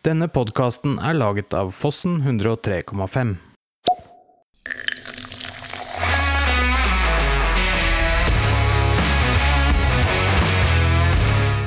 Denne 0.00 0.30
podkasten 0.32 0.94
er 0.96 1.12
laget 1.12 1.52
av 1.52 1.74
Fossen 1.76 2.22
103,5. 2.24 3.34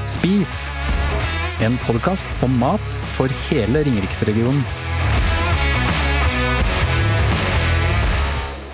Spis! 0.09 0.55
En 1.61 1.77
podkast 1.85 2.25
om 2.41 2.57
mat 2.57 2.99
for 3.13 3.29
hele 3.51 3.85
Ringeriksregionen. 3.85 4.65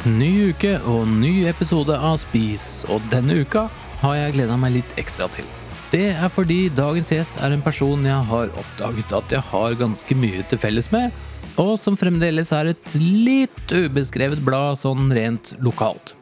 Ny 0.08 0.34
uke 0.54 0.78
og 0.88 1.04
ny 1.20 1.50
episode 1.52 2.00
av 2.00 2.16
Spis, 2.24 2.86
og 2.88 3.04
denne 3.12 3.42
uka 3.44 3.68
har 4.08 4.22
jeg 4.24 4.40
gleda 4.40 4.56
meg 4.56 4.80
litt 4.80 5.02
ekstra 5.04 5.28
til. 5.36 5.59
Det 5.90 6.12
er 6.14 6.30
fordi 6.30 6.68
dagens 6.70 7.10
gjest 7.10 7.38
er 7.42 7.56
en 7.56 7.64
person 7.66 8.04
jeg 8.06 8.26
har 8.30 8.52
oppdaget 8.62 9.14
at 9.18 9.32
jeg 9.34 9.42
har 9.50 9.78
ganske 9.80 10.18
mye 10.22 10.44
til 10.46 10.62
felles 10.62 10.92
med, 10.94 11.10
og 11.58 11.72
som 11.82 11.98
fremdeles 11.98 12.52
er 12.54 12.70
et 12.76 12.92
litt 12.94 13.74
ubeskrevet 13.74 14.44
blad 14.46 14.78
sånn 14.78 15.10
rent 15.18 15.56
lokalt. 15.66 16.14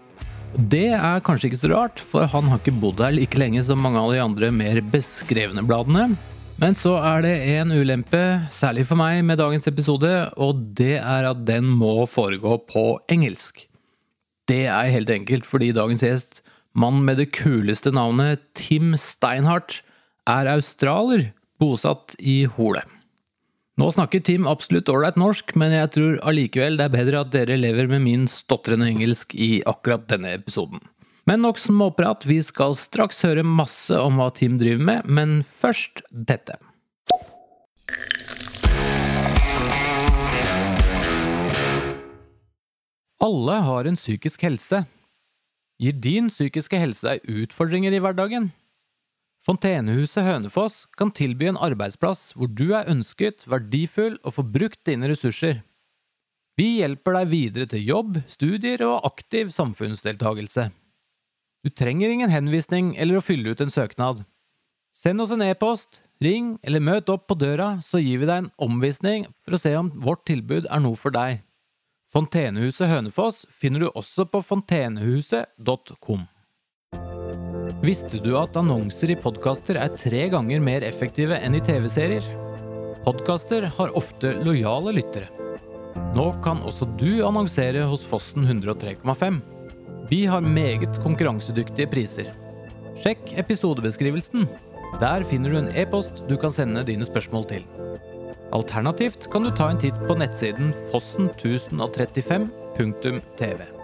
Det 0.55 0.93
er 0.95 1.19
kanskje 1.25 1.49
ikke 1.49 1.59
så 1.59 1.73
rart, 1.73 1.99
for 1.99 2.31
han 2.31 2.47
har 2.47 2.63
ikke 2.63 2.77
bodd 2.79 3.03
her 3.03 3.11
like 3.11 3.35
lenge 3.35 3.59
som 3.67 3.83
mange 3.83 3.99
av 3.99 4.15
de 4.15 4.23
andre 4.23 4.53
mer 4.55 4.79
beskrevne 4.95 5.65
bladene. 5.67 6.13
Men 6.57 6.73
så 6.79 6.95
er 7.03 7.27
det 7.27 7.35
en 7.59 7.75
ulempe, 7.75 8.23
særlig 8.55 8.87
for 8.87 8.97
meg, 8.97 9.19
med 9.27 9.37
dagens 9.43 9.67
episode, 9.67 10.13
og 10.39 10.63
det 10.79 10.95
er 10.95 11.27
at 11.27 11.43
den 11.45 11.67
må 11.67 12.07
foregå 12.07 12.55
på 12.71 12.87
engelsk. 13.11 13.67
Det 14.47 14.63
er 14.71 14.95
helt 14.95 15.11
enkelt 15.11 15.45
fordi 15.45 15.75
dagens 15.75 16.07
gjest, 16.07 16.41
mannen 16.77 17.05
med 17.05 17.17
det 17.17 17.31
kuleste 17.33 17.91
navnet 17.91 18.43
Tim 18.57 18.93
Steinhardt, 18.99 19.81
er 20.29 20.49
australier, 20.51 21.31
bosatt 21.57 22.13
i 22.19 22.43
Hole. 22.57 22.83
Nå 23.77 23.89
snakker 23.93 24.21
Tim 24.25 24.47
absolutt 24.49 24.89
ålreit 24.89 25.17
norsk, 25.17 25.53
men 25.57 25.73
jeg 25.73 25.91
tror 25.93 26.19
allikevel 26.27 26.77
det 26.77 26.87
er 26.87 26.93
bedre 26.93 27.21
at 27.23 27.33
dere 27.33 27.57
lever 27.57 27.89
med 27.89 28.03
min 28.05 28.25
stotrende 28.29 28.89
engelsk 28.89 29.33
i 29.37 29.61
akkurat 29.69 30.07
denne 30.09 30.33
episoden. 30.37 30.81
Men 31.29 31.43
nok 31.43 31.59
småprat, 31.59 32.25
vi 32.25 32.39
skal 32.45 32.77
straks 32.77 33.21
høre 33.25 33.43
masse 33.45 33.97
om 33.99 34.21
hva 34.21 34.29
Tim 34.35 34.57
driver 34.61 34.83
med, 34.89 35.09
men 35.09 35.41
først 35.43 36.03
dette. 36.11 36.57
Alle 43.23 43.57
har 43.65 43.89
en 43.89 43.97
psykisk 43.97 44.45
helse. 44.45 44.85
Gir 45.77 45.93
din 46.01 46.31
psykiske 46.33 46.79
helse 46.81 47.05
deg 47.05 47.27
utfordringer 47.29 47.93
i 47.93 48.01
hverdagen? 48.01 48.49
Fontenehuset 49.45 50.25
Hønefoss 50.25 50.87
kan 50.97 51.11
tilby 51.13 51.51
en 51.51 51.59
arbeidsplass 51.61 52.31
hvor 52.35 52.49
du 52.49 52.71
er 52.73 52.89
ønsket, 52.89 53.45
verdifull 53.45 54.17
og 54.23 54.33
får 54.39 54.47
brukt 54.55 54.81
dine 54.89 55.07
ressurser. 55.11 55.61
Vi 56.57 56.79
hjelper 56.79 57.19
deg 57.19 57.29
videre 57.29 57.69
til 57.69 57.85
jobb, 57.85 58.17
studier 58.25 58.81
og 58.87 59.05
aktiv 59.05 59.53
samfunnsdeltagelse. 59.53 60.71
Du 61.61 61.69
trenger 61.69 62.09
ingen 62.09 62.33
henvisning 62.33 62.95
eller 62.97 63.19
å 63.19 63.23
fylle 63.23 63.53
ut 63.53 63.61
en 63.61 63.73
søknad. 63.73 64.25
Send 64.97 65.21
oss 65.21 65.31
en 65.35 65.45
e-post, 65.45 66.01
ring 66.23 66.55
eller 66.65 66.81
møt 66.81 67.11
opp 67.13 67.27
på 67.29 67.37
døra, 67.37 67.75
så 67.85 68.01
gir 68.01 68.23
vi 68.23 68.29
deg 68.29 68.47
en 68.47 68.53
omvisning 68.57 69.27
for 69.43 69.53
å 69.53 69.61
se 69.61 69.77
om 69.77 69.93
vårt 70.01 70.25
tilbud 70.25 70.65
er 70.65 70.81
noe 70.81 70.97
for 70.97 71.13
deg. 71.13 71.43
Fontenehuset 72.07 72.87
Hønefoss 72.87 73.41
finner 73.51 73.83
du 73.83 73.89
også 73.89 74.23
på 74.31 74.39
fontenehuset.com. 74.39 76.21
Visste 77.83 78.21
du 78.23 78.29
at 78.39 78.55
annonser 78.55 79.11
i 79.11 79.17
podkaster 79.19 79.75
er 79.81 79.91
tre 79.91 80.21
ganger 80.31 80.63
mer 80.63 80.85
effektive 80.87 81.35
enn 81.35 81.57
i 81.57 81.61
TV-serier? 81.67 82.23
Podkaster 83.03 83.67
har 83.75 83.91
ofte 83.99 84.31
lojale 84.39 84.95
lyttere. 84.95 85.27
Nå 86.15 86.29
kan 86.45 86.63
også 86.63 86.87
du 86.95 87.25
annonsere 87.27 87.83
hos 87.91 88.07
Fossen 88.07 88.47
103,5. 88.47 89.41
Vi 90.07 90.23
har 90.31 90.47
meget 90.47 91.01
konkurransedyktige 91.03 91.91
priser. 91.91 92.31
Sjekk 93.03 93.35
episodebeskrivelsen. 93.35 94.47
Der 95.03 95.27
finner 95.27 95.51
du 95.51 95.59
en 95.59 95.73
e-post 95.75 96.23
du 96.31 96.37
kan 96.39 96.55
sende 96.55 96.87
dine 96.87 97.03
spørsmål 97.05 97.51
til. 97.51 97.67
Alternativt 98.51 99.31
kan 99.31 99.43
du 99.43 99.51
ta 99.51 99.69
en 99.69 99.79
titt 99.79 100.07
på 100.07 100.15
nettsiden 100.15 100.73
fossen1035.tv. 100.91 103.77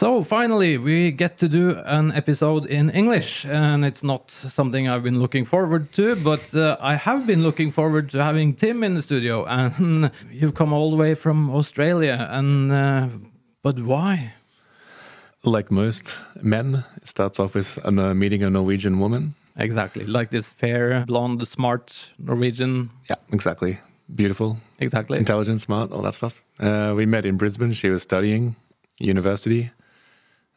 So 0.00 0.22
finally, 0.22 0.78
we 0.78 1.10
get 1.10 1.36
to 1.38 1.48
do 1.48 1.76
an 1.84 2.10
episode 2.12 2.64
in 2.70 2.88
English, 2.88 3.44
and 3.44 3.84
it's 3.84 4.02
not 4.02 4.30
something 4.30 4.88
I've 4.88 5.02
been 5.02 5.20
looking 5.20 5.44
forward 5.44 5.92
to, 5.92 6.16
but 6.16 6.54
uh, 6.54 6.78
I 6.80 6.94
have 6.94 7.26
been 7.26 7.42
looking 7.42 7.70
forward 7.70 8.08
to 8.12 8.24
having 8.24 8.54
Tim 8.54 8.82
in 8.82 8.94
the 8.94 9.02
studio, 9.02 9.44
and 9.46 10.10
you've 10.32 10.54
come 10.54 10.72
all 10.72 10.90
the 10.90 10.96
way 10.96 11.14
from 11.14 11.50
Australia, 11.50 12.28
and 12.30 12.72
uh, 12.72 13.08
but 13.62 13.78
why? 13.78 14.32
Like 15.44 15.70
most 15.70 16.12
men, 16.42 16.84
it 16.96 17.06
starts 17.06 17.38
off 17.40 17.54
with 17.54 17.78
uh, 17.84 18.14
meeting 18.14 18.42
a 18.42 18.50
Norwegian 18.50 19.00
woman. 19.00 19.34
Exactly, 19.56 20.04
like 20.06 20.30
this 20.30 20.52
fair, 20.52 21.04
blonde, 21.06 21.46
smart 21.46 22.10
Norwegian. 22.18 22.90
Yeah, 23.08 23.16
exactly. 23.32 23.78
Beautiful, 24.14 24.58
Exactly. 24.78 25.18
intelligent, 25.18 25.60
smart, 25.60 25.92
all 25.92 26.02
that 26.02 26.14
stuff. 26.14 26.42
Uh, 26.58 26.94
we 26.96 27.06
met 27.06 27.24
in 27.24 27.36
Brisbane. 27.36 27.72
She 27.72 27.90
was 27.90 28.02
studying 28.02 28.56
university, 28.98 29.70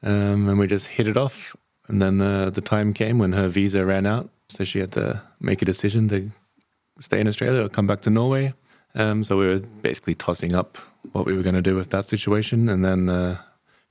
um, 0.01 0.49
and 0.49 0.57
we 0.59 0.67
just 0.67 0.87
hit 0.87 1.07
it 1.07 1.17
off. 1.17 1.55
And 1.87 2.01
then 2.01 2.21
uh, 2.21 2.49
the 2.49 2.61
time 2.61 2.93
came 2.93 3.19
when 3.19 3.33
her 3.33 3.49
visa 3.49 3.85
ran 3.85 4.05
out, 4.05 4.29
so 4.47 4.63
she 4.63 4.79
had 4.79 4.91
to 4.93 5.21
make 5.39 5.61
a 5.61 5.65
decision 5.65 6.07
to 6.09 6.31
stay 6.99 7.19
in 7.19 7.27
Australia 7.27 7.63
or 7.65 7.69
come 7.69 7.87
back 7.87 8.01
to 8.01 8.09
Norway. 8.09 8.53
Um, 8.95 9.23
so 9.23 9.37
we 9.37 9.47
were 9.47 9.59
basically 9.81 10.15
tossing 10.15 10.55
up 10.55 10.77
what 11.11 11.25
we 11.25 11.33
were 11.35 11.43
going 11.43 11.55
to 11.55 11.61
do 11.61 11.75
with 11.75 11.89
that 11.89 12.07
situation, 12.09 12.69
and 12.69 12.83
then. 12.83 13.09
Uh, 13.09 13.37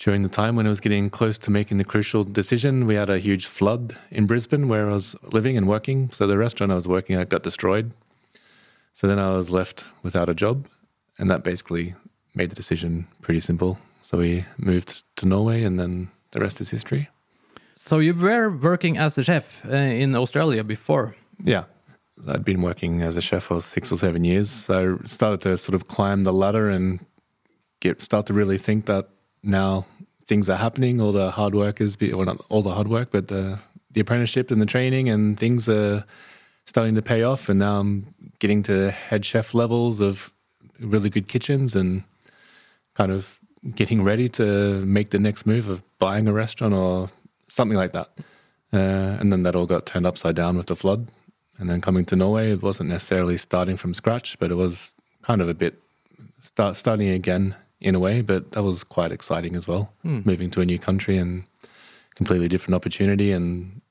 during 0.03 0.25
the 0.25 0.29
time 0.29 0.57
when 0.57 0.67
I 0.67 0.69
was 0.69 0.81
getting 0.81 1.09
close 1.09 1.39
to 1.39 1.51
making 1.51 1.79
the 1.79 1.85
crucial 1.85 2.25
decision, 2.25 2.87
we 2.89 2.97
had 2.97 3.09
a 3.09 3.21
huge 3.21 3.47
flood 3.47 3.97
in 4.11 4.27
Brisbane 4.27 4.67
where 4.67 4.91
I 4.91 4.93
was 4.93 5.15
living 5.23 5.57
and 5.57 5.69
working. 5.69 6.11
So 6.11 6.27
the 6.27 6.37
restaurant 6.37 6.73
I 6.73 6.75
was 6.75 6.89
working 6.89 7.15
at 7.15 7.29
got 7.29 7.45
destroyed. 7.45 7.93
So 8.93 9.07
then 9.07 9.21
I 9.21 9.31
was 9.31 9.49
left 9.49 9.85
without 10.03 10.29
a 10.29 10.35
job. 10.35 10.67
And 11.19 11.31
that 11.31 11.45
basically 11.45 11.95
made 12.35 12.51
the 12.51 12.57
decision 12.57 13.07
pretty 13.21 13.39
simple. 13.39 13.79
So 14.03 14.19
we 14.19 14.45
moved 14.59 15.05
to 15.17 15.27
Norway 15.27 15.63
and 15.63 15.79
then 15.79 16.11
the 16.33 16.41
rest 16.41 16.61
is 16.61 16.71
history. 16.71 17.09
So 17.87 18.01
you 18.01 18.13
were 18.13 18.57
working 18.57 18.99
as 18.99 19.17
a 19.19 19.23
chef 19.23 19.65
uh, 19.65 19.77
in 19.77 20.17
Australia 20.17 20.65
before. 20.65 21.15
Yeah. 21.45 21.65
I'd 22.27 22.45
been 22.45 22.63
working 22.63 23.03
as 23.03 23.17
a 23.17 23.21
chef 23.21 23.45
for 23.45 23.61
six 23.61 23.93
or 23.93 23.99
seven 23.99 24.25
years. 24.25 24.51
So 24.51 24.99
I 25.01 25.07
started 25.07 25.43
to 25.43 25.57
sort 25.57 25.77
of 25.77 25.87
climb 25.87 26.25
the 26.25 26.33
ladder 26.33 26.69
and 26.69 27.07
get 27.79 28.03
start 28.03 28.27
to 28.27 28.33
really 28.33 28.59
think 28.59 28.87
that 28.87 29.09
now 29.43 29.87
things 30.27 30.49
are 30.49 30.57
happening. 30.57 31.01
All 31.01 31.13
the 31.13 31.31
hard 31.31 31.55
work 31.55 31.81
is, 31.81 31.97
be, 31.97 32.13
well, 32.13 32.25
not 32.25 32.41
all 32.49 32.63
the 32.63 32.75
hard 32.75 32.89
work, 32.89 33.11
but 33.11 33.29
the 33.29 33.59
the 33.91 34.01
apprenticeship 34.01 34.51
and 34.51 34.61
the 34.61 34.67
training 34.67 35.09
and 35.11 35.39
things 35.39 35.69
are 35.69 36.05
starting 36.67 36.95
to 36.95 37.03
pay 37.03 37.23
off. 37.23 37.49
And 37.49 37.59
now 37.59 37.81
I'm 37.81 38.15
getting 38.39 38.63
to 38.65 38.91
head 38.91 39.25
chef 39.25 39.53
levels 39.53 40.01
of 40.01 40.33
really 40.81 41.11
good 41.11 41.29
kitchens 41.29 41.77
and 41.77 42.05
kind 42.95 43.13
of 43.13 43.39
getting 43.75 44.03
ready 44.03 44.29
to 44.31 44.85
make 44.85 45.11
the 45.11 45.19
next 45.19 45.47
move 45.47 45.69
of 45.69 45.83
buying 45.99 46.27
a 46.27 46.33
restaurant 46.33 46.75
or 46.75 47.11
something 47.49 47.77
like 47.77 47.93
that. 47.93 48.09
Uh, 48.73 49.19
and 49.21 49.31
then 49.31 49.43
that 49.43 49.55
all 49.55 49.67
got 49.67 49.85
turned 49.85 50.07
upside 50.07 50.35
down 50.35 50.57
with 50.57 50.67
the 50.67 50.77
flood. 50.77 51.11
And 51.59 51.69
then 51.69 51.81
coming 51.81 52.05
to 52.07 52.17
Norway, 52.17 52.53
it 52.53 52.63
wasn't 52.63 52.89
necessarily 52.89 53.37
starting 53.37 53.77
from 53.77 53.95
scratch, 53.95 54.39
but 54.39 54.51
it 54.51 54.55
was 54.55 54.93
kind 55.23 55.41
of 55.41 55.49
a 55.49 55.55
bit 55.55 55.75
start 56.41 56.77
starting 56.77 57.11
again 57.11 57.55
in 57.83 57.95
a 57.95 57.99
way, 57.99 58.23
but 58.23 58.53
that 58.53 58.63
was 58.63 58.85
quite 58.85 59.13
exciting 59.13 59.55
as 59.57 59.67
well. 59.67 59.93
Moving 60.25 60.51
to 60.51 60.61
a 60.61 60.65
new 60.65 60.79
country 60.79 61.19
and 61.19 61.45
completely 62.15 62.49
different 62.49 62.75
opportunity 62.75 63.33
and 63.33 63.83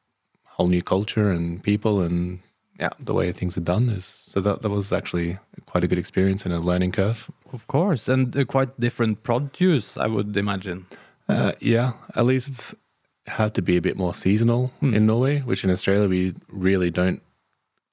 whole 0.45 0.67
new 0.67 0.81
culture 0.81 1.29
and 1.31 1.61
people 1.63 2.01
and 2.01 2.39
yeah, 2.79 2.89
the 2.99 3.13
way 3.13 3.31
things 3.31 3.55
are 3.57 3.61
done 3.61 3.89
is 3.89 4.05
so 4.05 4.41
that 4.41 4.63
that 4.63 4.69
was 4.69 4.91
actually 4.91 5.37
quite 5.67 5.83
a 5.83 5.87
good 5.87 5.99
experience 5.99 6.45
and 6.45 6.53
a 6.53 6.59
learning 6.59 6.91
curve. 6.91 7.29
Of 7.53 7.67
course, 7.67 8.07
and 8.07 8.35
uh, 8.35 8.45
quite 8.45 8.79
different 8.79 9.21
produce, 9.21 9.97
I 9.97 10.07
would 10.07 10.35
imagine. 10.35 10.87
Uh, 11.29 11.51
yeah, 11.59 11.93
at 12.15 12.25
least 12.25 12.73
had 13.27 13.53
to 13.53 13.61
be 13.61 13.77
a 13.77 13.81
bit 13.81 13.97
more 13.97 14.15
seasonal 14.15 14.71
in 14.81 15.05
Norway, 15.05 15.41
which 15.41 15.63
in 15.63 15.69
Australia 15.69 16.07
we 16.07 16.33
really 16.49 16.89
don't. 16.89 17.21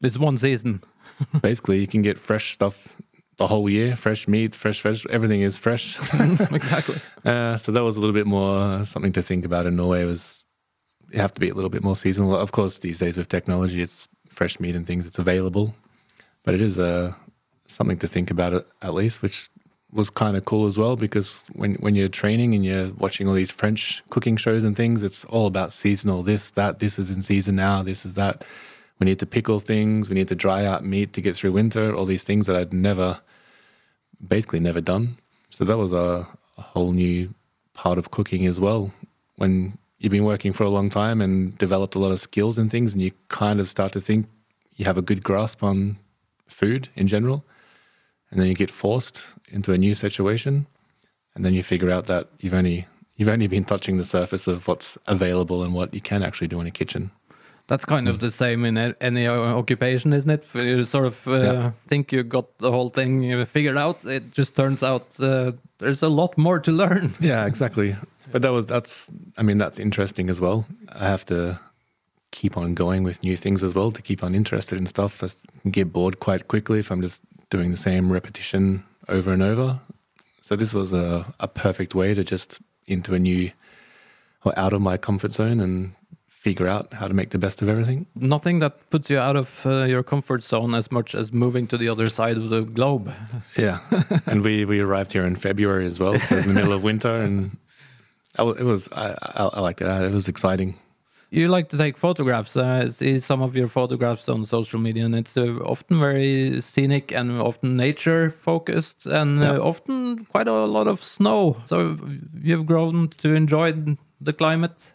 It's 0.02 0.17
one 0.17 0.38
season. 0.38 0.82
Basically, 1.43 1.81
you 1.81 1.87
can 1.87 2.02
get 2.02 2.19
fresh 2.19 2.55
stuff 2.55 2.76
the 3.38 3.46
whole 3.46 3.69
year, 3.70 3.96
fresh 3.96 4.29
meat, 4.29 4.55
fresh 4.55 4.82
veg, 4.82 4.99
everything 5.11 5.40
is 5.40 5.56
fresh. 5.56 5.99
exactly. 6.52 7.00
Uh, 7.25 7.56
so 7.56 7.73
that 7.73 7.82
was 7.82 7.96
a 7.96 8.00
little 8.00 8.14
bit 8.14 8.26
more 8.26 8.85
something 8.85 9.12
to 9.12 9.23
think 9.23 9.44
about 9.44 9.67
in 9.67 9.76
Norway. 9.76 10.05
Was 10.05 10.46
you 11.11 11.20
have 11.20 11.32
to 11.35 11.40
be 11.40 11.49
a 11.49 11.55
little 11.55 11.70
bit 11.70 11.82
more 11.82 11.96
seasonal. 11.96 12.37
Of 12.37 12.52
course, 12.52 12.79
these 12.79 12.99
days 12.99 13.17
with 13.17 13.29
technology, 13.29 13.81
it's 13.81 14.08
fresh 14.29 14.61
meat 14.61 14.75
and 14.75 14.87
things. 14.87 15.06
It's 15.06 15.19
available, 15.19 15.75
but 16.44 16.55
it 16.55 16.61
is 16.61 16.79
uh, 16.79 17.14
something 17.67 17.99
to 17.99 18.08
think 18.08 18.31
about 18.31 18.52
at, 18.52 18.67
at 18.82 18.94
least, 18.94 19.23
which 19.23 19.49
was 19.91 20.11
kind 20.11 20.37
of 20.37 20.44
cool 20.44 20.67
as 20.67 20.76
well 20.76 20.96
because 20.96 21.41
when 21.55 21.75
when 21.76 21.94
you're 21.94 22.08
training 22.08 22.55
and 22.55 22.62
you're 22.62 22.88
watching 22.99 23.26
all 23.26 23.32
these 23.32 23.50
French 23.50 24.02
cooking 24.11 24.37
shows 24.37 24.64
and 24.64 24.76
things, 24.76 25.02
it's 25.02 25.25
all 25.26 25.46
about 25.46 25.73
seasonal. 25.73 26.23
This, 26.23 26.50
that, 26.50 26.81
this 26.81 26.99
is 26.99 27.08
in 27.08 27.23
season 27.23 27.56
now. 27.56 27.82
This 27.82 28.05
is 28.05 28.14
that. 28.14 28.44
We 28.99 29.05
need 29.05 29.20
to 29.20 29.26
pickle 29.26 29.61
things. 29.61 30.08
We 30.08 30.17
need 30.17 30.26
to 30.26 30.34
dry 30.34 30.64
out 30.64 30.84
meat 30.84 31.12
to 31.12 31.20
get 31.20 31.37
through 31.37 31.52
winter. 31.52 31.94
All 31.94 32.05
these 32.05 32.25
things 32.25 32.46
that 32.46 32.56
I'd 32.56 32.73
never, 32.73 33.20
basically 34.26 34.61
never 34.61 34.81
done. 34.81 35.19
So 35.50 35.65
that 35.65 35.76
was 35.76 35.93
a, 35.93 36.26
a 36.56 36.62
whole 36.62 36.93
new 36.93 37.35
part 37.75 37.99
of 37.99 38.11
cooking 38.11 38.47
as 38.47 38.59
well. 38.59 38.93
When 39.37 39.79
you've 39.99 40.12
been 40.12 40.25
working 40.25 40.53
for 40.53 40.65
a 40.65 40.70
long 40.70 40.91
time 40.91 41.20
and 41.20 41.56
developed 41.59 41.94
a 41.94 41.99
lot 41.99 42.12
of 42.12 42.20
skills 42.20 42.59
and 42.59 42.70
things, 42.70 42.93
and 42.93 43.03
you 43.03 43.12
kind 43.29 43.61
of 43.61 43.69
start 43.69 43.93
to 43.93 44.00
think 44.00 44.26
you 44.76 44.85
have 44.85 44.99
a 44.99 45.03
good 45.03 45.23
grasp 45.23 45.62
on 45.62 45.99
food 46.47 46.88
in 46.97 47.06
general, 47.06 47.44
and 48.31 48.41
then 48.41 48.49
you 48.49 48.55
get 48.55 48.70
forced 48.70 49.26
into 49.50 49.73
a 49.73 49.79
new 49.79 49.94
situation, 49.94 50.67
and 51.35 51.44
then 51.44 51.55
you 51.55 51.62
figure 51.62 51.91
out 51.91 52.06
that 52.06 52.29
you've 52.41 52.55
only 52.55 52.87
you've 53.17 53.29
only 53.29 53.49
been 53.49 53.65
touching 53.65 53.97
the 53.97 54.05
surface 54.05 54.47
of 54.47 54.69
what's 54.69 54.97
available 55.06 55.62
and 55.65 55.75
what 55.75 55.93
you 55.93 56.00
can 56.00 56.23
actually 56.23 56.47
do 56.49 56.61
in 56.61 56.67
a 56.67 56.70
kitchen. 56.70 57.11
That's 57.69 57.85
kind 57.85 58.09
of 58.09 58.19
the 58.19 58.31
same 58.31 58.65
in 58.65 58.76
any 59.00 59.29
occupation, 59.29 60.12
isn't 60.15 60.31
it? 60.31 60.44
You 60.55 60.85
sort 60.85 61.06
of 61.06 61.26
uh, 61.26 61.32
Yeah. 61.32 61.70
think 61.87 62.12
you 62.12 62.23
got 62.25 62.59
the 62.59 62.70
whole 62.70 62.88
thing 62.91 63.32
uh, 63.32 63.44
figured 63.44 63.76
out. 63.76 64.05
It 64.06 64.32
just 64.32 64.56
turns 64.56 64.82
out 64.82 65.06
uh, 65.20 65.53
there's 65.79 66.03
a 66.03 66.09
lot 66.09 66.37
more 66.38 66.61
to 66.61 66.73
learn. 66.73 67.15
Yeah, 67.20 67.47
exactly. 67.47 67.94
But 68.32 68.43
that 68.43 68.53
was 68.53 68.67
that's 68.67 69.11
I 69.38 69.43
mean 69.43 69.59
that's 69.59 69.79
interesting 69.79 70.31
as 70.31 70.41
well. 70.41 70.65
I 71.00 71.05
have 71.09 71.25
to 71.26 71.59
keep 72.31 72.56
on 72.56 72.75
going 72.75 73.05
with 73.05 73.23
new 73.23 73.37
things 73.37 73.62
as 73.62 73.75
well 73.75 73.91
to 73.93 74.03
keep 74.03 74.23
on 74.23 74.35
interested 74.35 74.79
in 74.79 74.87
stuff. 74.87 75.23
I 75.23 75.29
get 75.70 75.93
bored 75.93 76.19
quite 76.20 76.47
quickly 76.49 76.79
if 76.79 76.91
I'm 76.91 77.03
just 77.03 77.20
doing 77.50 77.70
the 77.70 77.76
same 77.76 78.12
repetition 78.12 78.82
over 79.09 79.32
and 79.32 79.43
over. 79.43 79.81
So 80.41 80.56
this 80.56 80.73
was 80.75 80.93
a, 80.93 81.25
a 81.41 81.49
perfect 81.49 81.94
way 81.94 82.15
to 82.15 82.23
just 82.25 82.61
into 82.87 83.15
a 83.15 83.19
new 83.19 83.50
or 84.44 84.53
out 84.59 84.73
of 84.73 84.81
my 84.81 84.97
comfort 84.99 85.32
zone 85.32 85.61
and 85.61 85.93
figure 86.44 86.69
out 86.69 86.94
how 86.94 87.08
to 87.08 87.14
make 87.14 87.29
the 87.31 87.38
best 87.38 87.62
of 87.62 87.69
everything. 87.69 88.06
Nothing 88.14 88.61
that 88.61 88.73
puts 88.90 89.11
you 89.11 89.19
out 89.19 89.37
of 89.37 89.49
uh, 89.67 89.85
your 89.88 90.02
comfort 90.02 90.43
zone 90.43 90.75
as 90.79 90.90
much 90.90 91.14
as 91.14 91.32
moving 91.32 91.67
to 91.69 91.76
the 91.79 91.88
other 91.88 92.08
side 92.08 92.37
of 92.37 92.49
the 92.49 92.62
globe. 92.62 93.11
Yeah, 93.56 93.79
and 94.26 94.43
we 94.43 94.64
we 94.64 94.79
arrived 94.81 95.12
here 95.12 95.26
in 95.26 95.37
February 95.37 95.87
as 95.87 95.99
well. 95.99 96.19
So 96.19 96.35
it 96.35 96.37
was 96.37 96.46
in 96.46 96.55
the 96.55 96.61
middle 96.61 96.76
of 96.76 96.82
winter, 96.82 97.14
and 97.25 97.50
I, 98.38 98.43
it 98.43 98.64
was 98.64 98.88
I, 98.93 99.06
I, 99.40 99.43
I 99.58 99.61
liked 99.61 99.81
it. 99.82 99.87
It 100.11 100.12
was 100.14 100.29
exciting. 100.29 100.75
You 101.31 101.49
like 101.56 101.69
to 101.70 101.76
take 101.76 101.99
photographs. 101.99 102.56
Uh, 102.56 102.84
I 102.84 102.88
see 102.91 103.19
some 103.20 103.43
of 103.44 103.55
your 103.55 103.69
photographs 103.69 104.29
on 104.29 104.44
social 104.46 104.81
media, 104.81 105.05
and 105.05 105.14
it's 105.14 105.37
uh, 105.37 105.73
often 105.73 105.99
very 106.00 106.61
scenic 106.61 107.12
and 107.12 107.31
often 107.41 107.76
nature 107.76 108.31
focused, 108.44 109.06
and 109.06 109.38
uh, 109.38 109.43
Yeah. 109.44 109.58
often 109.70 110.25
quite 110.32 110.49
a 110.50 110.67
lot 110.67 110.87
of 110.87 111.02
snow. 111.02 111.56
So 111.64 111.96
you've 112.49 112.64
grown 112.64 113.08
to 113.23 113.29
enjoy 113.34 113.73
the 114.26 114.32
climate. 114.32 114.94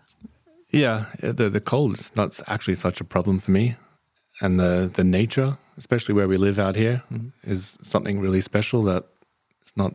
Yeah, 0.74 1.06
the 1.20 1.50
the 1.50 1.62
cold 1.62 1.94
is 2.00 2.12
not 2.16 2.40
actually 2.48 2.76
such 2.76 3.00
a 3.00 3.04
problem 3.04 3.40
for 3.40 3.52
me, 3.52 3.76
and 4.42 4.60
the 4.60 4.90
the 4.92 5.04
nature, 5.04 5.58
especially 5.78 6.16
where 6.16 6.28
we 6.28 6.36
live 6.38 6.58
out 6.58 6.76
here, 6.76 7.04
is 7.44 7.78
something 7.84 8.20
really 8.20 8.42
special 8.42 8.82
that 8.84 9.04
it's 9.62 9.78
not 9.78 9.94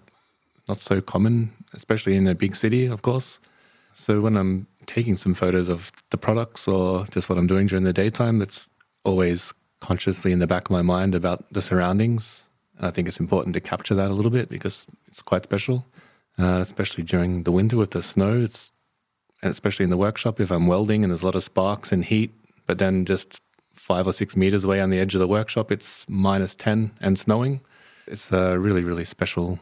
not 0.69 0.79
so 0.79 1.01
common, 1.01 1.51
especially 1.75 2.15
in 2.15 2.29
a 2.29 2.35
big 2.35 2.55
city, 2.55 2.87
of 2.87 3.03
course. 3.03 3.41
So 3.93 4.21
when 4.21 4.37
I'm 4.37 4.69
taking 4.87 5.17
some 5.17 5.35
photos 5.35 5.69
of 5.69 5.91
the 6.11 6.17
products 6.17 6.69
or 6.69 7.07
just 7.07 7.29
what 7.29 7.39
I'm 7.39 7.49
doing 7.49 7.67
during 7.67 7.85
the 7.85 7.93
daytime, 7.93 8.39
that's 8.39 8.71
always 9.05 9.53
consciously 9.81 10.31
in 10.31 10.39
the 10.39 10.47
back 10.47 10.67
of 10.67 10.71
my 10.71 10.83
mind 10.83 11.15
about 11.15 11.53
the 11.53 11.61
surroundings, 11.61 12.49
and 12.77 12.87
I 12.87 12.93
think 12.93 13.09
it's 13.09 13.21
important 13.21 13.55
to 13.55 13.61
capture 13.61 13.97
that 13.97 14.13
a 14.13 14.15
little 14.15 14.31
bit 14.31 14.49
because 14.49 14.87
it's 15.09 15.23
quite 15.23 15.43
special, 15.43 15.87
uh, 16.39 16.59
especially 16.61 17.03
during 17.03 17.43
the 17.43 17.53
winter 17.53 17.77
with 17.77 17.91
the 17.91 18.03
snow. 18.03 18.43
It's 18.43 18.73
especially 19.43 19.85
in 19.85 19.91
the 19.91 19.97
workshop 19.97 20.41
if 20.41 20.51
I'm 20.51 20.67
welding 20.67 21.03
and 21.05 21.11
there's 21.11 21.23
a 21.23 21.27
lot 21.27 21.35
of 21.35 21.43
sparks 21.45 21.93
and 21.93 22.05
heat, 22.05 22.31
but 22.67 22.79
then 22.79 23.05
just 23.05 23.41
five 23.73 24.07
or 24.07 24.13
six 24.13 24.37
meters 24.37 24.65
away 24.65 24.81
on 24.81 24.91
the 24.91 24.99
edge 24.99 25.15
of 25.15 25.21
the 25.21 25.29
workshop, 25.29 25.71
it's 25.73 26.05
minus 26.09 26.55
10 26.55 26.93
and 27.01 27.19
snowing. 27.19 27.61
It's 28.07 28.33
a 28.33 28.59
really, 28.59 28.83
really 28.83 29.05
special 29.05 29.59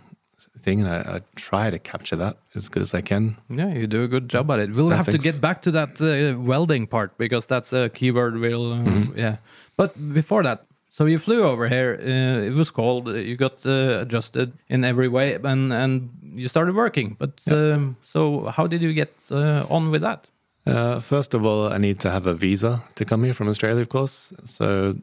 thing, 0.59 0.81
and 0.81 0.89
I, 0.89 1.17
I 1.17 1.21
try 1.37 1.71
to 1.71 1.79
capture 1.79 2.17
that 2.17 2.39
as 2.55 2.69
good 2.69 2.83
as 2.83 2.95
I 2.95 3.01
can. 3.01 3.37
Yeah, 3.49 3.73
you 3.75 3.87
do 3.87 4.03
a 4.05 4.09
good 4.09 4.29
job 4.29 4.51
at 4.51 4.59
it. 4.61 4.71
We'll 4.73 4.91
Yeah, 4.91 4.97
have 4.97 5.07
to 5.11 5.19
get 5.19 5.41
back 5.41 5.63
to 5.63 5.71
that 5.73 6.01
uh, 6.01 6.41
welding 6.41 6.87
part 6.87 7.17
because 7.19 7.47
that's 7.47 7.73
a 7.73 7.89
keyword. 7.89 8.39
We'll 8.39 8.73
uh, 8.73 9.07
yeah. 9.15 9.37
But 9.77 9.95
before 10.15 10.43
that, 10.45 10.66
so 10.97 11.05
you 11.05 11.19
flew 11.19 11.43
over 11.43 11.69
here. 11.69 11.99
Uh, 12.01 12.47
it 12.49 12.55
was 12.55 12.71
cold. 12.71 13.09
You 13.09 13.37
got 13.37 13.67
uh, 13.67 14.01
adjusted 14.01 14.53
in 14.69 14.83
every 14.83 15.09
way, 15.09 15.35
and 15.35 15.73
and 15.73 16.11
you 16.35 16.49
started 16.49 16.75
working. 16.75 17.17
But 17.19 17.41
um, 17.51 17.97
so 18.03 18.47
how 18.57 18.67
did 18.67 18.81
you 18.81 18.95
get 18.95 19.13
uh, 19.31 19.67
on 19.69 19.91
with 19.91 20.01
that? 20.01 20.27
Uh, 20.67 21.01
first 21.01 21.35
of 21.35 21.45
all, 21.45 21.73
I 21.75 21.79
need 21.79 21.99
to 22.01 22.11
have 22.11 22.27
a 22.27 22.35
visa 22.35 22.83
to 22.95 23.05
come 23.05 23.25
here 23.25 23.35
from 23.35 23.49
Australia, 23.49 23.83
of 23.83 23.89
course. 23.89 24.33
So 24.45 24.95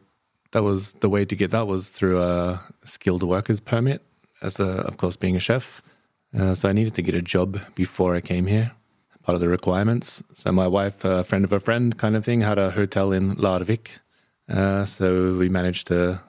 that 0.52 0.64
was 0.64 0.94
the 1.00 1.10
way 1.10 1.26
to 1.26 1.36
get 1.36 1.52
that 1.52 1.68
was 1.68 1.90
through 1.90 2.22
a 2.22 2.60
skilled 2.84 3.24
workers 3.24 3.60
permit, 3.60 4.02
as 4.42 4.60
a, 4.60 4.70
of 4.88 4.98
course 4.98 5.16
being 5.16 5.36
a 5.36 5.40
chef. 5.40 5.84
Uh, 6.38 6.56
so 6.56 6.70
I 6.70 6.74
needed 6.74 6.94
to 6.96 7.04
get 7.04 7.16
a 7.16 7.22
job 7.22 7.60
before 7.76 8.18
I 8.18 8.22
came 8.22 8.48
here, 8.48 8.72
part 9.24 9.36
of 9.36 9.42
the 9.42 9.48
requirements. 9.48 10.24
So 10.34 10.52
my 10.52 10.68
wife, 10.68 11.06
a 11.06 11.24
friend 11.24 11.46
of 11.46 11.54
a 11.54 11.60
friend, 11.60 11.96
kind 11.98 12.16
of 12.16 12.26
thing, 12.26 12.42
had 12.42 12.58
a 12.58 12.72
hotel 12.72 13.14
in 13.14 13.36
Larvik. 13.36 13.88
Uh, 14.50 14.86
so 14.86 15.36
we 15.36 15.50
managed 15.50 15.88
to 15.88 16.22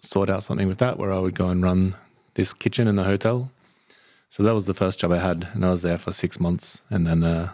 sort 0.00 0.30
out 0.30 0.42
something 0.42 0.68
with 0.68 0.78
that, 0.78 0.98
where 0.98 1.12
I 1.12 1.18
would 1.18 1.34
go 1.34 1.48
and 1.48 1.62
run 1.62 1.94
this 2.34 2.52
kitchen 2.52 2.88
in 2.88 2.96
the 2.96 3.04
hotel. 3.04 3.50
So 4.30 4.42
that 4.42 4.54
was 4.54 4.66
the 4.66 4.74
first 4.74 4.98
job 4.98 5.12
I 5.12 5.18
had, 5.18 5.48
and 5.54 5.64
I 5.64 5.70
was 5.70 5.82
there 5.82 5.98
for 5.98 6.12
six 6.12 6.40
months, 6.40 6.82
and 6.90 7.06
then. 7.06 7.22
Uh, 7.24 7.52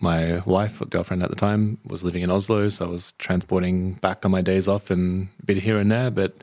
my 0.00 0.40
wife, 0.40 0.80
or 0.80 0.84
girlfriend 0.84 1.22
at 1.22 1.30
the 1.30 1.36
time, 1.36 1.78
was 1.86 2.04
living 2.04 2.22
in 2.22 2.30
Oslo, 2.30 2.68
so 2.68 2.84
I 2.84 2.88
was 2.88 3.12
transporting 3.12 3.94
back 3.94 4.24
on 4.24 4.30
my 4.30 4.42
days 4.42 4.68
off 4.68 4.90
and 4.90 5.28
a 5.42 5.46
bit 5.46 5.56
here 5.58 5.78
and 5.78 5.90
there. 5.90 6.10
But 6.10 6.34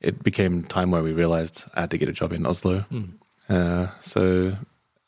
it 0.00 0.22
became 0.22 0.62
time 0.62 0.90
where 0.90 1.02
we 1.02 1.12
realized 1.12 1.64
I 1.74 1.80
had 1.80 1.90
to 1.90 1.98
get 1.98 2.08
a 2.08 2.12
job 2.12 2.32
in 2.32 2.46
Oslo. 2.46 2.84
Uh, 3.48 3.88
so 4.00 4.52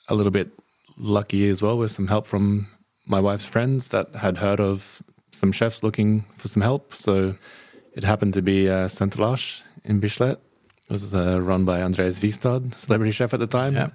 a 0.08 0.14
little 0.14 0.32
bit 0.32 0.50
lucky 0.96 1.48
as 1.48 1.62
well 1.62 1.78
with 1.78 1.90
some 1.90 2.08
help 2.08 2.26
from 2.26 2.68
my 3.06 3.20
wife's 3.20 3.44
friends 3.44 3.88
that 3.88 4.14
had 4.16 4.38
heard 4.38 4.58
of 4.58 5.02
some 5.32 5.52
chefs 5.52 5.82
looking 5.82 6.25
for 6.37 6.49
some 6.49 6.62
help. 6.62 6.94
So 6.94 7.34
it 7.94 8.05
happened 8.05 8.34
to 8.34 8.43
be 8.43 8.69
uh, 8.69 8.88
Saint 8.88 9.19
Lars 9.19 9.62
in 9.84 10.00
Bislett. 10.00 10.38
It 10.88 10.90
was 10.93 11.14
uh, 11.14 11.40
run 11.40 11.64
by 11.64 11.82
Andreas 11.82 12.19
Viestad, 12.19 12.75
celebrity 12.75 13.11
chef 13.12 13.34
at 13.34 13.40
the 13.40 13.46
time. 13.46 13.75
Yeah. 13.75 13.88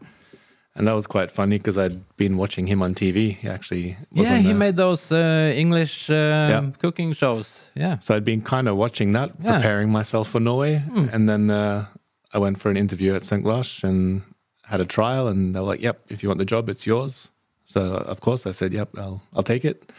And 0.76 0.88
that 0.88 0.94
was 0.96 1.06
quite 1.06 1.32
funny 1.32 1.58
because 1.58 1.78
I'd 1.78 2.02
been 2.16 2.38
watching 2.38 2.66
him 2.68 2.82
on 2.82 2.96
TV. 2.96 3.36
He 3.36 3.48
actually 3.50 3.98
was 4.14 4.26
yeah, 4.26 4.38
he 4.38 4.54
made 4.54 4.78
those 4.78 5.12
uh, 5.12 5.52
English 5.56 6.10
uh, 6.10 6.72
cooking 6.80 7.12
shows. 7.14 7.66
Yeah. 7.76 8.00
So 8.00 8.16
I'd 8.16 8.24
been 8.24 8.42
kind 8.42 8.70
of 8.70 8.78
watching 8.78 9.12
that, 9.14 9.32
Yeah. 9.40 9.56
preparing 9.58 9.92
myself 9.92 10.30
for 10.30 10.40
Norway. 10.40 10.82
And 11.12 11.28
then 11.28 11.50
uh, 11.50 11.86
I 12.34 12.38
went 12.38 12.62
for 12.62 12.70
an 12.70 12.78
interview 12.78 13.16
at 13.16 13.24
St. 13.24 13.44
Lars 13.44 13.82
and 13.84 14.22
had 14.64 14.80
a 14.80 14.86
trial. 14.86 15.28
And 15.28 15.54
they 15.54 15.60
were 15.60 15.66
like, 15.66 15.82
yep, 15.82 16.00
if 16.08 16.24
you 16.24 16.30
want 16.30 16.40
the 16.40 16.46
job, 16.46 16.70
it's 16.70 16.86
yours. 16.88 17.30
So, 17.66 17.82
of 17.96 18.22
course, 18.22 18.46
I 18.46 18.52
said, 18.52 18.74
yep, 18.74 18.90
I'll, 18.98 19.22
I'll 19.34 19.44
take 19.44 19.66
it. 19.66 19.92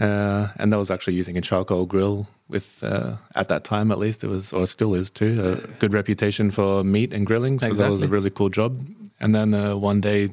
Uh, 0.00 0.48
and 0.56 0.72
that 0.72 0.78
was 0.78 0.90
actually 0.90 1.14
using 1.14 1.36
a 1.36 1.40
charcoal 1.42 1.84
grill 1.86 2.26
with, 2.48 2.82
uh, 2.82 3.16
at 3.34 3.48
that 3.48 3.62
time 3.64 3.92
at 3.92 3.98
least, 3.98 4.24
it 4.24 4.28
was, 4.28 4.52
or 4.52 4.66
still 4.66 4.94
is 4.94 5.10
too, 5.10 5.60
a 5.62 5.66
good 5.78 5.92
reputation 5.92 6.50
for 6.50 6.82
meat 6.82 7.12
and 7.12 7.26
grilling. 7.26 7.58
So 7.58 7.66
that 7.74 7.90
was 7.90 8.00
a 8.02 8.08
really 8.08 8.30
cool 8.30 8.48
job. 8.48 8.82
And 9.20 9.34
then 9.34 9.52
uh, 9.54 9.76
one 9.76 10.00
day, 10.00 10.30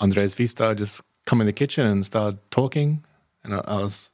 Andreas 0.00 0.34
Viestad 0.34 0.78
just 0.78 1.02
come 1.26 1.40
in 1.42 1.46
the 1.46 1.52
kitchen 1.52 1.86
and 1.86 2.04
started 2.04 2.38
talking. 2.50 3.04
And 3.44 3.54
I, 3.54 3.58
I 3.66 3.76
was 3.82 4.08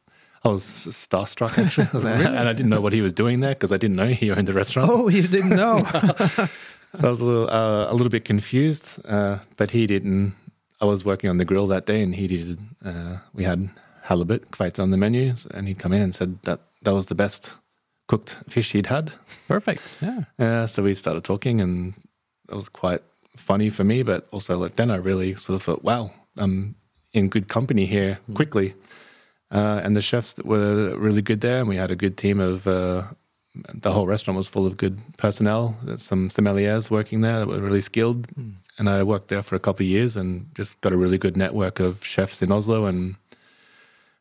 I 0.45 0.49
was 0.49 0.63
starstruck 0.63 1.57
actually, 1.59 1.87
like- 2.01 2.25
and 2.27 2.49
I 2.49 2.53
didn't 2.53 2.69
know 2.71 2.81
what 2.81 2.93
he 2.93 3.01
was 3.01 3.13
doing 3.13 3.41
there 3.41 3.55
because 3.55 3.73
I 3.73 3.77
didn't 3.77 3.97
know 3.97 4.07
he 4.09 4.31
owned 4.31 4.47
the 4.49 4.53
restaurant. 4.53 4.91
Oh, 4.93 5.09
you 5.09 5.23
didn't 5.29 5.55
know. 5.57 5.83
So 6.95 7.07
I 7.07 7.11
was 7.11 7.21
a 7.21 7.25
little 7.25 7.51
uh, 7.51 7.91
a 7.91 7.93
little 7.93 8.09
bit 8.09 8.25
confused, 8.25 8.87
uh, 9.05 9.41
but 9.59 9.71
he 9.71 9.87
didn't. 9.87 10.33
I 10.81 10.87
was 10.87 11.05
working 11.05 11.29
on 11.29 11.37
the 11.37 11.45
grill 11.45 11.67
that 11.67 11.85
day, 11.85 12.03
and 12.03 12.15
he 12.15 12.27
did. 12.27 12.59
Uh, 12.83 13.19
we 13.35 13.45
had 13.45 13.69
halibut 14.09 14.51
quite 14.51 14.79
on 14.79 14.91
the 14.91 14.97
menu, 14.97 15.35
and 15.53 15.69
he'd 15.69 15.79
come 15.79 15.93
in 15.93 16.03
and 16.03 16.15
said 16.15 16.43
that 16.43 16.61
that 16.83 16.95
was 16.95 17.07
the 17.07 17.15
best 17.15 17.53
cooked 18.07 18.37
fish 18.49 18.73
he'd 18.73 18.87
had. 18.87 19.13
Perfect. 19.47 19.83
Yeah. 20.01 20.21
Uh, 20.39 20.67
so 20.67 20.83
we 20.83 20.95
started 20.95 21.25
talking, 21.25 21.61
and 21.61 21.95
it 22.49 22.55
was 22.55 22.71
quite 22.71 23.03
funny 23.37 23.69
for 23.71 23.85
me, 23.85 24.03
but 24.03 24.27
also 24.33 24.59
like 24.59 24.75
then 24.77 24.91
I 24.91 24.97
really 24.97 25.35
sort 25.35 25.55
of 25.57 25.63
thought, 25.63 25.85
wow, 25.85 26.11
I'm 26.39 26.75
in 27.13 27.29
good 27.29 27.49
company 27.49 27.85
here 27.85 28.19
quickly. 28.35 28.75
Uh, 29.51 29.81
and 29.85 29.95
the 29.95 30.01
chefs 30.01 30.33
that 30.35 30.47
were 30.47 30.97
really 30.99 31.23
good 31.23 31.41
there, 31.41 31.61
and 31.61 31.69
we 31.69 31.77
had 31.77 31.91
a 31.91 31.97
good 31.97 32.17
team 32.17 32.41
of. 32.41 32.67
Uh, 32.67 33.03
the 33.75 33.91
whole 33.91 34.07
restaurant 34.07 34.37
was 34.37 34.47
full 34.47 34.67
of 34.67 34.77
good 34.77 35.01
personnel. 35.17 35.77
There's 35.83 36.03
some 36.03 36.29
sommeliers 36.29 36.91
working 36.91 37.23
there 37.23 37.41
that 37.41 37.49
were 37.49 37.59
really 37.59 37.81
skilled, 37.81 38.29
and 38.79 38.89
I 38.89 39.03
worked 39.03 39.29
there 39.29 39.43
for 39.43 39.57
a 39.57 39.59
couple 39.59 39.85
of 39.85 39.91
years 39.91 40.17
and 40.17 40.47
just 40.55 40.81
got 40.81 40.93
a 40.93 40.97
really 40.97 41.19
good 41.19 41.37
network 41.37 41.81
of 41.81 42.05
chefs 42.05 42.41
in 42.41 42.53
Oslo 42.53 42.85
and 42.85 43.17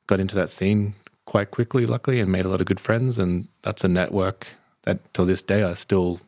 got 0.08 0.20
into 0.20 0.36
that 0.36 0.50
scene 0.50 0.94
quite 1.26 1.52
quickly, 1.52 1.86
luckily, 1.86 2.20
and 2.20 2.32
made 2.32 2.46
a 2.46 2.50
lot 2.50 2.62
of 2.62 2.68
good 2.68 2.80
friends. 2.80 3.18
And 3.18 3.48
that's 3.62 3.84
a 3.84 3.88
network 3.88 4.48
that 4.84 4.98
till 5.14 5.26
this 5.26 5.42
day 5.42 5.64
I 5.64 5.74
still 5.74 6.20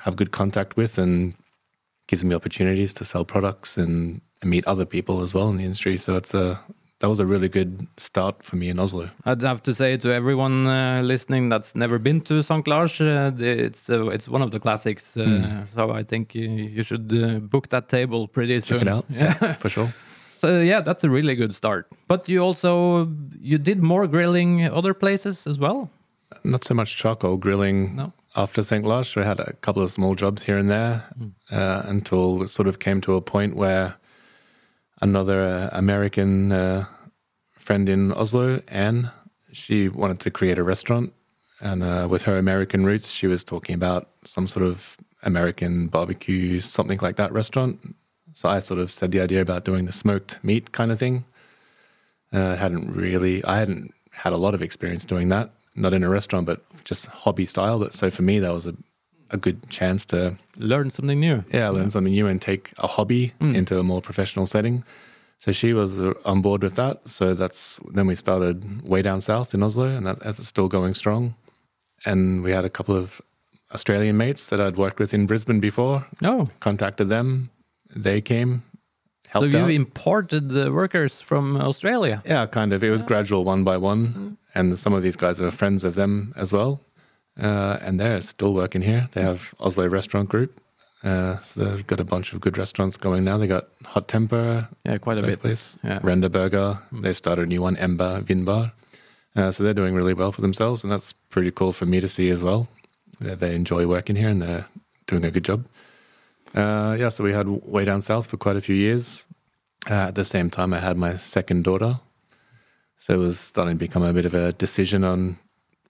have 0.00 0.16
good 0.16 0.30
contact 0.30 0.76
with 0.76 0.98
and 0.98 1.34
gives 2.08 2.22
me 2.24 2.34
opportunities 2.34 2.92
to 2.94 3.04
sell 3.04 3.24
products 3.24 3.76
and, 3.78 4.20
and 4.42 4.50
meet 4.50 4.66
other 4.66 4.84
people 4.84 5.22
as 5.22 5.32
well 5.32 5.48
in 5.48 5.56
the 5.56 5.64
industry. 5.64 5.96
So 5.96 6.16
it's 6.16 6.34
a 6.34 6.60
that 7.00 7.08
was 7.08 7.18
a 7.18 7.26
really 7.26 7.48
good 7.48 7.86
start 7.96 8.44
for 8.44 8.54
me 8.54 8.68
in 8.68 8.78
Oslo. 8.78 9.08
I'd 9.24 9.40
have 9.42 9.60
to 9.64 9.74
say 9.74 9.96
to 9.96 10.12
everyone 10.14 10.66
uh, 10.68 11.02
listening 11.02 11.48
that's 11.48 11.74
never 11.74 11.98
been 11.98 12.20
to 12.22 12.42
St. 12.42 12.64
Lars, 12.68 13.00
uh, 13.00 13.32
it's 13.38 13.90
uh, 13.90 14.06
it's 14.10 14.28
one 14.28 14.40
of 14.42 14.50
the 14.50 14.60
classics. 14.60 15.16
Uh, 15.16 15.24
Hmm. 15.24 15.62
So 15.74 15.90
I 15.90 16.04
think 16.04 16.34
you, 16.34 16.48
you 16.48 16.82
should 16.84 17.10
uh, 17.12 17.40
book 17.40 17.68
that 17.70 17.88
table 17.88 18.28
pretty 18.28 18.60
soon. 18.60 18.78
Check 18.78 18.82
it 18.82 18.88
out, 18.88 19.04
Yeah. 19.10 19.54
for 19.54 19.68
sure. 19.68 19.88
So 20.42 20.60
yeah, 20.60 20.82
that's 20.84 21.04
a 21.04 21.08
really 21.08 21.34
good 21.36 21.54
start. 21.54 21.86
But 22.08 22.28
you 22.28 22.42
also 22.44 23.08
you 23.52 23.58
did 23.58 23.82
more 23.82 24.06
grilling 24.08 24.64
other 24.78 24.94
places 24.94 25.46
as 25.46 25.58
well. 25.58 25.88
Not 26.44 26.64
so 26.64 26.74
much 26.74 26.96
charcoal 26.96 27.36
grilling 27.36 27.94
No. 27.96 28.12
after 28.34 28.62
St. 28.62 28.84
Lars. 28.84 29.16
We 29.16 29.22
had 29.24 29.40
a 29.40 29.52
couple 29.60 29.82
of 29.82 29.90
small 29.90 30.14
jobs 30.16 30.42
here 30.46 30.58
and 30.58 30.68
there 30.70 31.02
uh, 31.50 31.82
until 31.94 32.42
it 32.42 32.48
sort 32.50 32.68
of 32.68 32.78
came 32.78 33.00
to 33.02 33.14
a 33.16 33.20
point 33.20 33.54
where 33.56 33.94
another 35.00 35.42
uh, 35.42 35.68
American 35.78 36.50
uh, 36.52 36.84
friend 37.52 37.88
in 37.88 38.12
Oslo, 38.12 38.60
Anne, 38.68 39.10
she 39.52 39.88
wanted 39.88 40.18
to 40.20 40.30
create 40.30 40.58
a 40.58 40.62
restaurant. 40.62 41.12
And 41.60 41.82
uh, 41.82 42.08
with 42.10 42.22
her 42.22 42.38
American 42.38 42.84
roots, 42.86 43.08
she 43.10 43.26
was 43.28 43.44
talking 43.44 43.74
about 43.74 44.08
some 44.24 44.48
sort 44.48 44.66
of 44.66 44.96
American 45.22 45.88
barbecue, 45.88 46.60
something 46.60 46.98
like 47.02 47.16
that 47.16 47.32
restaurant. 47.32 47.78
So 48.32 48.48
I 48.48 48.60
sort 48.60 48.80
of 48.80 48.90
said 48.90 49.10
the 49.12 49.20
idea 49.20 49.40
about 49.40 49.64
doing 49.64 49.84
the 49.86 49.92
smoked 49.92 50.38
meat 50.42 50.72
kind 50.72 50.90
of 50.92 50.98
thing. 50.98 51.24
Uh, 52.32 52.56
hadn't 52.56 52.90
really, 52.92 53.44
I 53.44 53.58
hadn't 53.58 53.92
had 54.12 54.32
a 54.32 54.36
lot 54.38 54.54
of 54.54 54.62
experience 54.62 55.04
doing 55.04 55.28
that, 55.28 55.50
not 55.76 55.92
in 55.92 56.02
a 56.02 56.08
restaurant, 56.08 56.46
but 56.46 56.62
just 56.84 57.06
hobby 57.06 57.44
style. 57.46 57.78
But 57.78 57.92
so 57.92 58.08
for 58.10 58.22
me, 58.22 58.38
that 58.38 58.52
was 58.52 58.66
a, 58.66 58.74
a 59.30 59.36
good 59.36 59.68
chance 59.68 60.04
to 60.06 60.38
Learn 60.56 60.90
something 60.90 61.20
new. 61.20 61.44
yeah, 61.52 61.68
learn 61.68 61.90
something 61.90 62.12
new 62.12 62.26
and 62.26 62.40
take 62.40 62.72
a 62.78 62.86
hobby 62.86 63.32
into 63.40 63.78
a 63.78 63.82
more 63.82 64.00
professional 64.00 64.46
setting. 64.46 64.84
So 65.38 65.50
she 65.52 65.72
was 65.72 66.00
uh, 66.00 66.12
on 66.24 66.40
board 66.40 66.62
with 66.62 66.76
that. 66.76 67.08
So 67.08 67.34
that's 67.34 67.80
then 67.92 68.06
we 68.06 68.14
started 68.14 68.82
way 68.82 69.02
down 69.02 69.20
south 69.20 69.54
in 69.54 69.62
Oslo, 69.62 69.86
and 69.86 70.06
that, 70.06 70.20
that's 70.20 70.46
still 70.46 70.68
going 70.68 70.94
strong. 70.94 71.34
And 72.06 72.42
we 72.42 72.52
had 72.52 72.64
a 72.64 72.70
couple 72.70 72.94
of 72.96 73.20
Australian 73.74 74.16
mates 74.16 74.46
that 74.46 74.60
I'd 74.60 74.76
worked 74.76 74.98
with 75.00 75.12
in 75.14 75.26
Brisbane 75.26 75.60
before. 75.60 76.06
Oh, 76.22 76.48
Contacted 76.60 77.08
them, 77.08 77.50
they 77.94 78.20
came, 78.20 78.62
so 79.32 79.44
you 79.44 79.58
out. 79.58 79.70
imported 79.70 80.48
the 80.50 80.70
workers 80.72 81.20
from 81.20 81.56
Australia. 81.56 82.22
Yeah, 82.26 82.46
kind 82.46 82.72
of. 82.72 82.82
It 82.82 82.90
was 82.90 83.02
gradual 83.02 83.44
one 83.44 83.64
by 83.64 83.76
one. 83.76 84.36
And 84.54 84.76
some 84.76 84.92
of 84.92 85.02
these 85.02 85.16
guys 85.16 85.40
are 85.40 85.50
friends 85.50 85.82
of 85.84 85.94
them 85.94 86.32
as 86.36 86.52
well. 86.52 86.80
Uh, 87.40 87.78
and 87.80 87.98
they're 87.98 88.20
still 88.20 88.52
working 88.52 88.82
here. 88.82 89.08
They 89.12 89.22
have 89.22 89.54
Oslo 89.58 89.86
Restaurant 89.88 90.28
Group. 90.28 90.60
Uh, 91.02 91.38
so 91.38 91.64
they've 91.64 91.86
got 91.86 91.98
a 92.00 92.04
bunch 92.04 92.32
of 92.34 92.40
good 92.40 92.58
restaurants 92.58 92.96
going 92.98 93.24
now. 93.24 93.38
They 93.38 93.46
got 93.46 93.68
Hot 93.86 94.06
Temper, 94.08 94.68
Yeah, 94.84 94.98
quite 94.98 95.18
a 95.18 95.22
bit. 95.22 95.40
place, 95.40 95.78
Yeah. 95.82 95.98
Render 96.02 96.28
Burger. 96.28 96.78
They've 96.92 97.16
started 97.16 97.42
a 97.44 97.46
new 97.48 97.62
one, 97.62 97.76
Ember 97.78 98.20
Vinbar. 98.20 98.72
Uh, 99.34 99.50
so 99.50 99.64
they're 99.64 99.72
doing 99.74 99.94
really 99.94 100.14
well 100.14 100.30
for 100.32 100.42
themselves. 100.42 100.84
And 100.84 100.92
that's 100.92 101.12
pretty 101.30 101.50
cool 101.50 101.72
for 101.72 101.86
me 101.86 101.98
to 102.00 102.08
see 102.08 102.28
as 102.28 102.42
well. 102.42 102.68
They, 103.20 103.34
they 103.34 103.54
enjoy 103.54 103.86
working 103.86 104.16
here 104.16 104.28
and 104.28 104.42
they're 104.42 104.66
doing 105.06 105.24
a 105.24 105.30
good 105.30 105.44
job. 105.44 105.64
Uh, 106.54 106.96
yeah, 106.98 107.08
so 107.08 107.24
we 107.24 107.32
had 107.32 107.48
way 107.48 107.84
down 107.84 108.00
south 108.00 108.26
for 108.26 108.36
quite 108.36 108.56
a 108.56 108.60
few 108.60 108.74
years. 108.74 109.26
Uh, 109.90 110.08
at 110.08 110.14
the 110.14 110.24
same 110.24 110.50
time, 110.50 110.72
I 110.74 110.78
had 110.80 110.96
my 110.96 111.14
second 111.14 111.64
daughter. 111.64 112.00
So 112.98 113.14
it 113.14 113.18
was 113.18 113.38
starting 113.40 113.74
to 113.74 113.78
become 113.78 114.02
a 114.02 114.12
bit 114.12 114.24
of 114.26 114.34
a 114.34 114.52
decision 114.52 115.02
on 115.04 115.38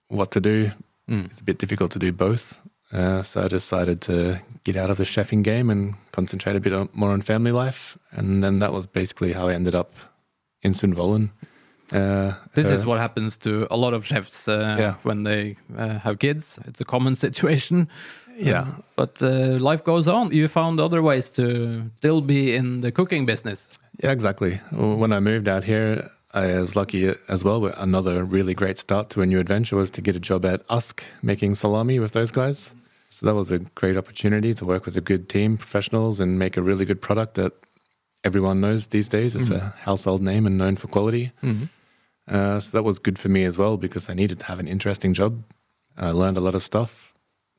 what 0.07 0.31
to 0.31 0.39
do. 0.39 0.71
It's 1.07 1.41
a 1.41 1.43
bit 1.43 1.59
difficult 1.59 1.91
to 1.91 1.99
do 1.99 2.11
both. 2.11 2.55
Uh, 2.91 3.21
so 3.21 3.43
I 3.43 3.47
decided 3.47 4.01
to 4.01 4.39
get 4.63 4.75
out 4.75 4.89
of 4.89 4.97
the 4.97 5.03
chefing 5.03 5.43
game 5.43 5.69
and 5.69 5.95
concentrate 6.11 6.55
a 6.55 6.59
bit 6.59 6.73
on, 6.73 6.89
more 6.93 7.11
on 7.11 7.21
family 7.21 7.51
life. 7.51 7.97
And 8.11 8.41
then 8.43 8.59
that 8.59 8.71
was 8.71 8.87
basically 8.87 9.33
how 9.33 9.47
I 9.49 9.53
ended 9.53 9.75
up 9.75 9.93
in 10.63 10.73
Sundvollen. 10.73 11.31
Uh, 11.91 12.33
This 12.55 12.65
uh, 12.67 12.79
is 12.79 12.85
what 12.85 12.99
happens 12.99 13.37
to 13.37 13.67
a 13.69 13.75
lot 13.77 13.93
of 13.93 14.05
chefs 14.05 14.47
uh, 14.47 14.75
Yeah. 14.79 14.93
when 15.03 15.23
they 15.23 15.57
uh, 15.77 15.99
have 15.99 16.17
kids. 16.19 16.57
It's 16.65 16.81
a 16.81 16.85
common 16.85 17.15
situation. 17.27 17.89
Yeah. 18.35 18.67
But 18.95 19.21
uh, 19.21 19.59
life 19.59 19.83
goes 19.83 20.07
on. 20.07 20.31
You 20.31 20.47
found 20.47 20.79
other 20.79 21.01
ways 21.01 21.29
to 21.31 21.91
still 21.97 22.21
be 22.21 22.55
in 22.55 22.81
the 22.81 22.91
cooking 22.91 23.25
business. 23.25 23.67
Yeah, 24.03 24.11
exactly. 24.11 24.55
When 24.71 25.13
I 25.13 25.19
moved 25.19 25.47
out 25.47 25.63
here, 25.63 26.09
I 26.33 26.59
was 26.59 26.75
lucky 26.75 27.13
as 27.27 27.43
well. 27.43 27.61
With 27.61 27.77
another 27.77 28.23
really 28.23 28.53
great 28.53 28.79
start 28.79 29.09
to 29.11 29.21
a 29.21 29.25
new 29.25 29.39
adventure 29.39 29.75
was 29.75 29.91
to 29.91 30.01
get 30.01 30.15
a 30.15 30.19
job 30.19 30.45
at 30.45 30.61
Usk 30.69 31.03
making 31.21 31.55
salami 31.55 31.99
with 31.99 32.13
those 32.13 32.31
guys. 32.31 32.73
So 33.09 33.27
that 33.27 33.35
was 33.35 33.51
a 33.51 33.59
great 33.59 33.95
opportunity 33.97 34.55
to 34.55 34.65
work 34.65 34.85
with 34.85 34.97
a 34.97 35.01
good 35.01 35.29
team, 35.29 35.57
professionals, 35.57 36.19
and 36.19 36.39
make 36.39 36.57
a 36.57 36.61
really 36.63 36.85
good 36.85 36.99
product 37.01 37.35
that 37.35 37.53
everyone 38.23 38.59
knows 38.61 38.87
these 38.87 39.07
days. 39.07 39.35
It's 39.35 39.51
a 39.51 39.75
household 39.77 40.21
name 40.21 40.47
and 40.47 40.57
known 40.57 40.75
for 40.77 40.87
quality. 40.87 41.31
Uh, 42.27 42.59
so 42.59 42.71
that 42.71 42.83
was 42.83 42.97
good 42.97 43.19
for 43.19 43.29
me 43.29 43.43
as 43.43 43.57
well 43.57 43.77
because 43.77 44.09
I 44.09 44.13
needed 44.15 44.39
to 44.39 44.45
have 44.45 44.59
an 44.59 44.67
interesting 44.67 45.13
job. 45.13 45.43
I 45.95 46.09
learned 46.09 46.37
a 46.37 46.41
lot 46.41 46.55
of 46.55 46.63
stuff, 46.63 47.12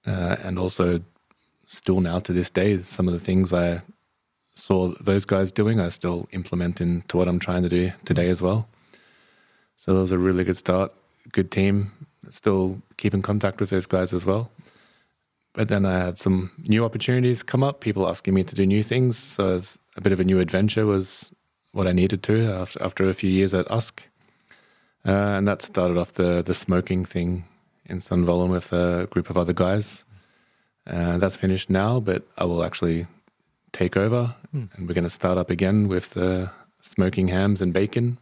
uh, 0.06 0.36
and 0.42 0.58
also 0.58 1.00
still 1.66 2.00
now 2.00 2.18
to 2.20 2.32
this 2.32 2.50
day, 2.50 2.76
some 2.78 3.08
of 3.08 3.14
the 3.14 3.20
things 3.20 3.52
I 3.52 3.80
saw 4.54 4.94
those 5.00 5.24
guys 5.24 5.50
doing, 5.50 5.80
I 5.80 5.88
still 5.88 6.28
implement 6.32 6.80
into 6.80 7.16
what 7.16 7.28
I'm 7.28 7.38
trying 7.38 7.62
to 7.62 7.68
do 7.68 7.92
today 8.04 8.28
as 8.28 8.40
well. 8.40 8.68
So 9.76 9.94
that 9.94 10.00
was 10.00 10.12
a 10.12 10.18
really 10.18 10.44
good 10.44 10.56
start, 10.56 10.92
good 11.32 11.50
team. 11.50 11.92
Still 12.30 12.80
keep 12.96 13.14
in 13.14 13.22
contact 13.22 13.60
with 13.60 13.70
those 13.70 13.86
guys 13.86 14.12
as 14.12 14.24
well. 14.24 14.50
But 15.52 15.68
then 15.68 15.84
I 15.84 15.98
had 15.98 16.18
some 16.18 16.50
new 16.66 16.84
opportunities 16.84 17.42
come 17.42 17.62
up, 17.62 17.80
people 17.80 18.08
asking 18.08 18.34
me 18.34 18.44
to 18.44 18.54
do 18.54 18.66
new 18.66 18.82
things. 18.82 19.16
So 19.18 19.60
a 19.96 20.00
bit 20.00 20.12
of 20.12 20.20
a 20.20 20.24
new 20.24 20.40
adventure 20.40 20.86
was 20.86 21.32
what 21.72 21.86
I 21.86 21.92
needed 21.92 22.22
to 22.24 22.50
after, 22.50 22.82
after 22.82 23.08
a 23.08 23.14
few 23.14 23.30
years 23.30 23.54
at 23.54 23.70
Usk. 23.70 24.02
Uh, 25.06 25.10
and 25.10 25.46
that 25.46 25.60
started 25.62 25.98
off 25.98 26.12
the, 26.12 26.42
the 26.42 26.54
smoking 26.54 27.04
thing 27.04 27.44
in 27.86 27.98
Sundvollen 27.98 28.50
with 28.50 28.72
a 28.72 29.06
group 29.10 29.30
of 29.30 29.36
other 29.36 29.52
guys. 29.52 30.04
Uh, 30.86 31.18
that's 31.18 31.36
finished 31.36 31.70
now, 31.70 32.00
but 32.00 32.22
I 32.36 32.44
will 32.44 32.62
actually 32.62 33.06
take 33.72 33.96
over 33.96 34.34
and 34.52 34.70
we're 34.86 34.94
going 34.94 35.04
to 35.04 35.10
start 35.10 35.36
up 35.36 35.50
again 35.50 35.88
with 35.88 36.10
the 36.10 36.50
smoking 36.80 37.28
hams 37.28 37.60
and 37.60 37.72
bacon. 37.72 38.18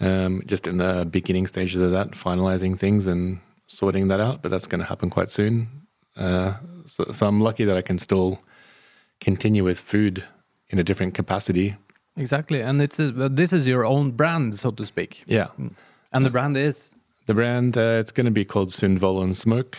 Um, 0.00 0.42
just 0.44 0.66
in 0.66 0.76
the 0.76 1.06
beginning 1.10 1.46
stages 1.46 1.80
of 1.80 1.90
that, 1.92 2.10
finalizing 2.10 2.78
things 2.78 3.06
and 3.06 3.40
sorting 3.66 4.08
that 4.08 4.20
out, 4.20 4.42
but 4.42 4.50
that's 4.50 4.66
going 4.66 4.80
to 4.80 4.86
happen 4.86 5.08
quite 5.08 5.30
soon. 5.30 5.68
Uh, 6.16 6.54
so, 6.84 7.04
so 7.12 7.26
I'm 7.26 7.40
lucky 7.40 7.64
that 7.64 7.76
I 7.76 7.82
can 7.82 7.98
still 7.98 8.42
continue 9.20 9.64
with 9.64 9.78
food 9.80 10.24
in 10.68 10.78
a 10.78 10.84
different 10.84 11.14
capacity. 11.14 11.76
Exactly, 12.16 12.60
and 12.60 12.82
it's 12.82 12.98
a, 12.98 13.10
this 13.10 13.52
is 13.52 13.66
your 13.66 13.86
own 13.86 14.10
brand, 14.10 14.58
so 14.58 14.70
to 14.70 14.84
speak. 14.84 15.24
Yeah. 15.26 15.48
And 16.12 16.24
the 16.24 16.30
brand 16.30 16.56
is 16.56 16.88
The 17.26 17.34
brand, 17.34 17.76
uh, 17.76 17.98
it's 18.00 18.12
going 18.12 18.26
to 18.26 18.30
be 18.30 18.44
called 18.44 18.68
Sundvollen 18.70 19.34
Smoke. 19.34 19.76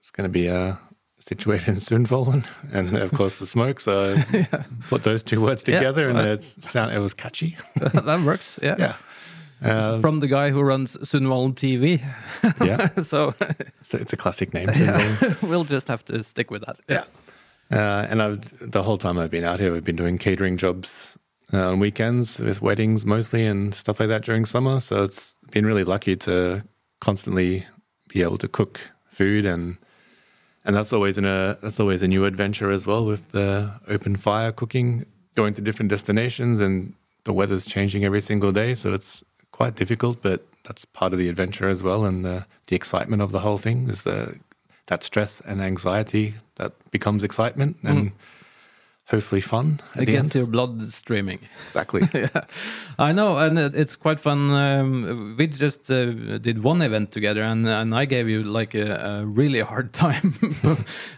It's 0.00 0.10
going 0.10 0.28
to 0.28 0.32
be 0.32 0.48
uh, 0.48 0.74
situated 1.18 1.68
in 1.68 1.74
Sundvollen, 1.74 2.44
and 2.72 2.96
of 2.96 3.10
course 3.12 3.38
the 3.38 3.46
smoke. 3.46 3.80
So 3.80 4.14
I 4.32 4.46
put 4.88 5.02
those 5.02 5.22
two 5.22 5.40
words 5.40 5.64
Yeah. 5.66 5.78
together, 5.78 6.08
and 6.08 6.18
it's 6.18 6.56
sound. 6.68 6.92
It 6.92 6.98
was 6.98 7.14
catchy. 7.14 7.56
that 7.76 8.20
works. 8.24 8.58
Yeah. 8.62 8.76
yeah, 8.78 8.94
uh, 9.62 10.00
From 10.00 10.20
the 10.20 10.26
guy 10.28 10.50
who 10.50 10.62
runs 10.62 10.96
Sundvollen 10.98 11.54
TV. 11.54 12.00
yeah. 12.64 12.88
so 13.02 13.34
So 13.82 13.96
it's 13.98 14.12
a 14.12 14.16
classic 14.16 14.52
name. 14.54 14.68
Sundvollen. 14.68 15.48
we'll 15.48 15.64
just 15.64 15.88
have 15.88 16.04
to 16.06 16.22
stick 16.22 16.50
with 16.50 16.64
that. 16.66 16.76
Yeah. 16.88 17.04
Uh, 17.70 18.06
and 18.10 18.22
I've 18.22 18.70
the 18.70 18.82
whole 18.82 18.96
time 18.98 19.18
I've 19.18 19.30
been 19.30 19.44
out 19.44 19.58
here, 19.60 19.72
we've 19.72 19.84
been 19.84 19.96
doing 19.96 20.18
catering 20.18 20.56
jobs 20.58 21.18
uh, 21.52 21.70
on 21.72 21.80
weekends 21.80 22.38
with 22.38 22.60
weddings 22.62 23.04
mostly 23.06 23.46
and 23.46 23.74
stuff 23.74 24.00
like 24.00 24.08
that 24.10 24.22
during 24.22 24.44
summer. 24.46 24.80
So 24.80 25.02
it's 25.02 25.36
been 25.50 25.66
really 25.66 25.84
lucky 25.84 26.16
to 26.16 26.62
constantly 27.00 27.64
be 28.08 28.22
able 28.22 28.38
to 28.38 28.48
cook 28.48 28.80
food 29.10 29.44
and 29.44 29.76
and 30.64 30.76
that's 30.76 30.92
always 30.92 31.16
in 31.16 31.24
a 31.24 31.56
that's 31.62 31.80
always 31.80 32.02
a 32.02 32.08
new 32.08 32.24
adventure 32.26 32.70
as 32.70 32.86
well 32.86 33.06
with 33.06 33.30
the 33.30 33.72
open 33.88 34.16
fire 34.16 34.52
cooking, 34.52 35.06
going 35.34 35.54
to 35.54 35.62
different 35.62 35.88
destinations 35.88 36.60
and 36.60 36.92
the 37.24 37.32
weather's 37.32 37.64
changing 37.64 38.04
every 38.04 38.20
single 38.20 38.52
day. 38.52 38.74
So 38.74 38.92
it's 38.92 39.24
quite 39.50 39.76
difficult, 39.76 40.20
but 40.20 40.46
that's 40.64 40.84
part 40.84 41.12
of 41.12 41.18
the 41.18 41.28
adventure 41.28 41.68
as 41.68 41.82
well. 41.82 42.04
And 42.04 42.24
the 42.24 42.46
the 42.66 42.76
excitement 42.76 43.22
of 43.22 43.32
the 43.32 43.40
whole 43.40 43.58
thing 43.58 43.88
is 43.88 44.02
the 44.02 44.38
that 44.86 45.02
stress 45.02 45.40
and 45.46 45.62
anxiety 45.62 46.34
that 46.56 46.72
becomes 46.90 47.24
excitement. 47.24 47.76
And 47.82 48.10
mm. 48.10 48.12
Hopefully 49.10 49.40
fun 49.40 49.80
at 49.94 50.02
It 50.02 50.06
the 50.06 50.12
gets 50.12 50.24
end. 50.24 50.34
your 50.34 50.46
blood 50.46 50.92
streaming. 50.92 51.38
Exactly. 51.66 52.02
yeah, 52.14 52.28
I 52.98 53.12
know, 53.12 53.38
and 53.38 53.58
it's 53.58 53.96
quite 53.96 54.20
fun. 54.20 54.50
Um, 54.50 55.34
we 55.38 55.46
just 55.46 55.90
uh, 55.90 56.38
did 56.38 56.62
one 56.64 56.82
event 56.82 57.10
together, 57.12 57.42
and 57.42 57.66
and 57.68 57.94
I 57.94 58.04
gave 58.06 58.28
you 58.28 58.42
like 58.44 58.74
a, 58.74 59.20
a 59.22 59.26
really 59.26 59.60
hard 59.60 59.92
time 60.06 60.32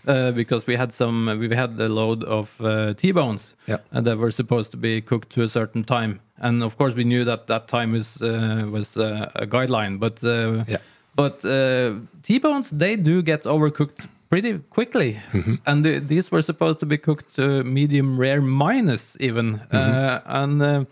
uh, 0.07 0.33
because 0.33 0.67
we 0.67 0.77
had 0.77 0.93
some. 0.93 1.27
We 1.39 1.55
had 1.57 1.81
a 1.81 1.89
load 1.89 2.25
of 2.25 2.49
uh, 2.61 2.95
T-bones 2.95 3.55
Yeah. 3.67 3.79
and 3.93 4.07
that 4.07 4.19
were 4.19 4.31
supposed 4.33 4.71
to 4.71 4.77
be 4.77 5.01
cooked 5.01 5.31
to 5.35 5.43
a 5.43 5.49
certain 5.49 5.85
time, 5.85 6.21
and 6.39 6.63
of 6.63 6.77
course 6.77 6.95
we 6.97 7.05
knew 7.05 7.25
that 7.25 7.47
that 7.47 7.67
time 7.69 7.93
was 7.93 8.23
uh, 8.23 8.67
was 8.73 8.97
uh, 8.97 9.31
a 9.35 9.47
guideline, 9.47 9.99
but 9.99 10.23
uh, 10.25 10.65
Yeah. 10.69 10.79
but 11.17 11.45
uh, 11.45 11.95
T-bones 12.23 12.71
they 12.71 12.97
do 12.97 13.23
get 13.23 13.45
overcooked 13.45 14.07
pretty 14.31 14.59
quickly, 14.71 15.21
and 15.67 15.85
the, 15.85 15.99
these 15.99 16.31
were 16.31 16.43
supposed 16.43 16.81
to 16.81 16.87
be 16.87 16.97
cooked 16.97 17.39
uh, 17.39 17.63
medium 17.65 18.19
rare 18.19 18.41
minus 18.41 19.17
even. 19.21 19.57
Uh, 19.73 20.21
and 20.25 20.63
uh, 20.63 20.85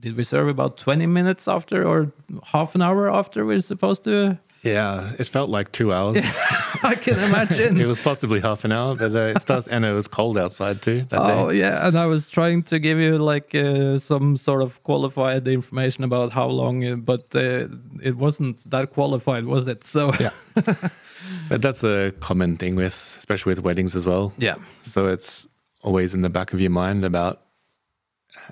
did 0.00 0.16
we 0.16 0.24
serve 0.24 0.48
about 0.48 0.76
twenty 0.78 1.06
minutes 1.06 1.46
after, 1.46 1.86
or 1.86 2.10
half 2.52 2.74
an 2.74 2.82
hour 2.82 3.08
after 3.12 3.44
we 3.44 3.54
we're 3.54 3.60
supposed 3.62 4.02
to? 4.04 4.38
Yeah, 4.62 5.12
it 5.18 5.28
felt 5.28 5.48
like 5.48 5.70
two 5.70 5.92
hours. 5.92 6.16
I 6.82 6.96
can 6.96 7.18
imagine. 7.20 7.80
it 7.84 7.86
was 7.86 8.00
possibly 8.00 8.40
half 8.40 8.64
an 8.64 8.72
hour, 8.72 8.96
but 8.96 9.14
uh, 9.14 9.34
it 9.36 9.40
starts, 9.42 9.68
and 9.68 9.84
it 9.84 9.92
was 9.92 10.08
cold 10.08 10.36
outside 10.38 10.82
too 10.82 11.02
that 11.10 11.20
Oh 11.20 11.50
day. 11.52 11.58
yeah, 11.58 11.86
and 11.86 11.96
I 11.96 12.06
was 12.06 12.26
trying 12.26 12.62
to 12.64 12.78
give 12.80 12.98
you 12.98 13.18
like 13.18 13.54
uh, 13.54 13.98
some 13.98 14.36
sort 14.36 14.62
of 14.62 14.82
qualified 14.82 15.46
information 15.46 16.02
about 16.04 16.32
how 16.32 16.48
long, 16.48 16.84
uh, 16.84 16.96
but 16.96 17.24
uh, 17.34 17.68
it 18.02 18.16
wasn't 18.16 18.68
that 18.70 18.90
qualified, 18.92 19.44
was 19.44 19.68
it? 19.68 19.84
So 19.84 20.12
Yeah. 20.18 20.30
But 21.48 21.62
that's 21.62 21.84
a 21.84 22.12
common 22.20 22.56
thing 22.56 22.76
with, 22.76 23.14
especially 23.18 23.50
with 23.50 23.60
weddings 23.60 23.94
as 23.94 24.04
well. 24.04 24.32
yeah, 24.38 24.56
So 24.82 25.06
it's 25.06 25.46
always 25.82 26.14
in 26.14 26.22
the 26.22 26.30
back 26.30 26.52
of 26.52 26.60
your 26.60 26.70
mind 26.70 27.04
about 27.04 27.42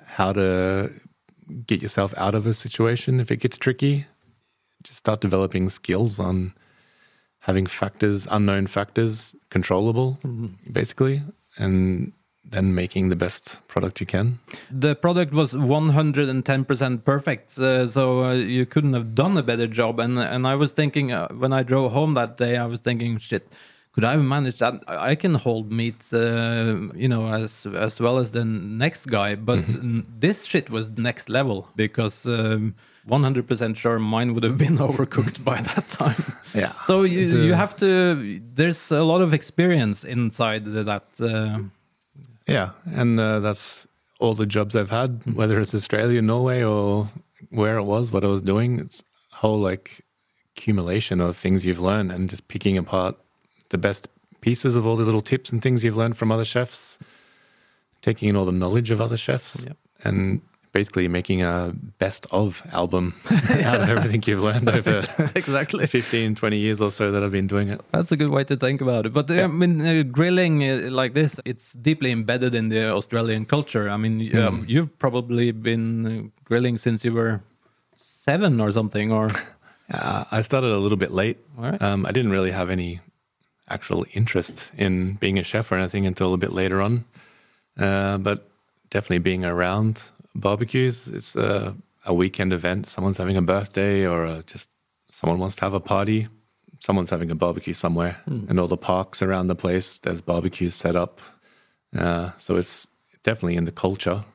how 0.05 0.33
to 0.33 0.91
get 1.65 1.81
yourself 1.81 2.13
out 2.17 2.33
of 2.33 2.47
a 2.47 2.53
situation 2.53 3.19
if 3.19 3.31
it 3.31 3.37
gets 3.37 3.57
tricky. 3.57 4.05
Just 4.83 4.99
start 4.99 5.21
developing 5.21 5.69
skills 5.69 6.19
on 6.19 6.53
having 7.39 7.65
factors, 7.67 8.27
unknown 8.31 8.67
factors, 8.67 9.35
controllable, 9.49 10.17
mm-hmm. 10.23 10.47
basically, 10.71 11.21
and 11.57 12.11
then 12.51 12.73
making 12.75 13.09
the 13.09 13.15
best 13.15 13.57
product 13.67 13.99
you 13.99 14.05
can. 14.05 14.39
the 14.71 14.95
product 14.95 15.33
was 15.33 15.53
110% 15.53 17.03
perfect, 17.03 17.57
uh, 17.59 17.87
so 17.87 18.23
uh, 18.25 18.33
you 18.33 18.65
couldn't 18.65 18.93
have 18.93 19.15
done 19.15 19.37
a 19.37 19.43
better 19.43 19.67
job. 19.67 19.99
And 19.99 20.17
and 20.19 20.45
I 20.47 20.55
was 20.55 20.71
thinking 20.71 21.11
uh, 21.11 21.27
when 21.41 21.53
I 21.53 21.63
drove 21.63 21.91
home 21.91 22.13
that 22.15 22.37
day, 22.37 22.57
I 22.57 22.65
was 22.65 22.79
thinking, 22.81 23.17
shit. 23.19 23.43
Could 23.93 24.03
I 24.03 24.11
have 24.11 24.23
managed 24.25 24.59
that? 24.59 24.73
I 24.87 25.15
can 25.15 25.35
hold 25.35 25.71
meat, 25.71 26.01
uh, 26.11 26.91
you 27.03 27.07
know, 27.07 27.27
as 27.43 27.65
as 27.65 27.97
well 27.99 28.17
as 28.17 28.31
the 28.31 28.43
next 28.43 29.05
guy. 29.07 29.35
But 29.35 29.59
n- 29.69 30.05
this 30.19 30.43
shit 30.45 30.69
was 30.69 30.97
next 30.97 31.29
level 31.29 31.69
because 31.77 32.25
um, 32.25 32.75
100% 33.07 33.75
sure 33.77 33.97
mine 33.99 34.33
would 34.33 34.43
have 34.43 34.57
been 34.57 34.77
overcooked 34.89 35.43
by 35.43 35.61
that 35.61 35.87
time. 35.89 36.23
Yeah. 36.55 36.71
So 36.87 37.03
you 37.03 37.21
you 37.47 37.53
have 37.53 37.75
to. 37.77 38.39
There's 38.55 38.91
a 38.91 39.03
lot 39.03 39.21
of 39.21 39.33
experience 39.33 40.03
inside 40.07 40.63
that. 40.65 41.03
Uh, 41.19 41.59
Yeah, 42.47 42.71
and 42.85 43.19
uh, 43.19 43.39
that's 43.39 43.87
all 44.19 44.33
the 44.33 44.45
jobs 44.45 44.75
I've 44.75 44.89
had, 44.91 45.23
whether 45.35 45.59
it's 45.59 45.73
Australia, 45.73 46.21
Norway, 46.21 46.63
or 46.63 47.09
where 47.49 47.77
it 47.77 47.83
was, 47.83 48.11
what 48.11 48.23
I 48.23 48.27
was 48.27 48.41
doing. 48.41 48.79
It's 48.79 49.03
whole 49.31 49.59
like 49.59 50.01
accumulation 50.55 51.19
of 51.19 51.35
things 51.37 51.65
you've 51.65 51.79
learned 51.79 52.11
and 52.11 52.29
just 52.29 52.47
picking 52.47 52.77
apart 52.77 53.15
the 53.69 53.77
best 53.77 54.07
pieces 54.41 54.75
of 54.75 54.85
all 54.85 54.95
the 54.95 55.03
little 55.03 55.21
tips 55.21 55.51
and 55.51 55.61
things 55.61 55.83
you've 55.83 55.97
learned 55.97 56.17
from 56.17 56.31
other 56.31 56.45
chefs, 56.45 56.97
taking 58.01 58.29
in 58.29 58.35
all 58.35 58.45
the 58.45 58.51
knowledge 58.51 58.91
of 58.91 59.01
other 59.01 59.17
chefs, 59.17 59.65
Yep. 59.65 59.77
and 60.03 60.41
basically 60.75 61.07
making 61.07 61.41
a 61.41 61.71
best 61.99 62.27
of 62.31 62.61
album 62.73 63.03
out 63.69 63.79
of 63.81 63.87
everything 63.89 64.21
you've 64.27 64.43
learned 64.43 64.67
over 64.67 65.07
exactly. 65.35 65.87
15, 65.87 66.35
20 66.35 66.57
years 66.57 66.81
or 66.81 66.91
so 66.91 67.11
that 67.11 67.23
I've 67.23 67.31
been 67.31 67.47
doing 67.47 67.69
it. 67.69 67.79
That's 67.91 68.11
a 68.11 68.17
good 68.17 68.29
way 68.29 68.43
to 68.43 68.57
think 68.57 68.81
about 68.81 69.05
it. 69.05 69.13
But 69.13 69.31
uh, 69.31 69.43
I 69.43 69.47
mean, 69.47 69.79
uh, 69.79 70.03
grilling 70.03 70.55
uh, 70.69 70.89
like 70.91 71.13
this, 71.13 71.39
it's 71.45 71.71
deeply 71.73 72.11
embedded 72.11 72.53
in 72.53 72.67
the 72.67 72.91
Australian 72.91 73.45
culture. 73.45 73.89
I 73.89 73.97
mean, 73.97 74.35
um, 74.37 74.65
you've 74.67 74.99
probably 74.99 75.53
been 75.53 76.05
uh, 76.05 76.11
grilling 76.43 76.75
since 76.75 77.05
you 77.05 77.13
were 77.13 77.41
seven 77.95 78.59
or 78.59 78.71
something, 78.71 79.13
or 79.13 79.31
Uh, 79.91 80.25
I 80.31 80.41
started 80.41 80.71
a 80.71 80.77
little 80.77 80.97
bit 80.97 81.11
late. 81.11 81.37
Right. 81.55 81.79
Um, 81.81 82.05
I 82.05 82.11
didn't 82.11 82.31
really 82.31 82.51
have 82.51 82.69
any 82.69 83.01
actual 83.69 84.05
interest 84.13 84.65
in 84.77 85.13
being 85.15 85.37
a 85.37 85.43
chef 85.43 85.71
or 85.71 85.75
anything 85.75 86.05
until 86.07 86.33
a 86.33 86.37
bit 86.37 86.51
later 86.51 86.81
on. 86.81 87.05
Uh, 87.77 88.17
but 88.17 88.47
definitely 88.89 89.19
being 89.19 89.45
around 89.45 90.01
barbecues, 90.35 91.07
it's 91.07 91.35
a, 91.35 91.75
a 92.05 92.13
weekend 92.13 92.53
event. 92.53 92.85
Someone's 92.87 93.17
having 93.17 93.37
a 93.37 93.41
birthday 93.41 94.05
or 94.05 94.25
uh 94.25 94.41
just 94.45 94.69
someone 95.09 95.39
wants 95.39 95.55
to 95.55 95.61
have 95.61 95.73
a 95.73 95.79
party. 95.79 96.27
Someone's 96.79 97.09
having 97.09 97.31
a 97.31 97.35
barbecue 97.35 97.73
somewhere. 97.73 98.17
And 98.49 98.59
all 98.59 98.67
the 98.67 98.77
parks 98.77 99.21
around 99.21 99.47
the 99.47 99.55
place, 99.55 99.97
there's 99.99 100.21
barbecues 100.21 100.75
set 100.75 100.95
up. 100.95 101.21
Uh, 101.97 102.31
so 102.37 102.57
it's 102.57 102.87
definitely 103.23 103.55
in 103.55 103.65
the 103.65 103.71
culture. 103.71 104.25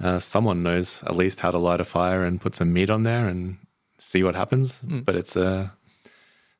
Uh, 0.00 0.18
someone 0.18 0.62
knows 0.62 1.02
at 1.02 1.16
least 1.16 1.40
how 1.40 1.50
to 1.50 1.58
light 1.58 1.80
a 1.80 1.84
fire 1.84 2.24
and 2.24 2.40
put 2.40 2.54
some 2.54 2.72
meat 2.72 2.88
on 2.88 3.02
there 3.02 3.26
and 3.26 3.56
see 3.98 4.22
what 4.22 4.34
happens. 4.34 4.78
But 5.04 5.16
it's 5.16 5.36
uh, 5.36 5.68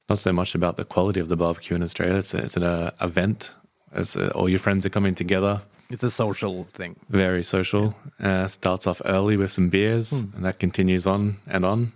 not 0.09 0.19
so 0.19 0.33
much 0.33 0.55
about 0.55 0.77
the 0.77 0.85
quality 0.85 1.21
of 1.21 1.29
the 1.29 1.37
barbecue 1.37 1.77
in 1.77 1.83
Australia. 1.83 2.19
It's, 2.19 2.35
a, 2.35 2.39
it's 2.39 2.57
an 2.57 2.65
uh, 2.65 2.91
event. 3.01 3.53
As 3.93 4.17
uh, 4.17 4.33
all 4.35 4.49
your 4.49 4.59
friends 4.59 4.85
are 4.85 4.91
coming 4.91 5.15
together, 5.15 5.63
it's 5.91 6.03
a 6.03 6.11
social 6.11 6.65
thing. 6.73 6.97
very 7.09 7.43
social. 7.43 7.97
Uh, 8.21 8.47
starts 8.49 8.87
off 8.87 9.01
early 9.05 9.37
with 9.37 9.51
some 9.51 9.69
beers, 9.69 10.13
and 10.13 10.45
that 10.45 10.59
continues 10.59 11.07
on 11.07 11.37
and 11.47 11.65
on. 11.65 11.93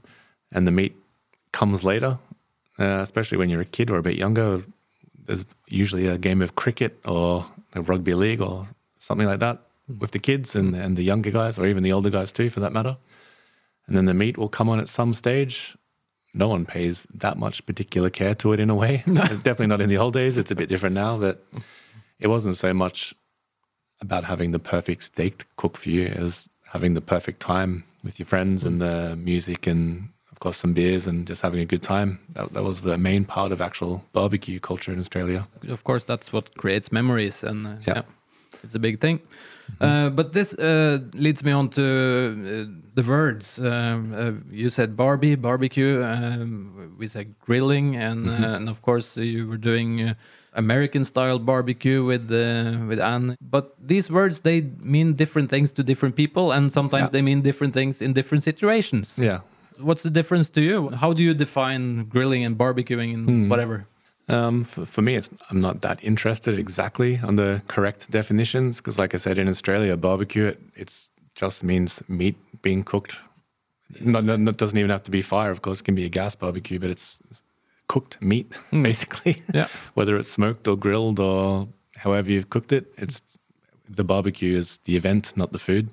And 0.53 0.67
the 0.67 0.71
meat 0.73 0.97
comes 1.53 1.83
later, 1.85 2.19
uh, 2.79 3.01
especially 3.03 3.39
when 3.39 3.49
you're 3.51 3.61
a 3.61 3.67
kid 3.67 3.91
or 3.91 3.99
a 3.99 4.03
bit 4.03 4.17
younger. 4.17 4.61
There's 5.27 5.47
usually 5.69 6.07
a 6.07 6.19
game 6.19 6.43
of 6.43 6.55
cricket 6.55 6.99
or 7.05 7.47
a 7.75 7.83
rugby 7.83 8.15
league 8.15 8.41
or 8.41 8.69
something 8.99 9.27
like 9.27 9.41
that 9.41 9.61
with 9.99 10.13
the 10.13 10.19
kids 10.19 10.55
and, 10.55 10.75
and 10.75 10.97
the 10.97 11.03
younger 11.03 11.31
guys, 11.31 11.59
or 11.59 11.67
even 11.67 11.83
the 11.83 11.93
older 11.93 12.11
guys 12.11 12.33
too, 12.33 12.49
for 12.49 12.61
that 12.61 12.73
matter. 12.73 12.97
And 13.87 13.97
then 13.97 14.05
the 14.05 14.15
meat 14.15 14.39
will 14.39 14.49
come 14.49 14.69
on 14.69 14.79
at 14.79 14.89
some 14.89 15.15
stage. 15.15 15.77
No 16.33 16.49
one 16.49 16.65
pays 16.65 17.07
that 17.13 17.37
much 17.37 17.67
particular 17.67 18.09
care 18.09 18.37
to 18.37 18.53
it 18.53 18.61
in 18.61 18.71
a 18.71 18.75
way. 18.75 19.03
Definitely 19.07 19.67
not 19.67 19.81
in 19.81 19.89
the 19.89 19.99
old 19.99 20.13
days. 20.15 20.37
It's 20.37 20.53
a 20.53 20.55
bit 20.55 20.69
different 20.69 20.95
now, 20.95 21.19
but 21.19 21.45
it 22.21 22.29
wasn't 22.29 22.57
so 22.57 22.73
much 22.73 23.15
about 24.01 24.25
having 24.25 24.53
the 24.53 24.59
perfect 24.59 25.03
steak 25.03 25.45
cooked 25.57 25.79
for 25.79 25.91
you 25.91 26.07
as 26.07 26.49
having 26.73 26.95
the 26.95 27.01
perfect 27.01 27.41
time 27.41 27.85
with 28.05 28.19
your 28.19 28.27
friends 28.27 28.65
and 28.65 28.81
the 28.81 29.15
music 29.17 29.67
and 29.67 30.09
of 30.33 30.39
course 30.41 30.57
some 30.57 30.73
beers 30.73 31.07
and 31.07 31.27
just 31.27 31.43
having 31.43 31.61
a 31.61 31.67
good 31.67 31.83
time. 31.83 32.19
That, 32.35 32.53
that 32.55 32.63
was 32.63 32.81
the 32.83 32.97
main 32.97 33.25
part 33.25 33.53
of 33.53 33.61
actual 33.61 34.05
barbecue 34.13 34.59
culture 34.61 34.93
in 34.93 34.99
Australia. 34.99 35.47
Of 35.69 35.85
course, 35.85 36.05
that's 36.05 36.33
what 36.33 36.55
creates 36.57 36.91
memories, 36.93 37.45
and 37.45 37.67
uh, 37.67 37.71
Yeah. 37.87 37.95
yeah. 37.97 38.03
it's 38.65 38.75
a 38.75 38.79
big 38.79 39.01
thing. 39.01 39.21
Uh, 39.81 40.11
but 40.11 40.33
this 40.33 40.53
uh, 40.55 40.99
leads 41.15 41.45
me 41.45 41.53
on 41.53 41.69
to 41.69 41.83
uh, 41.83 42.65
the 42.95 43.03
words. 43.09 43.59
Um, 43.61 44.13
uh, 44.15 44.33
you 44.51 44.69
said 44.71 44.97
Barbie, 44.97 45.37
barbecue. 45.37 46.03
Um, 46.03 46.97
we 46.99 47.07
said 47.07 47.27
grilling, 47.39 47.97
and 47.97 48.29
uh, 48.29 48.57
and 48.57 48.69
of 48.69 48.81
course 48.83 49.17
you 49.17 49.47
were 49.47 49.59
doing 49.59 50.01
uh, 50.03 50.15
American 50.55 51.05
style 51.05 51.39
barbecue 51.39 52.05
with 52.05 52.31
uh, 52.31 52.87
with 52.89 53.01
Anne. 53.01 53.37
But 53.41 53.75
these 53.89 54.11
words 54.11 54.41
they 54.41 54.61
mean 54.83 55.15
different 55.15 55.51
things 55.51 55.73
to 55.73 55.83
different 55.83 56.17
people, 56.17 56.53
and 56.53 56.73
sometimes 56.73 57.05
Yeah. 57.05 57.11
they 57.11 57.23
mean 57.23 57.43
different 57.43 57.75
things 57.75 58.01
in 58.01 58.13
different 58.13 58.45
situations. 58.45 59.17
Yeah. 59.19 59.41
What's 59.79 60.03
the 60.03 60.11
difference 60.11 60.51
to 60.51 60.61
you? 60.61 60.91
How 60.91 61.13
do 61.15 61.23
you 61.23 61.35
define 61.35 62.05
grilling 62.09 62.45
and 62.47 62.57
barbecuing 62.59 63.15
and 63.15 63.49
whatever? 63.51 63.87
Um, 64.29 64.65
for, 64.65 64.85
for 64.87 65.03
me, 65.03 65.17
it's, 65.17 65.31
I'm 65.51 65.61
not 65.61 65.81
that 65.81 65.99
interested 66.05 66.59
exactly 66.59 67.19
on 67.23 67.37
the 67.37 67.63
correct 67.67 68.11
definitions 68.11 68.77
because, 68.77 68.99
like 69.03 69.15
I 69.15 69.19
said, 69.19 69.39
in 69.39 69.49
Australia, 69.49 69.97
barbecue 69.97 70.47
it 70.47 70.59
it's 70.77 71.11
just 71.35 71.65
means 71.65 72.03
meat 72.09 72.37
being 72.63 72.85
cooked. 72.85 73.17
Not, 74.01 74.25
not, 74.25 74.39
it 74.41 74.57
doesn't 74.57 74.79
even 74.79 74.91
have 74.91 75.03
to 75.05 75.11
be 75.11 75.23
fire, 75.23 75.51
of 75.51 75.63
course. 75.63 75.81
It 75.81 75.85
can 75.85 75.95
be 75.95 76.05
a 76.05 76.09
gas 76.09 76.37
barbecue, 76.37 76.79
but 76.79 76.91
it's 76.91 77.19
cooked 77.91 78.23
meat 78.23 78.55
hmm. 78.71 78.85
basically. 78.85 79.43
Yeah. 79.53 79.67
Whether 79.95 80.17
it's 80.17 80.31
smoked 80.31 80.69
or 80.69 80.77
grilled 80.77 81.19
or 81.19 81.69
however 81.97 82.31
you've 82.31 82.49
cooked 82.49 82.73
it, 82.73 82.87
it's 82.97 83.21
the 83.89 84.05
barbecue 84.05 84.57
is 84.57 84.79
the 84.85 84.97
event, 84.97 85.37
not 85.37 85.51
the 85.51 85.59
food. 85.59 85.89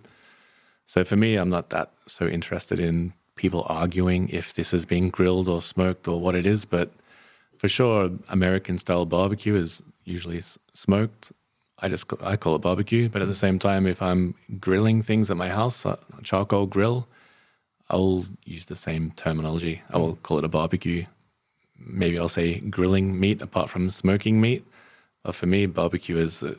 So 0.85 1.03
for 1.03 1.15
me, 1.15 1.35
I'm 1.35 1.49
not 1.49 1.71
that 1.71 1.91
so 2.05 2.27
interested 2.27 2.79
in 2.79 3.13
people 3.35 3.65
arguing 3.67 4.29
if 4.29 4.53
this 4.53 4.73
is 4.73 4.85
being 4.85 5.09
grilled 5.09 5.49
or 5.49 5.61
smoked 5.61 6.07
or 6.07 6.21
what 6.21 6.35
it 6.35 6.45
is, 6.45 6.65
but 6.65 6.91
for 7.57 7.67
sure, 7.67 8.11
American 8.29 8.77
style 8.77 9.05
barbecue 9.05 9.55
is 9.55 9.81
usually 10.03 10.41
smoked. 10.75 11.31
I 11.79 11.89
just 11.89 12.05
I 12.21 12.37
call 12.37 12.55
it 12.55 12.61
barbecue, 12.61 13.09
but 13.09 13.23
at 13.23 13.27
the 13.27 13.41
same 13.45 13.57
time, 13.57 13.87
if 13.87 14.01
I'm 14.01 14.35
grilling 14.59 15.01
things 15.01 15.29
at 15.31 15.37
my 15.37 15.49
house, 15.49 15.83
a 15.85 15.97
charcoal 16.23 16.67
grill, 16.67 17.07
I'll 17.89 18.25
use 18.45 18.65
the 18.67 18.75
same 18.75 19.11
terminology. 19.11 19.81
I 19.89 19.97
will 19.97 20.15
call 20.17 20.37
it 20.37 20.45
a 20.45 20.55
barbecue. 20.59 21.05
Maybe 21.79 22.17
I'll 22.17 22.29
say 22.29 22.59
grilling 22.59 23.19
meat 23.19 23.41
apart 23.41 23.69
from 23.69 23.89
smoking 23.91 24.41
meat. 24.41 24.65
But 25.23 25.35
for 25.35 25.45
me, 25.45 25.65
barbecue 25.65 26.17
is 26.17 26.43
uh, 26.43 26.55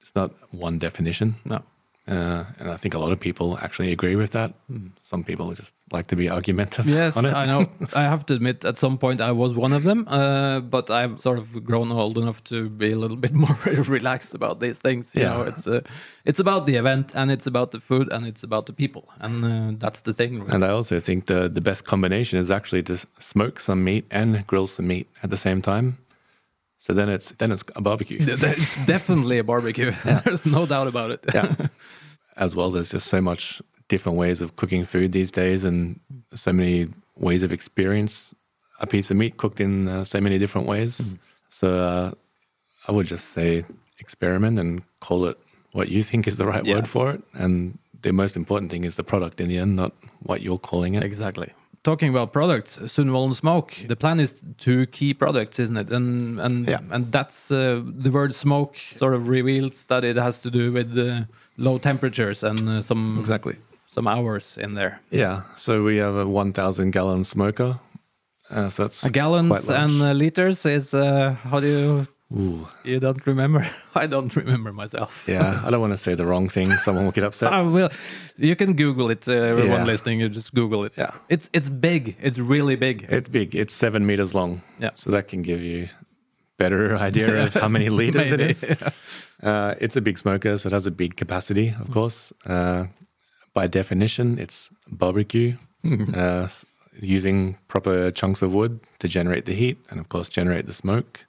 it's 0.00 0.14
not 0.14 0.32
one 0.52 0.78
definition. 0.78 1.36
No. 1.44 1.62
Uh, 2.08 2.44
and 2.58 2.70
I 2.70 2.76
think 2.78 2.94
a 2.94 2.98
lot 2.98 3.12
of 3.12 3.20
people 3.20 3.58
actually 3.60 3.92
agree 3.92 4.16
with 4.16 4.30
that. 4.30 4.50
Some 5.02 5.24
people 5.24 5.52
just 5.54 5.74
like 5.92 6.06
to 6.06 6.16
be 6.16 6.30
argumentative 6.30 6.86
Yes, 6.98 7.16
on 7.16 7.24
it. 7.26 7.34
I 7.34 7.44
know. 7.46 7.66
I 7.94 8.02
have 8.02 8.24
to 8.26 8.34
admit, 8.34 8.64
at 8.64 8.78
some 8.78 8.96
point 8.98 9.20
I 9.20 9.32
was 9.32 9.52
one 9.54 9.76
of 9.76 9.82
them, 9.82 10.06
uh, 10.08 10.60
but 10.60 10.88
I've 10.90 11.20
sort 11.20 11.38
of 11.38 11.62
grown 11.64 11.92
old 11.92 12.16
enough 12.16 12.42
to 12.44 12.68
be 12.70 12.92
a 12.92 12.96
little 12.98 13.16
bit 13.26 13.32
more 13.34 13.56
relaxed 13.88 14.34
about 14.34 14.60
these 14.60 14.78
things. 14.78 15.10
You 15.14 15.22
Yeah. 15.22 15.34
know, 15.34 15.42
it's 15.48 15.66
uh, 15.66 15.80
it's 16.24 16.40
about 16.40 16.64
the 16.66 16.76
event, 16.78 17.14
and 17.14 17.30
it's 17.30 17.46
about 17.46 17.70
the 17.70 17.80
food, 17.80 18.12
and 18.12 18.26
it's 18.26 18.42
about 18.44 18.64
the 18.66 18.72
people, 18.72 19.02
and 19.20 19.44
uh, 19.44 19.72
that's 19.86 20.00
the 20.02 20.12
thing. 20.12 20.40
really. 20.40 20.54
And 20.54 20.64
I 20.64 20.68
also 20.68 21.00
think 21.00 21.24
the 21.26 21.48
the 21.54 21.60
best 21.60 21.82
combination 21.84 22.38
is 22.40 22.50
actually 22.50 22.82
to 22.84 22.94
smoke 23.18 23.60
some 23.60 23.82
meat 23.84 24.04
and 24.10 24.46
grill 24.46 24.66
some 24.66 24.86
meat 24.88 25.06
at 25.22 25.30
the 25.30 25.36
same 25.36 25.60
time. 25.62 25.96
So 26.88 26.94
then 26.94 27.08
it's 27.10 27.32
then 27.32 27.52
it's 27.52 27.62
a 27.76 27.82
barbecue. 27.82 28.18
Definitely 28.86 29.38
a 29.38 29.44
barbecue. 29.44 29.90
There's 30.24 30.46
no 30.46 30.64
doubt 30.66 30.86
about 30.88 31.10
it. 31.10 31.20
yeah. 31.34 31.54
As 32.36 32.54
well, 32.56 32.70
there's 32.70 32.90
just 32.92 33.08
so 33.08 33.20
much 33.20 33.60
different 33.88 34.16
ways 34.16 34.40
of 34.40 34.54
cooking 34.54 34.84
food 34.84 35.10
these 35.10 35.32
days, 35.32 35.64
and 35.64 35.98
so 36.34 36.52
many 36.52 36.86
ways 37.16 37.42
of 37.42 37.50
experience 37.52 38.32
a 38.80 38.86
piece 38.86 39.10
of 39.10 39.16
meat 39.16 39.36
cooked 39.36 39.60
in 39.60 39.88
uh, 39.88 40.04
so 40.04 40.20
many 40.20 40.38
different 40.38 40.68
ways. 40.68 41.16
So 41.50 41.66
uh, 41.80 42.12
I 42.86 42.92
would 42.92 43.08
just 43.08 43.30
say 43.30 43.64
experiment 43.98 44.56
and 44.58 44.82
call 45.00 45.26
it 45.26 45.36
what 45.72 45.88
you 45.88 46.04
think 46.04 46.28
is 46.28 46.36
the 46.36 46.46
right 46.46 46.64
Yeah. 46.64 46.76
word 46.76 46.86
for 46.88 47.10
it. 47.10 47.22
And 47.34 47.76
the 48.02 48.12
most 48.12 48.36
important 48.36 48.70
thing 48.70 48.84
is 48.84 48.94
the 48.94 49.02
product 49.02 49.40
in 49.40 49.48
the 49.48 49.58
end, 49.58 49.74
not 49.74 49.92
what 50.22 50.40
you're 50.40 50.58
calling 50.60 50.94
it. 50.94 51.02
Exactly. 51.02 51.50
Talking 51.88 52.10
about 52.10 52.32
products, 52.34 52.78
Sundvollen 52.78 53.34
Smoke. 53.34 53.72
The 53.86 53.96
plan 53.96 54.20
is 54.20 54.34
two 54.58 54.84
key 54.86 55.14
products, 55.14 55.58
isn't 55.58 55.76
it? 55.78 55.90
And 55.90 56.38
and 56.38 56.68
Yeah. 56.68 56.80
and 56.94 57.10
that's 57.12 57.50
uh, 57.50 57.80
the 58.04 58.10
word 58.10 58.34
smoke 58.34 58.76
sort 58.96 59.14
of 59.14 59.28
reveals 59.28 59.84
that 59.84 60.04
it 60.04 60.16
has 60.16 60.38
to 60.40 60.50
do 60.50 60.70
with 60.72 60.98
uh, 60.98 61.24
low 61.56 61.78
temperatures 61.78 62.42
and 62.44 62.68
uh, 62.68 62.82
some 62.82 63.16
Exactly. 63.18 63.54
some 63.86 64.06
hours 64.10 64.58
in 64.58 64.74
there. 64.74 65.00
Yeah. 65.10 65.40
So 65.56 65.82
we 65.82 65.96
have 65.96 66.14
a 66.16 66.26
1,000 66.26 66.90
gallon 66.92 67.24
smoker. 67.24 67.78
Uh, 68.50 68.68
so 68.68 68.82
that's 68.82 69.04
Uh, 69.04 69.08
gallons 69.10 69.68
and 69.70 70.02
uh, 70.02 70.12
liters 70.12 70.66
is 70.66 70.92
uh, 70.92 71.36
how 71.50 71.60
do 71.60 71.66
you 71.66 72.06
Ooh. 72.30 72.68
you 72.84 73.00
don't 73.00 73.26
remember? 73.26 73.66
I 73.94 74.06
don't 74.06 74.34
remember 74.36 74.72
myself. 74.72 75.24
Yeah, 75.26 75.62
I 75.64 75.70
don't 75.70 75.80
want 75.80 75.92
to 75.94 75.96
say 75.96 76.14
the 76.14 76.26
wrong 76.26 76.48
thing. 76.50 76.70
Someone 76.78 77.04
will 77.04 77.12
get 77.12 77.24
upset. 77.24 77.52
I 77.58 77.62
will. 77.62 77.88
You 78.36 78.54
can 78.56 78.74
Google 78.74 79.10
it. 79.10 79.26
Uh, 79.26 79.32
everyone 79.32 79.78
Yeah. 79.80 79.84
listening, 79.92 80.20
you 80.20 80.28
just 80.28 80.52
Google 80.54 80.84
it. 80.84 80.92
Yeah. 80.98 81.12
It's 81.28 81.48
it's 81.52 81.68
big. 81.70 82.16
It's 82.20 82.38
really 82.38 82.76
big. 82.76 83.06
It's 83.08 83.28
big. 83.28 83.54
It's 83.54 83.72
seven 83.72 84.04
meters 84.06 84.34
long. 84.34 84.60
Yeah. 84.78 84.90
So 84.94 85.10
that 85.10 85.28
can 85.28 85.42
give 85.42 85.62
you 85.62 85.88
better 86.58 86.96
idea 87.08 87.44
of 87.46 87.54
how 87.54 87.68
many 87.68 87.88
liters 87.88 88.30
it 88.32 88.40
is. 88.40 88.64
Uh, 89.42 89.74
it's 89.80 89.96
a 89.96 90.00
big 90.00 90.18
smoker, 90.18 90.56
so 90.58 90.66
it 90.66 90.72
has 90.72 90.86
a 90.86 90.90
big 90.90 91.16
capacity, 91.16 91.74
of 91.80 91.90
course. 91.90 92.32
Uh, 92.44 92.86
by 93.54 93.66
definition, 93.68 94.38
it's 94.38 94.68
barbecue, 94.90 95.56
uh, 96.14 96.46
using 97.00 97.56
proper 97.68 98.10
chunks 98.10 98.42
of 98.42 98.52
wood 98.52 98.80
to 98.98 99.08
generate 99.08 99.44
the 99.44 99.54
heat 99.54 99.78
and, 99.90 100.00
of 100.00 100.08
course, 100.08 100.28
generate 100.28 100.66
the 100.66 100.74
smoke. 100.74 101.20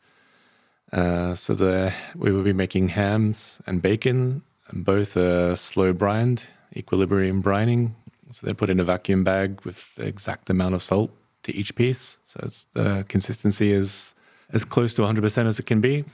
Uh, 0.91 1.35
so 1.35 1.53
the 1.53 1.93
we 2.15 2.31
will 2.31 2.43
be 2.43 2.53
making 2.53 2.89
hams 2.89 3.59
and 3.67 3.81
bacon, 3.81 4.41
and 4.69 4.85
both 4.85 5.15
uh, 5.17 5.55
slow 5.55 5.93
brined, 5.93 6.43
equilibrium 6.75 7.41
brining. 7.43 7.91
So 8.31 8.45
they're 8.45 8.55
put 8.55 8.69
in 8.69 8.79
a 8.79 8.83
vacuum 8.83 9.23
bag 9.23 9.59
with 9.65 9.93
the 9.95 10.05
exact 10.05 10.49
amount 10.49 10.75
of 10.75 10.81
salt 10.83 11.11
to 11.43 11.51
each 11.55 11.73
piece. 11.75 12.17
So 12.25 12.39
it's, 12.43 12.65
the 12.73 13.03
consistency 13.07 13.71
is 13.71 14.13
as 14.53 14.63
close 14.63 14.93
to 14.95 15.01
100% 15.01 15.47
as 15.47 15.57
it 15.59 15.65
can 15.65 15.81
be. 15.81 16.05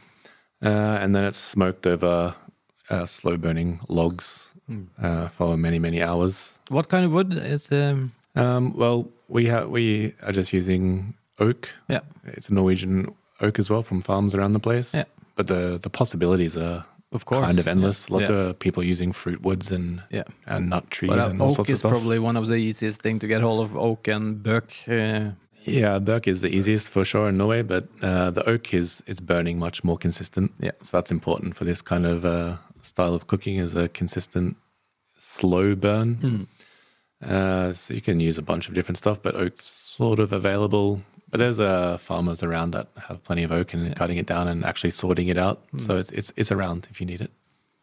Uh, 0.64 1.00
and 1.02 1.14
then 1.14 1.26
it's 1.26 1.38
smoked 1.38 1.86
over 1.86 2.34
uh, 2.90 3.06
slow 3.06 3.36
burning 3.38 3.80
logs 3.90 4.52
uh, 5.02 5.28
for 5.30 5.58
many, 5.58 5.78
many 5.78 6.02
hours. 6.02 6.58
What 6.70 6.88
kind 6.88 7.06
of 7.06 7.12
wood 7.12 7.34
is? 7.34 7.70
Um, 7.72 8.12
Um, 8.36 8.74
well, 8.78 9.08
we 9.30 9.46
have 9.48 9.70
we 9.70 10.14
are 10.22 10.32
just 10.34 10.52
using 10.54 11.14
oak. 11.40 11.70
yeah. 11.90 12.02
It's 12.26 12.50
a 12.50 12.54
Norwegian 12.54 13.14
oak 13.42 13.60
as 13.60 13.70
well 13.70 13.82
from 13.82 14.02
farms 14.02 14.34
around 14.36 14.54
the 14.54 14.60
place. 14.60 14.94
Yeah. 14.94 15.06
But 15.36 15.48
the 15.48 15.80
the 15.82 15.90
possibilities 15.90 16.56
are 16.58 16.86
Of 17.12 17.26
course, 17.26 17.46
kind 17.46 17.60
of 17.60 17.68
endless. 17.68 18.08
yeah, 18.10 18.16
Lots 18.18 18.30
yeah. 18.30 18.36
of 18.50 18.60
people 18.60 18.84
using 18.84 19.14
fruit 19.14 19.42
woods 19.42 19.72
and 19.72 20.02
Yeah. 20.12 20.24
and 20.46 20.70
nut 20.70 20.90
trees 20.90 21.10
But 21.12 21.20
uh, 21.20 21.30
and 21.30 21.42
all 21.42 21.50
oak 21.50 21.56
sorts 21.56 21.70
is 21.70 21.76
of 21.76 21.80
stuff. 21.80 21.92
probably 21.92 22.20
one 22.20 22.38
of 22.40 22.48
the 22.48 22.56
easiest 22.56 23.02
thing 23.02 23.20
to 23.20 23.28
get 23.28 23.42
hold 23.42 23.60
of. 23.66 23.76
Oak 23.78 24.08
and 24.08 24.42
buck. 24.44 24.72
Uh, 24.88 25.32
Yeah, 25.68 25.98
Burke 26.00 26.28
is 26.30 26.40
the 26.42 26.50
easiest 26.50 26.90
for 26.90 27.04
sure 27.04 27.28
in 27.30 27.38
Norway, 27.38 27.64
but 27.64 27.84
uh, 28.02 28.30
the 28.32 28.44
oak 28.48 28.72
is 28.74 29.02
it's 29.08 29.20
burning 29.22 29.58
much 29.60 29.84
more 29.84 29.98
consistent. 29.98 30.52
Yeah. 30.60 30.74
so 30.84 30.98
that's 30.98 31.12
important 31.12 31.56
for 31.58 31.66
this 31.66 31.82
kind 31.82 32.06
of 32.06 32.24
uh, 32.24 32.58
style 32.82 33.16
of 33.16 33.26
cooking 33.28 33.56
is 33.60 33.76
a 33.76 33.88
consistent, 33.90 34.58
slow 35.20 35.76
burn. 35.76 36.16
Mm. 36.22 36.48
Uh, 37.22 37.74
so 37.74 37.94
you 37.94 38.02
can 38.02 38.20
use 38.20 38.38
a 38.38 38.42
bunch 38.44 38.68
of 38.68 38.74
different 38.76 38.98
stuff, 38.98 39.18
but 39.22 39.36
oak's 39.36 39.72
sort 39.98 40.20
of 40.20 40.32
available. 40.34 41.02
But 41.30 41.40
there's 41.40 41.60
uh, 41.60 41.98
farmers 41.98 42.44
around 42.44 42.72
that 42.72 42.88
have 43.08 43.24
plenty 43.24 43.44
of 43.44 43.52
oak 43.52 43.74
and 43.74 43.96
cutting 43.96 44.18
it 44.18 44.26
down 44.26 44.48
and 44.48 44.64
actually 44.64 44.92
sorting 44.92 45.28
it 45.28 45.38
out. 45.38 45.60
Mm. 45.74 45.82
So 45.82 45.98
it's 45.98 46.12
it's 46.12 46.32
it's 46.36 46.52
around 46.52 46.88
if 46.92 47.00
you 47.00 47.08
need 47.08 47.22
it. 47.22 47.32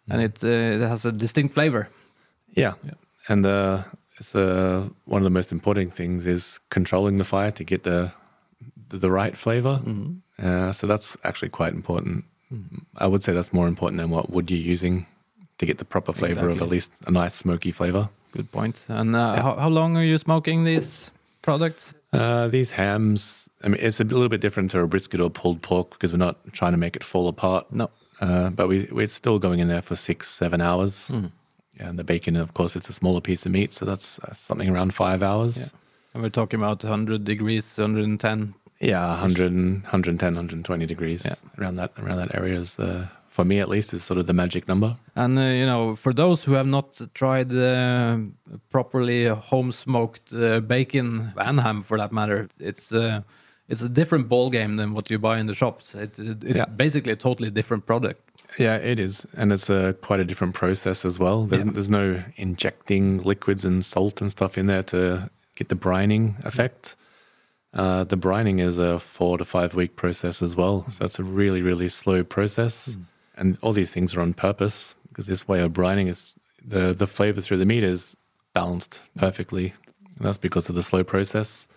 and 0.09 0.23
it, 0.23 0.43
uh, 0.43 0.47
it 0.47 0.81
has 0.81 1.05
a 1.05 1.13
distinct 1.13 1.55
flavor. 1.55 1.89
Yeah. 2.55 2.75
And 3.29 3.47
uh, 3.47 3.83
it's 4.19 4.35
uh, 4.35 4.89
one 5.05 5.21
of 5.21 5.25
the 5.25 5.31
most 5.31 5.53
important 5.53 5.95
things 5.95 6.27
is 6.27 6.61
controlling 6.71 7.17
the 7.19 7.25
fire 7.25 7.51
to 7.53 7.65
get 7.65 7.83
the 7.83 8.13
the, 8.89 8.99
the 8.99 9.11
right 9.11 9.37
flavor. 9.37 9.81
Uh, 10.39 10.73
so 10.73 10.87
that's 10.87 11.17
actually 11.25 11.49
quite 11.51 11.73
important. 11.73 12.25
I 12.99 13.07
would 13.07 13.23
say 13.23 13.33
that's 13.33 13.53
more 13.53 13.67
important 13.67 13.99
than 14.01 14.11
what 14.11 14.31
wood 14.31 14.51
you're 14.51 14.73
using 14.73 15.07
to 15.59 15.67
get 15.67 15.79
the 15.79 15.85
proper 15.85 16.13
flavor 16.13 16.51
of 16.51 16.61
at 16.61 16.69
least 16.69 16.93
a 17.07 17.11
nice 17.11 17.35
smoky 17.35 17.73
flavor. 17.73 18.11
Good 18.33 18.51
point. 18.51 18.85
And 18.89 19.15
uh, 19.17 19.41
how, 19.43 19.55
how 19.57 19.69
long 19.69 19.97
are 19.97 20.05
you 20.05 20.19
smoking 20.19 20.65
these 20.65 21.11
products? 21.41 21.95
Uh, 22.13 22.49
these 22.49 22.73
hams, 22.73 23.49
I 23.65 23.69
mean, 23.69 23.79
it's 23.81 24.01
a 24.01 24.05
little 24.05 24.29
bit 24.29 24.41
different 24.41 24.71
to 24.73 24.81
a 24.81 24.87
brisket 24.87 25.21
or 25.21 25.31
pulled 25.31 25.63
pork 25.63 25.91
because 25.93 26.13
we're 26.13 26.19
not 26.19 26.37
trying 26.53 26.73
to 26.73 26.79
make 26.79 26.97
it 26.97 27.05
fall 27.05 27.29
apart. 27.29 27.73
No. 27.73 27.91
Uh, 28.21 28.51
but 28.51 28.69
we, 28.69 28.87
we're 28.93 29.07
still 29.07 29.39
going 29.39 29.59
in 29.61 29.69
there 29.69 29.83
for 29.83 29.97
six, 29.97 30.29
seven 30.31 30.61
hours. 30.61 31.11
Yeah, 31.11 31.89
and 31.89 31.99
the 31.99 32.05
bacon, 32.05 32.37
of 32.37 32.55
course, 32.55 32.77
it's 32.77 32.89
a 32.89 32.93
smaller 32.93 33.21
piece 33.21 33.47
of 33.47 33.53
meat, 33.53 33.73
so 33.73 33.85
that's 33.85 34.19
uh, 34.21 34.33
something 34.35 34.69
around 34.69 34.95
five 34.95 35.23
hours. 35.23 35.57
Yeah. 35.57 35.65
And 36.15 36.23
we're 36.23 36.29
talking 36.29 36.61
about 36.61 36.85
100 36.85 37.25
degrees, 37.25 37.65
110. 37.77 38.55
Yeah, 38.79 39.09
100, 39.09 39.53
110, 39.53 40.35
120 40.35 40.87
degrees 40.87 41.25
Yeah. 41.25 41.35
around 41.59 41.77
that 41.77 41.93
around 41.99 42.19
that 42.19 42.35
area 42.35 42.59
is 42.59 42.75
the 42.77 43.09
for 43.37 43.45
me 43.45 43.61
at 43.63 43.69
least 43.69 43.93
is 43.95 44.05
sort 44.05 44.19
of 44.21 44.27
the 44.27 44.33
magic 44.33 44.67
number. 44.69 44.91
And 45.15 45.39
uh, 45.39 45.43
you 45.61 45.67
know, 45.67 45.97
for 45.97 46.13
those 46.15 46.45
who 46.47 46.53
have 46.55 46.67
not 46.69 47.01
tried 47.15 47.51
uh, 47.53 48.19
properly 48.71 49.27
home 49.51 49.73
smoked 49.73 50.33
uh, 50.33 50.61
bacon 50.61 51.33
and 51.37 51.61
ham, 51.61 51.83
for 51.83 51.97
that 51.99 52.13
matter, 52.13 52.49
it's 52.59 52.93
uh, 52.93 53.21
it's 53.69 53.83
a 53.83 53.89
different 53.89 54.29
ball 54.29 54.51
game 54.51 54.77
than 54.77 54.93
what 54.95 55.11
you 55.11 55.19
buy 55.19 55.39
in 55.41 55.47
the 55.47 55.55
shops. 55.55 55.95
It, 55.95 56.19
it, 56.19 56.45
it's 56.45 56.57
Yeah. 56.57 56.67
basically 56.77 57.13
a 57.13 57.17
totally 57.17 57.51
different 57.51 57.87
product. 57.87 58.21
Yeah, 58.59 58.77
it 58.93 58.99
is, 59.01 59.27
and 59.35 59.53
it's 59.53 59.71
a 59.71 59.95
quite 60.03 60.21
a 60.21 60.25
different 60.25 60.55
process 60.55 61.05
as 61.05 61.19
well. 61.19 61.47
There's 61.47 61.65
Yeah. 61.65 61.73
there's 61.75 61.91
no 61.91 62.23
injecting 62.37 63.23
liquids 63.25 63.65
and 63.65 63.83
salt 63.85 64.21
and 64.21 64.31
stuff 64.31 64.59
in 64.59 64.67
there 64.67 64.83
to 64.85 65.31
get 65.55 65.69
the 65.69 65.77
brining 65.77 66.35
effect. 66.45 66.97
Uh, 67.75 68.05
the 68.05 68.17
brining 68.19 68.61
is 68.61 68.77
a 68.79 68.99
four 68.99 69.39
to 69.39 69.45
five 69.45 69.75
week 69.75 69.97
process 69.97 70.43
as 70.43 70.55
well, 70.55 70.85
so 70.91 71.05
it's 71.07 71.19
a 71.19 71.25
really 71.25 71.63
really 71.63 71.89
slow 71.89 72.23
process, 72.25 72.97
and 73.37 73.59
all 73.63 73.73
these 73.73 73.91
things 73.91 74.15
are 74.15 74.21
on 74.21 74.35
purpose 74.35 74.95
because 75.09 75.27
this 75.27 75.47
way 75.47 75.61
of 75.61 75.73
brining 75.73 76.09
is 76.09 76.35
the 76.65 76.93
the 76.93 77.07
flavor 77.07 77.41
through 77.41 77.59
the 77.59 77.67
meat 77.67 77.85
is 77.85 78.17
balanced 78.53 79.01
perfectly. 79.17 79.75
And 80.17 80.27
that's 80.27 80.39
because 80.39 80.69
of 80.69 80.75
the 80.75 80.83
slow 80.83 81.05
process. 81.05 81.69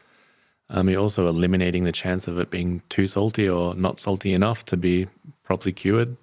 Um, 0.70 0.90
you're 0.90 1.02
also 1.02 1.28
eliminating 1.28 1.84
the 1.84 1.92
chance 1.92 2.28
of 2.28 2.40
it 2.40 2.50
being 2.50 2.82
too 2.90 3.06
salty 3.06 3.48
or 3.48 3.76
not 3.76 4.00
salty 4.00 4.34
enough 4.34 4.66
to 4.66 4.78
be 4.78 5.08
properly 5.44 5.72
cured 5.72 6.18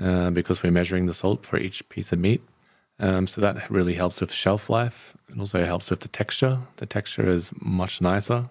uh, 0.00 0.30
because 0.30 0.62
we're 0.62 0.70
measuring 0.70 1.06
the 1.06 1.14
salt 1.14 1.46
for 1.46 1.56
each 1.56 1.88
piece 1.88 2.12
of 2.12 2.18
meat. 2.18 2.42
Um, 2.98 3.26
so 3.26 3.40
that 3.40 3.70
really 3.70 3.94
helps 3.94 4.20
with 4.20 4.32
shelf 4.32 4.68
life. 4.68 5.16
It 5.30 5.38
also 5.38 5.64
helps 5.64 5.88
with 5.88 6.00
the 6.00 6.08
texture. 6.08 6.58
The 6.76 6.86
texture 6.86 7.28
is 7.28 7.50
much 7.60 8.02
nicer. 8.02 8.50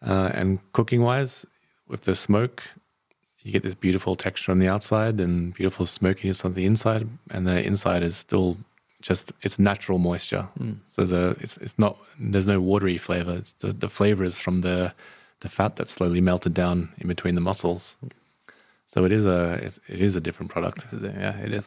Uh, 0.00 0.30
and 0.32 0.60
cooking 0.72 1.02
wise, 1.02 1.44
with 1.88 2.02
the 2.02 2.14
smoke, 2.14 2.62
you 3.44 3.52
get 3.52 3.62
this 3.62 3.74
beautiful 3.74 4.16
texture 4.16 4.52
on 4.52 4.58
the 4.58 4.68
outside 4.68 5.20
and 5.20 5.54
beautiful 5.54 5.86
smokiness 5.86 6.44
on 6.44 6.52
the 6.52 6.64
inside. 6.64 7.08
And 7.30 7.46
the 7.46 7.62
inside 7.62 8.02
is 8.02 8.16
still 8.16 8.56
just 9.00 9.32
it's 9.42 9.58
natural 9.58 9.98
moisture. 9.98 10.48
So 10.88 11.04
the 11.04 11.36
it's 11.40 11.56
it's 11.56 11.78
not 11.78 11.96
there's 12.18 12.46
no 12.46 12.60
watery 12.60 12.98
flavor. 12.98 13.34
It's 13.36 13.52
the, 13.52 13.72
the 13.72 13.88
flavor 13.88 14.24
is 14.24 14.38
from 14.38 14.60
the 14.60 14.92
the 15.40 15.48
fat 15.48 15.76
that's 15.76 15.90
slowly 15.90 16.20
melted 16.20 16.54
down 16.54 16.90
in 16.98 17.08
between 17.08 17.34
the 17.34 17.40
muscles. 17.40 17.96
So 18.86 19.04
it 19.04 19.12
is 19.12 19.26
a 19.26 19.54
it's, 19.54 19.80
it 19.88 20.00
is 20.00 20.14
a 20.14 20.20
different 20.20 20.52
product. 20.52 20.86
Yeah, 20.92 21.36
it 21.38 21.52
is. 21.52 21.66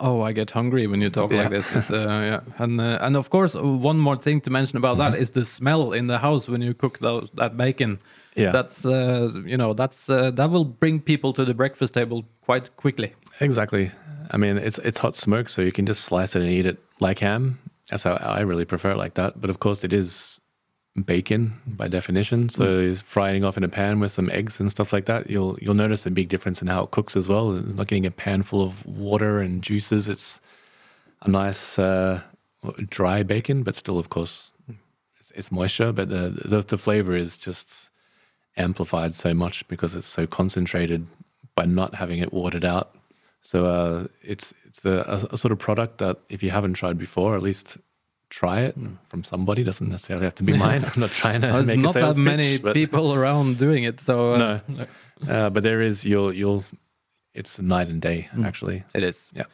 Oh, 0.00 0.22
I 0.22 0.32
get 0.32 0.50
hungry 0.50 0.86
when 0.86 1.00
you 1.00 1.10
talk 1.10 1.30
like 1.30 1.50
this. 1.50 1.90
Uh, 1.90 1.94
yeah. 2.00 2.40
And 2.58 2.80
uh, 2.80 2.98
and 3.00 3.16
of 3.16 3.28
course, 3.28 3.54
one 3.54 3.98
more 3.98 4.16
thing 4.16 4.40
to 4.40 4.50
mention 4.50 4.78
about 4.78 4.96
that 4.96 5.14
is 5.14 5.30
the 5.30 5.44
smell 5.44 5.92
in 5.92 6.06
the 6.06 6.18
house 6.18 6.48
when 6.48 6.62
you 6.62 6.74
cook 6.74 6.98
those, 6.98 7.30
that 7.34 7.56
bacon. 7.56 7.98
Yeah. 8.34 8.50
that's 8.50 8.86
uh, 8.86 9.30
you 9.44 9.56
know 9.56 9.74
that's 9.74 10.08
uh, 10.08 10.30
that 10.32 10.50
will 10.50 10.64
bring 10.64 11.00
people 11.00 11.32
to 11.34 11.44
the 11.44 11.54
breakfast 11.54 11.94
table 11.94 12.24
quite 12.40 12.76
quickly. 12.76 13.12
Exactly. 13.40 13.90
I 14.30 14.36
mean, 14.38 14.56
it's 14.56 14.78
it's 14.78 14.98
hot 14.98 15.14
smoke, 15.16 15.48
so 15.48 15.62
you 15.62 15.72
can 15.72 15.86
just 15.86 16.04
slice 16.04 16.34
it 16.34 16.42
and 16.42 16.50
eat 16.50 16.66
it 16.66 16.78
like 17.00 17.18
ham. 17.18 17.58
That's 17.90 18.04
how 18.04 18.14
I 18.14 18.40
really 18.40 18.64
prefer 18.64 18.92
it 18.92 18.96
like 18.96 19.14
that. 19.14 19.40
But 19.40 19.50
of 19.50 19.58
course, 19.58 19.84
it 19.84 19.92
is 19.92 20.40
bacon 21.04 21.52
by 21.66 21.88
definition. 21.88 22.48
So 22.48 22.78
it's 22.78 23.00
frying 23.00 23.44
off 23.44 23.56
in 23.56 23.64
a 23.64 23.68
pan 23.68 24.00
with 24.00 24.12
some 24.12 24.30
eggs 24.30 24.60
and 24.60 24.70
stuff 24.70 24.92
like 24.92 25.06
that. 25.06 25.28
You'll 25.30 25.58
you'll 25.60 25.74
notice 25.74 26.06
a 26.06 26.10
big 26.10 26.28
difference 26.28 26.62
in 26.62 26.68
how 26.68 26.84
it 26.84 26.90
cooks 26.90 27.16
as 27.16 27.28
well. 27.28 27.56
It's 27.56 27.76
not 27.76 27.86
getting 27.86 28.06
a 28.06 28.10
pan 28.10 28.42
full 28.42 28.62
of 28.62 28.84
water 28.86 29.40
and 29.40 29.62
juices. 29.62 30.08
It's 30.08 30.40
a 31.22 31.30
nice 31.30 31.78
uh, 31.78 32.20
dry 32.88 33.22
bacon, 33.22 33.62
but 33.62 33.76
still, 33.76 33.98
of 33.98 34.08
course, 34.08 34.50
it's, 35.18 35.30
it's 35.32 35.52
moisture. 35.52 35.92
But 35.92 36.08
the, 36.08 36.30
the 36.44 36.62
the 36.62 36.78
flavor 36.78 37.14
is 37.14 37.36
just 37.38 37.90
amplified 38.56 39.14
so 39.14 39.34
much 39.34 39.66
because 39.68 39.94
it's 39.94 40.06
so 40.06 40.26
concentrated 40.26 41.06
by 41.54 41.64
not 41.64 41.94
having 41.94 42.18
it 42.18 42.32
watered 42.32 42.64
out. 42.64 42.94
So 43.40 43.66
uh, 43.66 44.06
it's 44.22 44.54
it's 44.64 44.84
a, 44.84 45.04
a, 45.30 45.34
a 45.34 45.36
sort 45.36 45.52
of 45.52 45.58
product 45.58 45.98
that 45.98 46.18
if 46.28 46.42
you 46.42 46.50
haven't 46.50 46.74
tried 46.74 46.96
before, 46.98 47.34
at 47.36 47.42
least 47.42 47.76
try 48.30 48.60
it 48.60 48.76
from 49.08 49.24
somebody. 49.24 49.64
Doesn't 49.64 49.88
necessarily 49.88 50.24
have 50.24 50.34
to 50.36 50.42
be 50.44 50.56
mine. 50.56 50.84
I'm 50.84 51.00
not 51.00 51.10
trying 51.10 51.40
to 51.42 51.48
There's 51.48 51.66
make 51.66 51.78
a 51.78 51.82
not 51.82 51.94
sales 51.94 52.16
that 52.16 52.22
many 52.22 52.58
pitch, 52.58 52.74
people 52.74 53.14
around 53.14 53.58
doing 53.58 53.84
it, 53.84 54.00
so 54.00 54.34
uh, 54.34 54.60
No, 54.68 54.86
uh, 55.28 55.50
but 55.50 55.62
there 55.62 55.80
is 55.80 56.04
you'll 56.04 56.32
you'll. 56.32 56.64
It's 57.34 57.58
night 57.58 57.88
and 57.88 58.00
day 58.00 58.28
actually. 58.44 58.84
it 58.94 59.02
is. 59.02 59.30
Yeah. 59.34 59.44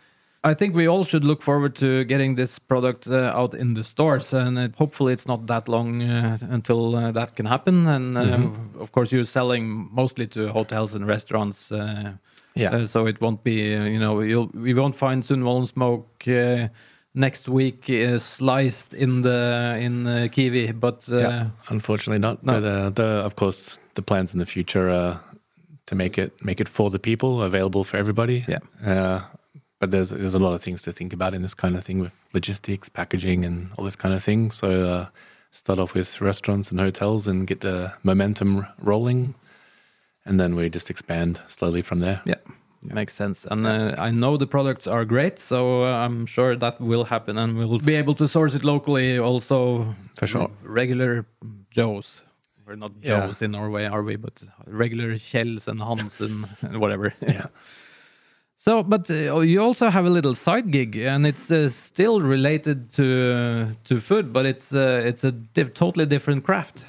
I 0.44 0.54
think 0.54 0.74
we 0.76 0.86
all 0.88 1.04
should 1.04 1.24
look 1.24 1.42
forward 1.42 1.74
to 1.76 2.04
getting 2.04 2.36
this 2.36 2.58
product 2.60 3.06
uh, 3.08 3.32
out 3.34 3.54
in 3.54 3.74
the 3.74 3.82
stores, 3.82 4.32
and 4.32 4.56
it, 4.58 4.76
hopefully 4.76 5.12
it's 5.12 5.26
not 5.26 5.46
that 5.46 5.68
long 5.68 6.02
uh, 6.02 6.38
until 6.50 6.94
uh, 6.94 7.10
that 7.12 7.34
can 7.36 7.46
happen. 7.46 7.86
And 7.86 8.16
uh, 8.16 8.22
Mm-hmm. 8.22 8.80
of 8.80 8.90
course, 8.92 9.10
you're 9.12 9.24
selling 9.26 9.88
mostly 9.92 10.26
to 10.28 10.48
hotels 10.52 10.94
and 10.94 11.06
restaurants, 11.08 11.72
uh, 11.72 12.12
Yeah. 12.54 12.74
uh, 12.76 12.86
so 12.86 13.06
it 13.06 13.20
won't 13.20 13.42
be 13.42 13.74
uh, 13.76 13.84
you 13.84 13.98
know 13.98 14.20
you'll 14.22 14.50
we 14.54 14.74
won't 14.74 14.94
find 14.96 15.22
Sundvollen 15.24 15.66
smoke 15.66 16.08
uh, 16.28 16.68
next 17.14 17.48
week 17.48 17.88
uh, 17.90 18.18
sliced 18.18 18.94
in 18.94 19.22
the 19.22 19.76
in 19.80 20.06
uh, 20.06 20.28
kiwi, 20.30 20.72
but 20.72 21.08
uh, 21.12 21.16
yeah, 21.18 21.46
unfortunately 21.70 22.18
not. 22.20 22.42
no. 22.42 22.52
Uh, 22.52 22.90
the, 22.90 23.24
of 23.24 23.34
course, 23.34 23.78
the 23.94 24.02
plans 24.02 24.32
in 24.32 24.38
the 24.38 24.46
future 24.46 24.88
are 24.88 25.20
to 25.86 25.94
make 25.96 26.16
it 26.22 26.32
make 26.44 26.60
it 26.62 26.68
for 26.68 26.90
the 26.90 26.98
people, 26.98 27.42
available 27.42 27.84
for 27.84 27.96
everybody. 27.98 28.44
Yeah. 28.48 28.58
Uh, 28.86 29.20
but 29.78 29.90
there's 29.90 30.10
there's 30.10 30.34
a 30.34 30.38
lot 30.38 30.54
of 30.54 30.62
things 30.62 30.82
to 30.82 30.92
think 30.92 31.12
about 31.12 31.34
in 31.34 31.42
this 31.42 31.54
kind 31.54 31.76
of 31.76 31.84
thing 31.84 32.00
with 32.00 32.12
logistics, 32.32 32.88
packaging, 32.88 33.44
and 33.44 33.70
all 33.76 33.84
this 33.84 33.96
kind 33.96 34.14
of 34.14 34.22
thing. 34.24 34.50
So 34.50 34.68
uh, 34.88 35.06
start 35.50 35.78
off 35.78 35.94
with 35.94 36.20
restaurants 36.20 36.70
and 36.70 36.80
hotels 36.80 37.26
and 37.26 37.46
get 37.46 37.60
the 37.60 37.92
momentum 38.02 38.66
rolling, 38.80 39.34
and 40.24 40.38
then 40.40 40.54
we 40.56 40.68
just 40.70 40.90
expand 40.90 41.40
slowly 41.48 41.82
from 41.82 42.00
there. 42.00 42.20
Yeah, 42.24 42.40
makes 42.82 43.14
sense. 43.14 43.46
And 43.50 43.66
uh, 43.66 43.94
I 43.98 44.10
know 44.10 44.36
the 44.36 44.46
products 44.46 44.86
are 44.86 45.04
great, 45.04 45.38
so 45.38 45.82
uh, 45.84 46.04
I'm 46.04 46.26
sure 46.26 46.56
that 46.56 46.80
will 46.80 47.04
happen, 47.04 47.38
and 47.38 47.56
we'll 47.56 47.78
be 47.78 47.94
able 47.94 48.14
to 48.14 48.26
source 48.28 48.54
it 48.54 48.64
locally 48.64 49.18
also. 49.18 49.94
For 50.16 50.26
sure. 50.26 50.50
Regular 50.62 51.26
Joes. 51.70 52.22
We're 52.66 52.76
not 52.76 52.92
Yeah. 53.00 53.26
Joes 53.26 53.40
in 53.42 53.52
Norway, 53.52 53.86
are 53.86 54.02
we? 54.02 54.16
But 54.16 54.42
regular 54.66 55.14
Kjells 55.14 55.68
and 55.68 55.80
Hansen 55.80 56.46
and 56.60 56.78
whatever. 56.80 57.14
Yeah. 57.20 57.46
So, 58.60 58.82
but 58.82 59.08
uh, 59.08 59.38
you 59.38 59.62
also 59.62 59.88
have 59.88 60.04
a 60.04 60.10
little 60.10 60.34
side 60.34 60.72
gig, 60.72 60.96
and 60.96 61.24
it's 61.24 61.48
uh, 61.48 61.68
still 61.68 62.20
related 62.20 62.90
to 62.94 63.68
to 63.84 64.00
food, 64.00 64.32
but 64.32 64.46
it's 64.46 64.72
uh, 64.72 65.00
it's 65.06 65.22
a 65.22 65.30
diff- 65.30 65.74
totally 65.74 66.06
different 66.06 66.44
craft. 66.44 66.84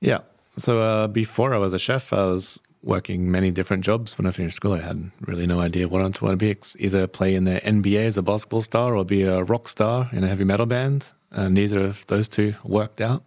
Yeah. 0.00 0.22
So 0.56 0.80
uh, 0.80 1.06
before 1.06 1.54
I 1.54 1.58
was 1.58 1.74
a 1.74 1.78
chef, 1.78 2.12
I 2.12 2.26
was 2.26 2.58
working 2.82 3.30
many 3.30 3.52
different 3.52 3.84
jobs. 3.84 4.18
When 4.18 4.26
I 4.26 4.32
finished 4.32 4.56
school, 4.56 4.72
I 4.72 4.80
had 4.80 5.12
really 5.20 5.46
no 5.46 5.60
idea 5.60 5.86
what 5.86 6.00
I 6.00 6.04
wanted 6.04 6.40
to 6.40 6.54
be. 6.54 6.56
Either 6.84 7.06
play 7.06 7.36
in 7.36 7.44
the 7.44 7.60
NBA 7.60 8.04
as 8.04 8.16
a 8.16 8.22
basketball 8.22 8.62
star 8.62 8.96
or 8.96 9.04
be 9.04 9.22
a 9.22 9.44
rock 9.44 9.68
star 9.68 10.10
in 10.12 10.24
a 10.24 10.28
heavy 10.28 10.44
metal 10.44 10.66
band. 10.66 11.06
Neither 11.36 11.80
of 11.80 12.04
those 12.08 12.28
two 12.28 12.54
worked 12.64 13.00
out. 13.00 13.22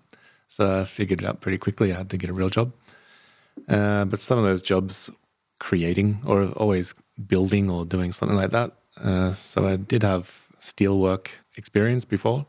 So 0.49 0.81
I 0.81 0.83
figured 0.83 1.21
it 1.21 1.27
out 1.27 1.39
pretty 1.39 1.57
quickly. 1.57 1.93
I 1.93 1.97
had 1.97 2.09
to 2.09 2.17
get 2.17 2.29
a 2.29 2.33
real 2.33 2.49
job. 2.49 2.73
Uh, 3.69 4.03
but 4.05 4.19
some 4.19 4.37
of 4.37 4.43
those 4.43 4.61
jobs, 4.61 5.09
creating 5.59 6.19
or 6.25 6.47
always 6.57 6.93
building 7.27 7.69
or 7.69 7.85
doing 7.85 8.11
something 8.11 8.37
like 8.37 8.51
that. 8.51 8.71
Uh, 9.01 9.33
so 9.33 9.67
I 9.67 9.75
did 9.75 10.03
have 10.03 10.47
steelwork 10.59 11.27
experience 11.55 12.05
before, 12.05 12.45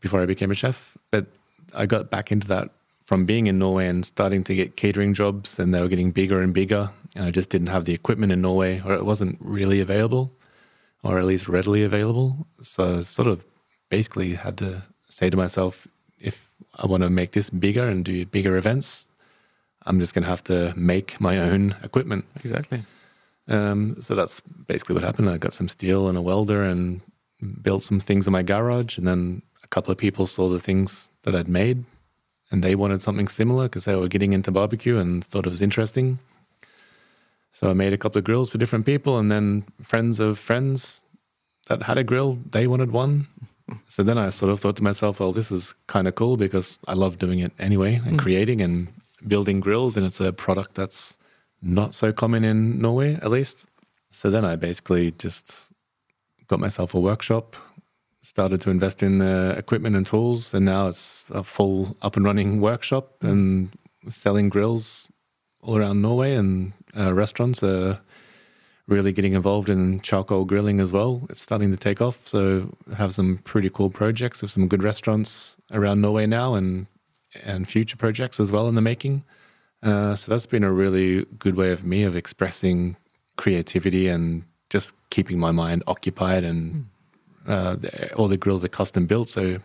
before 0.00 0.20
I 0.22 0.26
became 0.26 0.50
a 0.50 0.54
chef. 0.54 0.96
But 1.10 1.26
I 1.74 1.86
got 1.86 2.10
back 2.10 2.30
into 2.30 2.46
that 2.48 2.70
from 3.04 3.26
being 3.26 3.46
in 3.46 3.58
Norway 3.58 3.86
and 3.86 4.04
starting 4.04 4.44
to 4.44 4.54
get 4.54 4.76
catering 4.76 5.14
jobs, 5.14 5.58
and 5.58 5.74
they 5.74 5.80
were 5.80 5.88
getting 5.88 6.10
bigger 6.10 6.40
and 6.40 6.54
bigger. 6.54 6.90
And 7.14 7.24
I 7.26 7.30
just 7.30 7.50
didn't 7.50 7.68
have 7.68 7.84
the 7.84 7.94
equipment 7.94 8.32
in 8.32 8.40
Norway, 8.40 8.82
or 8.84 8.94
it 8.94 9.04
wasn't 9.04 9.38
really 9.40 9.80
available, 9.80 10.32
or 11.02 11.18
at 11.18 11.24
least 11.24 11.48
readily 11.48 11.82
available. 11.82 12.46
So 12.62 12.98
I 12.98 13.00
sort 13.02 13.28
of 13.28 13.44
basically 13.90 14.34
had 14.34 14.56
to 14.58 14.82
say 15.08 15.30
to 15.30 15.36
myself, 15.36 15.86
if 16.18 16.48
I 16.76 16.86
want 16.86 17.02
to 17.02 17.10
make 17.10 17.32
this 17.32 17.50
bigger 17.50 17.86
and 17.86 18.04
do 18.04 18.24
bigger 18.26 18.56
events, 18.56 19.06
I'm 19.86 20.00
just 20.00 20.14
going 20.14 20.24
to 20.24 20.30
have 20.30 20.42
to 20.44 20.72
make 20.76 21.20
my 21.20 21.38
own 21.38 21.76
equipment. 21.82 22.24
Exactly. 22.42 22.82
Um, 23.48 24.00
so 24.00 24.14
that's 24.14 24.40
basically 24.40 24.94
what 24.94 25.04
happened. 25.04 25.28
I 25.28 25.38
got 25.38 25.52
some 25.52 25.68
steel 25.68 26.08
and 26.08 26.16
a 26.16 26.22
welder 26.22 26.62
and 26.62 27.00
built 27.60 27.82
some 27.82 28.00
things 28.00 28.26
in 28.26 28.32
my 28.32 28.42
garage. 28.42 28.96
And 28.98 29.06
then 29.06 29.42
a 29.62 29.68
couple 29.68 29.92
of 29.92 29.98
people 29.98 30.26
saw 30.26 30.48
the 30.48 30.60
things 30.60 31.10
that 31.22 31.34
I'd 31.34 31.48
made 31.48 31.84
and 32.50 32.62
they 32.62 32.74
wanted 32.74 33.00
something 33.00 33.28
similar 33.28 33.64
because 33.64 33.84
they 33.84 33.96
were 33.96 34.08
getting 34.08 34.32
into 34.32 34.50
barbecue 34.50 34.98
and 34.98 35.24
thought 35.24 35.46
it 35.46 35.50
was 35.50 35.62
interesting. 35.62 36.18
So 37.52 37.70
I 37.70 37.72
made 37.72 37.92
a 37.92 37.98
couple 37.98 38.18
of 38.18 38.24
grills 38.24 38.50
for 38.50 38.58
different 38.58 38.86
people. 38.86 39.18
And 39.18 39.30
then 39.30 39.64
friends 39.80 40.20
of 40.20 40.38
friends 40.38 41.02
that 41.68 41.82
had 41.82 41.98
a 41.98 42.04
grill, 42.04 42.38
they 42.50 42.66
wanted 42.66 42.92
one. 42.92 43.26
So 43.88 44.02
then 44.02 44.18
I 44.18 44.28
sort 44.28 44.52
of 44.52 44.60
thought 44.60 44.76
to 44.76 44.82
myself, 44.82 45.18
well, 45.18 45.32
this 45.32 45.50
is 45.50 45.72
kind 45.86 46.06
of 46.06 46.14
cool 46.16 46.36
because 46.36 46.78
I 46.86 46.92
love 46.92 47.18
doing 47.18 47.38
it 47.38 47.50
anyway 47.58 47.98
and 48.04 48.18
creating 48.18 48.60
and 48.60 48.88
building 49.26 49.58
grills. 49.58 49.96
And 49.96 50.04
it's 50.04 50.20
a 50.20 50.34
product 50.34 50.74
that's 50.74 51.16
not 51.64 51.94
so 51.94 52.12
common 52.12 52.44
in 52.44 52.80
Norway, 52.80 53.14
at 53.14 53.30
least. 53.30 53.66
So 54.10 54.30
then 54.30 54.44
I 54.44 54.56
basically 54.56 55.10
just 55.12 55.72
got 56.46 56.60
myself 56.60 56.94
a 56.94 57.00
workshop, 57.00 57.56
started 58.22 58.60
to 58.60 58.70
invest 58.70 59.02
in 59.02 59.20
uh, 59.20 59.54
equipment 59.56 59.96
and 59.96 60.06
tools, 60.06 60.54
and 60.54 60.64
now 60.64 60.88
it's 60.88 61.24
a 61.30 61.42
full 61.42 61.96
up 62.02 62.16
and 62.16 62.24
running 62.24 62.60
workshop 62.60 63.16
and 63.22 63.70
selling 64.08 64.48
grills 64.48 65.10
all 65.62 65.76
around 65.76 66.02
Norway 66.02 66.34
and 66.34 66.74
uh, 66.96 67.12
restaurants 67.14 67.62
are 67.62 67.98
really 68.86 69.12
getting 69.12 69.32
involved 69.32 69.70
in 69.70 70.00
charcoal 70.00 70.44
grilling 70.44 70.78
as 70.78 70.92
well. 70.92 71.22
It's 71.30 71.40
starting 71.40 71.70
to 71.70 71.76
take 71.76 72.02
off. 72.02 72.18
So 72.26 72.76
have 72.96 73.14
some 73.14 73.38
pretty 73.38 73.70
cool 73.70 73.90
projects 73.90 74.42
with 74.42 74.50
some 74.50 74.68
good 74.68 74.82
restaurants 74.82 75.56
around 75.72 76.00
Norway 76.00 76.26
now 76.26 76.54
and 76.54 76.86
and 77.42 77.66
future 77.66 77.96
projects 77.96 78.38
as 78.38 78.52
well 78.52 78.68
in 78.68 78.76
the 78.76 78.80
making. 78.80 79.24
Uh, 79.84 80.16
so 80.16 80.30
that's 80.30 80.46
been 80.46 80.64
a 80.64 80.72
really 80.72 81.26
good 81.38 81.56
way 81.56 81.70
of 81.70 81.84
me 81.84 82.04
of 82.04 82.16
expressing 82.16 82.96
creativity 83.36 84.08
and 84.08 84.44
just 84.70 84.94
keeping 85.10 85.38
my 85.38 85.50
mind 85.50 85.82
occupied. 85.86 86.42
And 86.42 86.86
uh, 87.46 87.76
the, 87.76 88.14
all 88.14 88.26
the 88.26 88.38
grills 88.38 88.64
are 88.64 88.68
custom 88.68 89.06
built, 89.06 89.28
so 89.28 89.58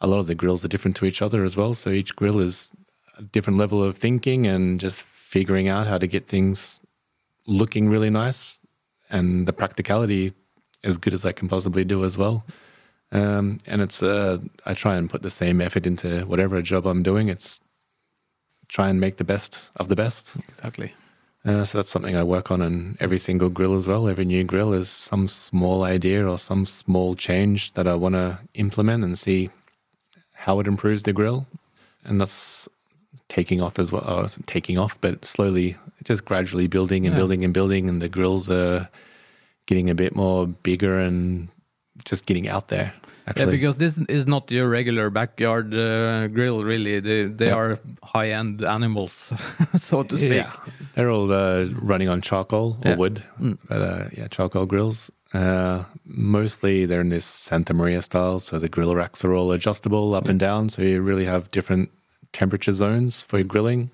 a 0.00 0.06
lot 0.06 0.18
of 0.18 0.26
the 0.26 0.34
grills 0.34 0.64
are 0.64 0.68
different 0.68 0.96
to 0.96 1.04
each 1.04 1.20
other 1.20 1.44
as 1.44 1.56
well. 1.56 1.74
So 1.74 1.90
each 1.90 2.16
grill 2.16 2.40
is 2.40 2.72
a 3.18 3.22
different 3.22 3.58
level 3.58 3.84
of 3.84 3.98
thinking 3.98 4.46
and 4.46 4.80
just 4.80 5.02
figuring 5.02 5.68
out 5.68 5.86
how 5.86 5.98
to 5.98 6.06
get 6.06 6.26
things 6.26 6.80
looking 7.46 7.88
really 7.88 8.10
nice 8.10 8.58
and 9.10 9.46
the 9.46 9.52
practicality 9.52 10.32
as 10.82 10.96
good 10.96 11.12
as 11.12 11.24
I 11.24 11.32
can 11.32 11.48
possibly 11.48 11.84
do 11.84 12.04
as 12.04 12.16
well. 12.16 12.44
Um, 13.12 13.58
and 13.66 13.82
it's 13.82 14.02
uh, 14.02 14.38
I 14.64 14.72
try 14.72 14.96
and 14.96 15.10
put 15.10 15.20
the 15.20 15.30
same 15.30 15.60
effort 15.60 15.86
into 15.86 16.24
whatever 16.24 16.62
job 16.62 16.86
I'm 16.86 17.02
doing. 17.02 17.28
It's 17.28 17.60
try 18.72 18.88
and 18.88 18.98
make 18.98 19.16
the 19.18 19.24
best 19.24 19.58
of 19.76 19.88
the 19.88 19.96
best. 19.96 20.32
Exactly. 20.48 20.94
Uh, 21.44 21.64
so 21.64 21.76
that's 21.76 21.90
something 21.90 22.16
I 22.16 22.22
work 22.22 22.50
on 22.50 22.62
on 22.62 22.96
every 23.00 23.18
single 23.18 23.50
grill 23.50 23.74
as 23.74 23.86
well. 23.86 24.08
Every 24.08 24.24
new 24.24 24.44
grill 24.44 24.72
is 24.72 24.88
some 24.88 25.28
small 25.28 25.82
idea 25.82 26.26
or 26.26 26.38
some 26.38 26.64
small 26.66 27.14
change 27.16 27.72
that 27.74 27.86
I 27.86 27.94
want 27.94 28.14
to 28.14 28.38
implement 28.54 29.04
and 29.04 29.18
see 29.18 29.50
how 30.32 30.60
it 30.60 30.66
improves 30.66 31.02
the 31.02 31.12
grill. 31.12 31.46
And 32.04 32.20
that's 32.20 32.68
taking 33.28 33.60
off 33.60 33.78
as 33.78 33.92
well. 33.92 34.04
Or 34.08 34.26
taking 34.46 34.78
off, 34.78 34.96
but 35.00 35.24
slowly, 35.24 35.76
just 36.04 36.24
gradually 36.24 36.68
building 36.68 37.06
and 37.06 37.12
Yeah. 37.14 37.18
building 37.20 37.44
and 37.44 37.52
building. 37.52 37.88
And 37.88 38.00
the 38.00 38.08
grills 38.08 38.48
are 38.48 38.88
getting 39.66 39.90
a 39.90 39.94
bit 39.94 40.14
more 40.14 40.46
bigger 40.46 40.98
and 40.98 41.48
just 42.04 42.24
getting 42.24 42.48
out 42.48 42.68
there. 42.68 42.94
Yeah, 43.36 43.46
because 43.46 43.76
this 43.76 43.96
is 44.08 44.26
not 44.26 44.50
your 44.50 44.68
regular 44.68 45.08
backyard 45.10 45.72
uh, 45.74 46.26
grill, 46.28 46.64
really. 46.64 47.00
They, 47.00 47.24
they 47.24 47.46
Yeah. 47.46 47.54
are 47.56 47.78
high 48.02 48.30
end 48.30 48.62
animals, 48.62 49.30
so 49.76 50.02
to 50.02 50.16
speak. 50.16 50.32
Yeah, 50.32 50.52
they're 50.94 51.10
all 51.10 51.30
uh, 51.32 51.66
running 51.80 52.08
on 52.08 52.20
charcoal 52.20 52.76
or 52.84 52.90
Yeah. 52.90 52.96
wood, 52.96 53.22
Mm. 53.40 53.58
but 53.68 53.80
uh, 53.80 54.04
yeah, 54.16 54.28
charcoal 54.28 54.66
grills. 54.66 55.10
Uh, 55.34 55.84
mostly 56.04 56.84
they're 56.86 57.00
in 57.00 57.08
this 57.10 57.24
Santa 57.24 57.72
Maria 57.74 58.02
style, 58.02 58.40
so 58.40 58.58
the 58.58 58.68
grill 58.68 58.94
racks 58.94 59.24
are 59.24 59.32
all 59.32 59.52
adjustable 59.52 60.14
up 60.14 60.26
and 60.28 60.38
down, 60.40 60.68
so 60.68 60.82
you 60.82 61.00
really 61.00 61.24
have 61.24 61.50
different 61.50 61.90
temperature 62.32 62.72
zones 62.72 63.22
for 63.28 63.38
your 63.38 63.46
grilling. 63.46 63.90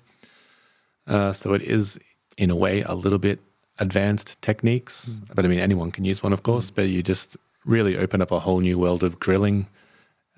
Uh, 1.07 1.33
so 1.33 1.53
it 1.53 1.61
is, 1.61 1.97
in 2.37 2.49
a 2.49 2.55
way, 2.55 2.81
a 2.81 2.93
little 2.93 3.19
bit 3.19 3.39
advanced 3.77 4.41
techniques, 4.41 5.21
but 5.35 5.45
I 5.45 5.47
mean 5.47 5.59
anyone 5.59 5.91
can 5.91 6.03
use 6.03 6.21
one, 6.23 6.33
of 6.33 6.41
course. 6.43 6.69
But 6.71 6.89
you 6.89 7.01
just 7.03 7.37
really 7.69 7.97
open 7.97 8.21
up 8.21 8.31
a 8.31 8.39
whole 8.39 8.59
new 8.59 8.77
world 8.77 9.03
of 9.03 9.19
grilling, 9.19 9.67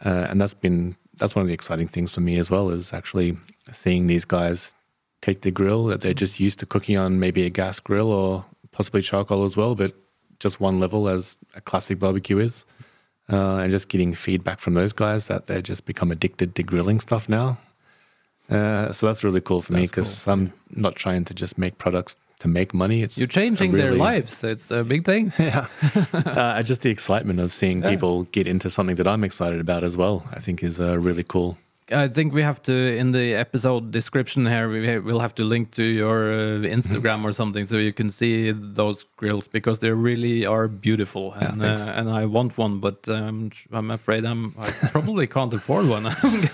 uh, 0.03 0.27
and 0.29 0.39
that's 0.39 0.53
been 0.53 0.95
that's 1.17 1.35
one 1.35 1.41
of 1.41 1.47
the 1.47 1.53
exciting 1.53 1.87
things 1.87 2.11
for 2.11 2.21
me 2.21 2.37
as 2.37 2.49
well 2.49 2.69
is 2.69 2.93
actually 2.93 3.37
seeing 3.71 4.07
these 4.07 4.25
guys 4.25 4.73
take 5.21 5.41
the 5.41 5.51
grill 5.51 5.85
that 5.85 6.01
they're 6.01 6.13
just 6.13 6.39
used 6.39 6.57
to 6.59 6.65
cooking 6.65 6.97
on 6.97 7.19
maybe 7.19 7.45
a 7.45 7.49
gas 7.49 7.79
grill 7.79 8.11
or 8.11 8.45
possibly 8.71 9.01
charcoal 9.01 9.43
as 9.43 9.55
well, 9.55 9.75
but 9.75 9.93
just 10.39 10.59
one 10.59 10.79
level 10.79 11.07
as 11.07 11.37
a 11.55 11.61
classic 11.61 11.99
barbecue 11.99 12.39
is. 12.39 12.65
Uh, 13.31 13.59
and 13.59 13.71
just 13.71 13.87
getting 13.87 14.13
feedback 14.13 14.59
from 14.59 14.73
those 14.73 14.91
guys 14.91 15.27
that 15.27 15.45
they 15.45 15.61
just 15.61 15.85
become 15.85 16.11
addicted 16.11 16.53
to 16.55 16.63
grilling 16.63 16.99
stuff 16.99 17.29
now. 17.29 17.57
Uh, 18.49 18.91
so 18.91 19.05
that's 19.05 19.23
really 19.23 19.39
cool 19.39 19.61
for 19.61 19.71
me 19.71 19.81
That's 19.81 19.91
because 19.91 20.27
I'm 20.27 20.51
not 20.71 20.95
trying 20.95 21.23
to 21.25 21.33
just 21.33 21.57
make 21.57 21.77
products 21.77 22.17
to 22.41 22.47
make 22.47 22.73
money. 22.73 23.01
It's 23.03 23.17
You're 23.17 23.27
changing 23.41 23.73
a 23.73 23.77
their 23.77 23.91
really- 23.91 23.97
lives. 24.21 24.43
It's 24.43 24.71
a 24.71 24.83
big 24.83 25.05
thing. 25.05 25.31
Yeah, 25.41 25.65
uh, 26.13 26.63
just 26.63 26.81
the 26.81 26.89
excitement 26.89 27.39
of 27.39 27.51
seeing 27.51 27.81
people 27.81 28.23
get 28.31 28.47
into 28.47 28.69
something 28.69 28.95
that 28.97 29.07
I'm 29.07 29.23
excited 29.23 29.59
about 29.59 29.83
as 29.83 29.95
well. 29.97 30.23
I 30.37 30.39
think 30.39 30.63
is 30.63 30.79
uh, 30.79 30.97
really 31.07 31.23
cool. 31.23 31.57
I 31.93 32.07
think 32.07 32.33
we 32.33 32.41
have 32.43 32.61
to 32.61 32.71
in 32.71 33.11
the 33.11 33.33
episode 33.35 33.91
description 33.91 34.45
here. 34.45 34.69
We 34.69 34.99
will 34.99 35.19
have 35.19 35.33
to 35.35 35.43
link 35.43 35.71
to 35.71 35.83
your 35.83 36.31
uh, 36.33 36.37
Instagram 36.77 37.25
or 37.25 37.33
something 37.33 37.67
so 37.67 37.75
you 37.77 37.91
can 37.93 38.11
see 38.11 38.51
those 38.53 39.05
grills 39.17 39.47
because 39.47 39.79
they 39.79 39.91
really 39.91 40.45
are 40.45 40.67
beautiful. 40.69 41.33
And 41.33 41.59
thanks. 41.61 41.81
uh, 41.81 41.93
and 41.99 42.09
I 42.09 42.25
want 42.27 42.57
one, 42.57 42.79
but 42.79 43.07
um, 43.09 43.51
I'm 43.73 43.91
afraid 43.91 44.23
I'm 44.25 44.55
I 44.57 44.71
probably 44.91 45.27
can't 45.27 45.53
afford 45.53 45.87
one. 45.89 46.03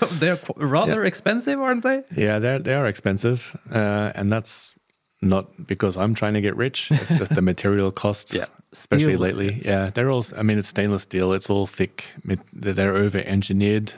They're 0.20 0.40
rather 0.56 1.06
expensive, 1.06 1.60
aren't 1.60 1.84
they? 1.84 2.02
Yeah, 2.16 2.40
they 2.40 2.58
they 2.60 2.74
are 2.74 2.88
expensive, 2.88 3.40
uh, 3.72 4.12
and 4.16 4.32
that's 4.32 4.74
not 5.22 5.46
because 5.68 5.98
I'm 5.98 6.14
trying 6.14 6.34
to 6.36 6.42
get 6.42 6.56
rich. 6.56 6.92
It's 6.92 7.18
just 7.18 7.34
the 7.36 7.42
material 7.54 7.92
costs. 7.92 8.34
Yeah. 8.34 8.46
especially 8.72 9.14
Steel, 9.16 9.20
lately. 9.20 9.48
it's- 9.48 9.66
Yeah, 9.66 9.90
they're 9.90 10.10
all. 10.12 10.24
I 10.38 10.44
mean, 10.44 10.58
it's 10.60 10.68
stainless 10.68 11.04
steel. 11.04 11.34
It's 11.34 11.50
all 11.50 11.68
thick. 11.68 12.06
They're 12.54 12.94
over 12.96 13.20
engineered. 13.20 13.94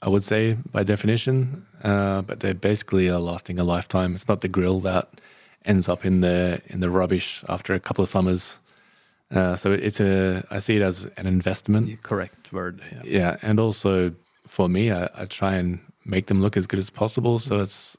I 0.00 0.08
would 0.08 0.22
say 0.22 0.56
by 0.72 0.84
definition, 0.84 1.64
uh, 1.82 2.22
but 2.22 2.38
they're 2.40 2.54
basically 2.54 3.10
uh, 3.10 3.18
lasting 3.18 3.58
a 3.58 3.64
lifetime. 3.64 4.14
It's 4.14 4.28
not 4.28 4.40
the 4.42 4.48
grill 4.48 4.78
that 4.80 5.08
ends 5.64 5.88
up 5.88 6.04
in 6.04 6.20
the 6.20 6.60
in 6.66 6.80
the 6.80 6.88
rubbish 6.90 7.42
after 7.48 7.74
a 7.74 7.80
couple 7.80 8.04
of 8.04 8.08
summers. 8.10 8.54
Uh, 9.30 9.56
so 9.56 9.72
it's 9.72 10.00
a. 10.00 10.44
I 10.50 10.58
see 10.58 10.76
it 10.76 10.82
as 10.82 11.06
an 11.16 11.26
investment. 11.26 12.00
Correct 12.02 12.52
word. 12.52 12.80
Yeah. 12.92 13.02
Yeah, 13.04 13.36
and 13.42 13.58
also 13.58 14.12
for 14.46 14.68
me, 14.68 14.90
I, 14.92 15.08
I 15.16 15.24
try 15.26 15.54
and 15.56 15.80
make 16.04 16.26
them 16.26 16.40
look 16.40 16.56
as 16.56 16.66
good 16.66 16.78
as 16.78 16.90
possible. 16.90 17.38
So 17.40 17.58
it's 17.58 17.96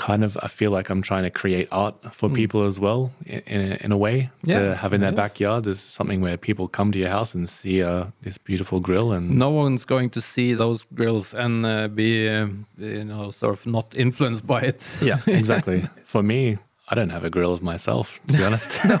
kind 0.00 0.24
of 0.24 0.36
I 0.42 0.48
feel 0.48 0.70
like 0.70 0.88
I'm 0.92 1.02
trying 1.02 1.24
to 1.24 1.30
create 1.30 1.68
art 1.70 1.94
for 2.14 2.30
people 2.30 2.64
as 2.64 2.80
well 2.80 3.12
in, 3.26 3.40
in, 3.54 3.72
a, 3.72 3.74
in 3.84 3.92
a 3.92 3.98
way. 3.98 4.30
Yeah, 4.42 4.60
to 4.60 4.74
have 4.74 4.94
in 4.94 5.00
their 5.02 5.10
yes. 5.10 5.16
backyard 5.24 5.66
is 5.66 5.78
something 5.78 6.22
where 6.22 6.38
people 6.38 6.68
come 6.68 6.90
to 6.92 6.98
your 6.98 7.10
house 7.10 7.34
and 7.34 7.46
see 7.48 7.82
uh, 7.82 8.06
this 8.22 8.38
beautiful 8.38 8.80
grill 8.80 9.12
and 9.12 9.38
No 9.38 9.50
one's 9.50 9.84
going 9.84 10.10
to 10.10 10.20
see 10.20 10.54
those 10.54 10.86
grills 10.94 11.34
and 11.34 11.66
uh, 11.66 11.88
be, 11.88 12.28
uh, 12.28 12.48
you 12.78 13.04
know, 13.04 13.30
sort 13.30 13.52
of 13.58 13.66
not 13.66 13.94
influenced 13.94 14.46
by 14.46 14.62
it. 14.62 14.80
yeah, 15.02 15.20
exactly. 15.26 15.82
for 16.04 16.22
me, 16.22 16.56
I 16.90 16.94
don't 16.96 17.10
have 17.10 17.24
a 17.24 17.30
grill 17.30 17.52
of 17.54 17.62
myself 17.62 18.18
to 18.26 18.36
be 18.38 18.44
honest. 18.44 18.68
no, 18.84 18.98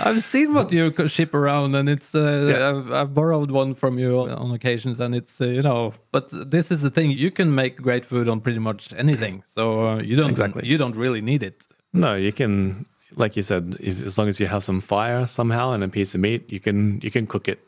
I've 0.00 0.22
seen 0.22 0.54
what 0.54 0.70
you 0.72 0.92
ship 1.08 1.34
around, 1.34 1.74
and 1.74 1.88
it's. 1.88 2.14
Uh, 2.14 2.46
Yeah. 2.50 2.68
I've, 2.70 2.92
I've 2.92 3.12
borrowed 3.14 3.50
one 3.50 3.74
from 3.74 3.98
you 3.98 4.20
on 4.30 4.54
occasions, 4.54 5.00
and 5.00 5.14
it's 5.14 5.40
uh, 5.40 5.46
you 5.46 5.62
know. 5.62 5.92
But 6.12 6.28
this 6.50 6.70
is 6.70 6.80
the 6.80 6.90
thing: 6.90 7.10
you 7.10 7.30
can 7.30 7.54
make 7.54 7.76
great 7.82 8.04
food 8.06 8.28
on 8.28 8.40
pretty 8.40 8.60
much 8.60 8.92
anything, 8.96 9.42
so 9.54 9.62
uh, 9.88 9.96
you 10.08 10.16
don't 10.16 10.30
Exactly. 10.30 10.62
you 10.66 10.78
don't 10.78 10.96
really 10.96 11.20
need 11.20 11.42
it. 11.42 11.64
No, 11.92 12.14
you 12.14 12.32
can, 12.32 12.84
like 13.16 13.36
you 13.36 13.42
said, 13.42 13.74
if, 13.80 14.04
as 14.06 14.18
long 14.18 14.28
as 14.28 14.38
you 14.40 14.46
have 14.46 14.62
some 14.62 14.80
fire 14.80 15.26
somehow 15.26 15.72
and 15.72 15.82
a 15.84 15.88
piece 15.88 16.14
of 16.14 16.20
meat, 16.20 16.42
you 16.52 16.60
can 16.60 17.00
you 17.02 17.10
can 17.10 17.26
cook 17.26 17.48
it. 17.48 17.58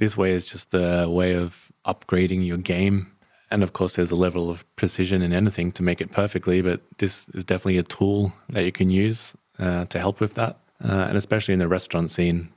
This 0.00 0.16
way 0.16 0.32
is 0.32 0.44
just 0.44 0.74
a 0.74 1.06
way 1.08 1.34
of 1.34 1.72
upgrading 1.84 2.46
your 2.46 2.58
game, 2.58 3.06
and 3.50 3.62
of 3.62 3.72
course, 3.72 3.96
there's 3.96 4.10
a 4.10 4.16
level 4.16 4.50
of 4.50 4.64
precision 4.76 5.22
in 5.22 5.32
anything 5.32 5.72
to 5.72 5.82
make 5.82 6.00
it 6.00 6.12
perfectly. 6.12 6.60
But 6.62 6.80
this 6.98 7.28
is 7.30 7.44
definitely 7.44 7.78
a 7.78 7.82
tool 7.82 8.32
that 8.50 8.64
you 8.64 8.72
can 8.72 8.90
use 8.90 9.34
uh, 9.58 9.86
to 9.86 9.98
help 9.98 10.20
with 10.20 10.34
that, 10.34 10.58
uh, 10.84 11.06
and 11.08 11.16
especially 11.16 11.54
in 11.54 11.60
the 11.60 11.68
restaurant 11.68 12.10
scene. 12.10 12.50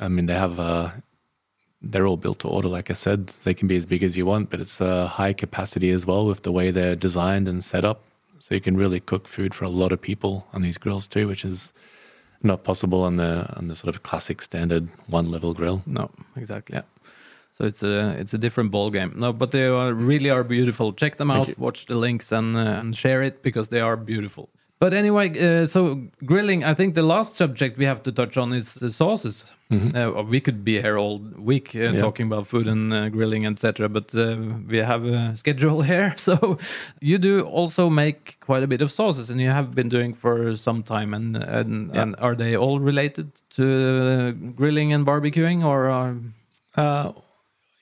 I 0.00 0.08
mean, 0.08 0.26
they 0.26 0.34
have. 0.34 0.58
Uh, 0.58 0.90
they're 1.86 2.06
all 2.06 2.16
built 2.16 2.38
to 2.38 2.48
order, 2.48 2.68
like 2.68 2.90
I 2.90 2.94
said. 2.94 3.26
They 3.44 3.52
can 3.52 3.68
be 3.68 3.76
as 3.76 3.84
big 3.84 4.02
as 4.02 4.16
you 4.16 4.24
want, 4.24 4.48
but 4.48 4.58
it's 4.58 4.80
a 4.80 5.06
high 5.06 5.34
capacity 5.34 5.90
as 5.90 6.06
well 6.06 6.26
with 6.26 6.42
the 6.42 6.50
way 6.50 6.70
they're 6.70 6.96
designed 6.96 7.46
and 7.46 7.62
set 7.62 7.84
up. 7.84 8.02
So 8.38 8.54
you 8.54 8.60
can 8.60 8.76
really 8.76 9.00
cook 9.00 9.28
food 9.28 9.52
for 9.54 9.66
a 9.66 9.68
lot 9.68 9.92
of 9.92 10.00
people 10.00 10.46
on 10.54 10.62
these 10.62 10.78
grills 10.78 11.06
too, 11.06 11.28
which 11.28 11.44
is 11.44 11.74
not 12.42 12.64
possible 12.64 13.02
on 13.02 13.16
the 13.16 13.46
on 13.56 13.68
the 13.68 13.74
sort 13.74 13.94
of 13.94 14.02
classic 14.02 14.42
standard 14.42 14.88
one 15.06 15.30
level 15.30 15.54
grill. 15.54 15.82
No, 15.86 16.10
exactly. 16.36 16.76
Yeah. 16.76 16.82
So 17.56 17.64
it's 17.64 17.82
a 17.82 18.16
it's 18.20 18.34
a 18.34 18.38
different 18.38 18.70
ball 18.72 18.90
game. 18.90 19.12
No, 19.16 19.32
but 19.32 19.50
they 19.50 19.66
are, 19.66 19.94
really 19.94 20.30
are 20.30 20.44
beautiful. 20.44 20.92
Check 20.92 21.16
them 21.16 21.30
out. 21.30 21.48
you. 21.48 21.54
Watch 21.58 21.86
the 21.86 21.94
links 21.94 22.32
and 22.32 22.56
uh, 22.56 22.80
and 22.80 22.94
share 22.96 23.22
it 23.26 23.42
because 23.42 23.68
they 23.68 23.80
are 23.80 23.96
beautiful. 23.96 24.48
But 24.80 24.92
anyway, 24.92 25.28
uh, 25.38 25.66
so 25.66 25.94
grilling. 26.24 26.64
I 26.64 26.74
think 26.74 26.94
the 26.94 27.02
last 27.02 27.36
subject 27.36 27.78
we 27.78 27.86
have 27.86 28.02
to 28.02 28.12
touch 28.12 28.36
on 28.36 28.52
is 28.52 28.82
uh, 28.82 28.88
sauces. 28.88 29.44
Uh, 29.70 30.22
we 30.30 30.40
could 30.40 30.64
be 30.64 30.80
here 30.82 30.96
all 30.98 31.18
week 31.36 31.74
uh, 31.74 31.78
Yeah. 31.92 32.00
talking 32.00 32.32
about 32.32 32.46
food 32.48 32.66
and 32.66 32.92
uh, 32.92 33.08
grilling, 33.08 33.46
etc. 33.46 33.88
But 33.88 34.14
uh, 34.14 34.36
we 34.70 34.78
have 34.78 35.04
a 35.04 35.36
schedule 35.36 35.82
here, 35.92 36.14
so 36.16 36.58
you 37.00 37.18
do 37.18 37.40
also 37.42 37.88
make 37.90 38.36
quite 38.46 38.62
a 38.64 38.66
bit 38.66 38.82
of 38.82 38.90
sauces, 38.90 39.30
and 39.30 39.40
you 39.40 39.50
have 39.52 39.70
been 39.74 39.88
doing 39.88 40.14
for 40.14 40.56
some 40.56 40.82
time. 40.82 41.14
And 41.16 41.36
and, 41.36 41.90
Yeah. 41.94 42.02
and 42.02 42.14
are 42.18 42.36
they 42.36 42.56
all 42.56 42.78
related 42.80 43.26
to 43.56 43.62
uh, 43.64 44.30
grilling 44.56 44.92
and 44.94 45.06
barbecuing, 45.06 45.64
or? 45.64 45.88
Are, 45.90 46.14
Uh, 46.76 47.12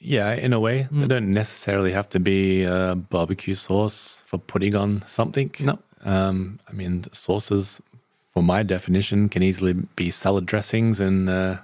yeah, 0.03 0.33
in 0.33 0.53
a 0.53 0.59
way, 0.59 0.89
they 0.91 1.07
don't 1.07 1.33
necessarily 1.33 1.93
have 1.93 2.09
to 2.11 2.21
be 2.21 2.67
uh, 2.67 2.97
barbecue 2.97 3.55
sauce 3.55 4.23
for 4.27 4.39
putting 4.39 4.75
on 4.75 5.03
something. 5.07 5.51
No. 5.61 5.79
Um, 6.05 6.59
I 6.69 6.73
mean, 6.73 7.05
sauces, 7.13 7.81
for 8.33 8.43
my 8.43 8.65
definition, 8.65 9.29
can 9.29 9.43
easily 9.43 9.75
be 9.95 10.11
salad 10.11 10.45
dressings 10.45 10.99
and 10.99 11.29
uh, 11.31 11.59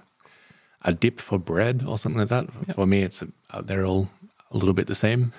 a 0.82 0.92
dip 0.92 1.20
for 1.20 1.38
bread 1.38 1.84
or 1.86 1.98
something 1.98 2.20
like 2.20 2.28
that. 2.28 2.46
For 2.74 2.86
me, 2.86 3.02
it's 3.02 3.22
uh, 3.50 3.62
they're 3.62 3.84
all 3.84 4.08
a 4.52 4.56
little 4.56 4.74
bit 4.74 4.86
the 4.86 4.94
same. 4.94 5.32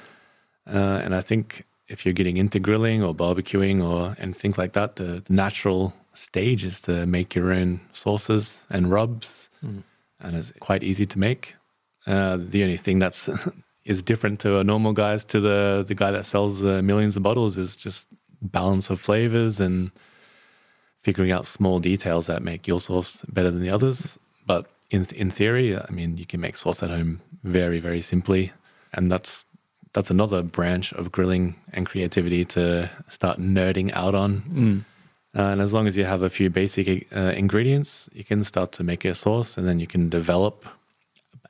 Uh, 0.67 1.01
and 1.03 1.15
I 1.15 1.21
think 1.21 1.65
if 1.88 2.05
you're 2.05 2.13
getting 2.13 2.38
into 2.38 2.59
grilling 2.59 3.01
or 3.01 3.15
barbecuing 3.15 3.81
or 3.81 4.15
and 4.19 4.35
things 4.35 4.57
like 4.57 4.73
that, 4.73 4.97
the, 4.97 5.23
the 5.25 5.33
natural 5.33 5.93
stage 6.13 6.65
is 6.65 6.81
to 6.81 7.05
make 7.05 7.33
your 7.33 7.53
own 7.53 7.79
sauces 7.93 8.59
and 8.69 8.91
rubs, 8.91 9.49
and 10.19 10.35
it's 10.35 10.51
quite 10.59 10.83
easy 10.83 11.05
to 11.05 11.17
make. 11.17 11.55
Uh, 12.10 12.38
the 12.39 12.63
only 12.63 12.78
thing 12.78 12.98
that's 12.98 13.30
is 13.86 14.02
different 14.02 14.39
to 14.39 14.58
a 14.58 14.63
normal 14.63 14.93
guy's 14.93 15.24
to 15.24 15.39
the 15.39 15.86
the 15.88 15.93
guy 15.93 16.10
that 16.10 16.26
sells 16.26 16.65
uh, 16.65 16.82
millions 16.82 17.15
of 17.15 17.22
bottles 17.22 17.56
is 17.56 17.76
just 17.76 18.08
balance 18.41 18.89
of 18.89 19.00
flavors 19.00 19.60
and 19.60 19.91
figuring 21.02 21.32
out 21.32 21.45
small 21.45 21.80
details 21.80 22.26
that 22.26 22.41
make 22.41 22.67
your 22.67 22.80
sauce 22.80 23.24
better 23.30 23.52
than 23.52 23.62
the 23.62 23.69
others. 23.69 24.17
But 24.48 24.65
in 24.89 25.08
in 25.15 25.30
theory, 25.30 25.78
I 25.78 25.91
mean, 25.91 26.17
you 26.17 26.26
can 26.26 26.41
make 26.41 26.58
sauce 26.58 26.82
at 26.82 26.89
home 26.89 27.22
very 27.43 27.80
very 27.80 28.02
simply, 28.02 28.52
and 28.91 29.12
that's 29.12 29.43
that's 29.93 30.10
another 30.10 30.41
branch 30.41 30.91
of 30.93 31.12
grilling 31.12 31.56
and 31.74 31.86
creativity 31.86 32.43
to 32.45 32.89
start 33.08 33.38
nerding 33.39 33.91
out 33.93 34.15
on. 34.15 34.43
Uh, 35.36 35.52
and 35.52 35.62
as 35.62 35.74
long 35.74 35.86
as 35.86 35.95
you 35.95 36.06
have 36.06 36.24
a 36.24 36.30
few 36.30 36.50
basic 36.50 37.08
uh, 37.15 37.34
ingredients, 37.38 38.10
you 38.13 38.24
can 38.24 38.43
start 38.43 38.72
to 38.72 38.84
make 38.84 39.06
a 39.06 39.13
sauce, 39.13 39.58
and 39.58 39.67
then 39.67 39.80
you 39.80 39.86
can 39.86 40.10
develop 40.10 40.65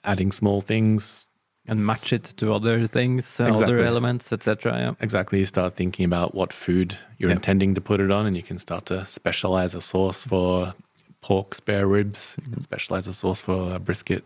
adding 0.04 0.32
small 0.32 0.62
things. 0.62 1.26
and 1.68 1.86
match 1.86 2.12
it 2.14 2.24
to 2.38 2.52
other 2.52 2.88
things, 2.88 3.40
uh, 3.40 3.44
other 3.44 3.84
elements, 3.84 4.32
etc. 4.34 4.76
Yeah. 4.80 4.94
Exactly, 5.02 5.38
you 5.40 5.46
start 5.46 5.76
thinking 5.76 6.04
about 6.04 6.34
what 6.34 6.52
food 6.52 6.98
you're 7.20 7.30
Yeah. 7.30 7.36
intending 7.36 7.76
to 7.76 7.82
put 7.82 8.00
it 8.00 8.10
on, 8.10 8.26
and 8.26 8.36
you 8.36 8.42
can 8.42 8.58
start 8.58 8.88
to 8.88 9.06
specialize 9.06 9.76
a 9.76 9.82
sauce 9.82 10.24
for 10.24 10.74
pork 11.22 11.54
spare 11.54 11.86
ribs. 11.86 12.38
You 12.44 12.54
can 12.54 12.62
specialize 12.62 13.06
a 13.06 13.14
sauce 13.14 13.40
for 13.40 13.76
a 13.76 13.78
brisket. 13.78 14.24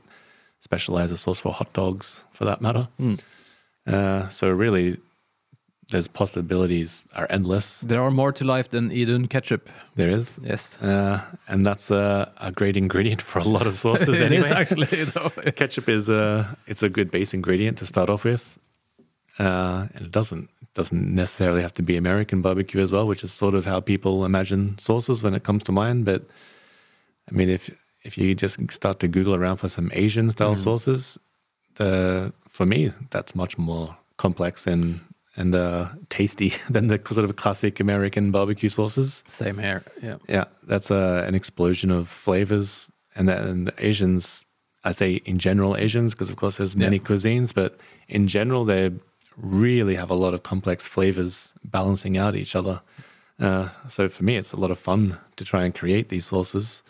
Specialize 0.61 1.11
a 1.11 1.17
sauce 1.17 1.39
for 1.41 1.51
hot 1.51 1.73
dogs, 1.73 2.21
for 2.31 2.45
that 2.45 2.61
matter. 2.61 2.87
Uh, 3.85 4.29
so 4.29 4.49
really, 4.49 4.97
there's 5.89 6.07
possibilities 6.07 7.01
are 7.15 7.27
endless. 7.29 7.79
There 7.81 8.01
are 8.01 8.11
more 8.11 8.31
to 8.33 8.43
life 8.45 8.69
than 8.69 8.91
Idun 8.91 9.27
ketchup. 9.27 9.69
There 9.95 10.09
is, 10.09 10.39
Yes. 10.41 10.77
uh, 10.81 11.21
and 11.47 11.65
that's 11.65 11.91
a, 11.91 12.31
a 12.37 12.51
great 12.51 12.75
ingredient 12.77 13.21
for 13.21 13.39
a 13.39 13.43
lot 13.43 13.67
of 13.67 13.77
sauces. 13.83 14.19
Anyway, 14.19 14.49
actually 14.49 15.03
though. 15.05 15.29
ketchup 15.55 15.87
is 15.89 16.09
a 16.09 16.57
it's 16.67 16.83
a 16.83 16.89
good 16.89 17.11
base 17.11 17.33
ingredient 17.33 17.77
to 17.79 17.85
start 17.85 18.09
off 18.09 18.23
with, 18.23 18.57
uh, 19.39 19.87
and 19.93 20.05
it 20.05 20.11
doesn't 20.11 20.49
it 20.61 20.73
doesn't 20.73 21.13
necessarily 21.15 21.61
have 21.61 21.73
to 21.75 21.83
be 21.83 21.97
American 21.97 22.41
barbecue 22.41 22.81
as 22.81 22.91
well, 22.91 23.05
which 23.07 23.23
is 23.23 23.31
sort 23.31 23.53
of 23.55 23.65
how 23.65 23.79
people 23.81 24.25
imagine 24.25 24.77
sauces 24.77 25.21
when 25.21 25.33
it 25.35 25.43
comes 25.43 25.63
to 25.63 25.71
mind. 25.71 26.05
But 26.05 26.21
I 27.29 27.35
mean, 27.35 27.49
if 27.49 27.69
if 28.03 28.17
you 28.17 28.33
just 28.35 28.57
start 28.71 28.99
to 28.99 29.07
Google 29.07 29.35
around 29.35 29.57
for 29.57 29.67
some 29.69 29.91
Asian 29.93 30.29
style 30.29 30.55
sauces, 30.55 31.17
the 31.75 32.33
for 32.49 32.65
me 32.65 32.91
that's 33.11 33.35
much 33.35 33.57
more 33.57 33.97
complex 34.17 34.65
and 34.67 34.99
and 35.35 35.55
uh, 35.55 35.89
tasty 36.09 36.53
than 36.69 36.87
the 36.87 37.01
sort 37.11 37.25
of 37.29 37.35
classic 37.35 37.79
American 37.79 38.31
barbecue 38.31 38.69
sauces. 38.69 39.23
Same 39.37 39.57
here. 39.57 39.83
Yeah. 40.01 40.17
Yeah, 40.27 40.45
that's 40.67 40.91
a, 40.91 41.23
an 41.27 41.35
explosion 41.35 41.91
of 41.91 42.07
flavors, 42.07 42.91
and 43.15 43.27
then 43.27 43.65
the 43.65 43.73
Asians. 43.85 44.43
I 44.85 44.91
say 44.91 45.21
in 45.25 45.37
general 45.39 45.77
Asians 45.77 46.11
because 46.11 46.29
of 46.29 46.35
course 46.35 46.57
there's 46.57 46.75
many 46.75 46.97
Yeah. 46.97 47.03
cuisines, 47.03 47.53
but 47.53 47.79
in 48.09 48.27
general 48.27 48.65
they 48.65 48.91
really 49.37 49.95
have 49.95 50.09
a 50.09 50.13
lot 50.13 50.33
of 50.33 50.43
complex 50.43 50.87
flavors 50.87 51.53
balancing 51.63 52.17
out 52.17 52.35
each 52.35 52.53
other. 52.53 52.81
Uh, 53.39 53.69
so 53.87 54.09
for 54.09 54.23
me, 54.25 54.35
it's 54.35 54.51
a 54.51 54.57
lot 54.57 54.71
of 54.71 54.77
fun 54.77 55.17
to 55.37 55.45
try 55.45 55.63
and 55.63 55.73
create 55.73 56.09
these 56.09 56.25
sauces, 56.25 56.83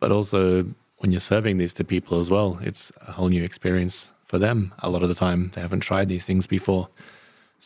but 0.00 0.10
also 0.10 0.64
when 0.98 1.12
you're 1.12 1.20
serving 1.20 1.58
these 1.58 1.72
to 1.74 1.84
people 1.84 2.18
as 2.18 2.30
well, 2.30 2.58
it's 2.62 2.90
a 3.06 3.12
whole 3.12 3.28
new 3.28 3.44
experience 3.44 4.10
for 4.26 4.38
them. 4.40 4.72
A 4.80 4.90
lot 4.90 5.02
of 5.04 5.08
the 5.08 5.14
time, 5.14 5.50
they 5.54 5.60
haven't 5.60 5.80
tried 5.80 6.08
these 6.08 6.24
things 6.26 6.46
before, 6.48 6.88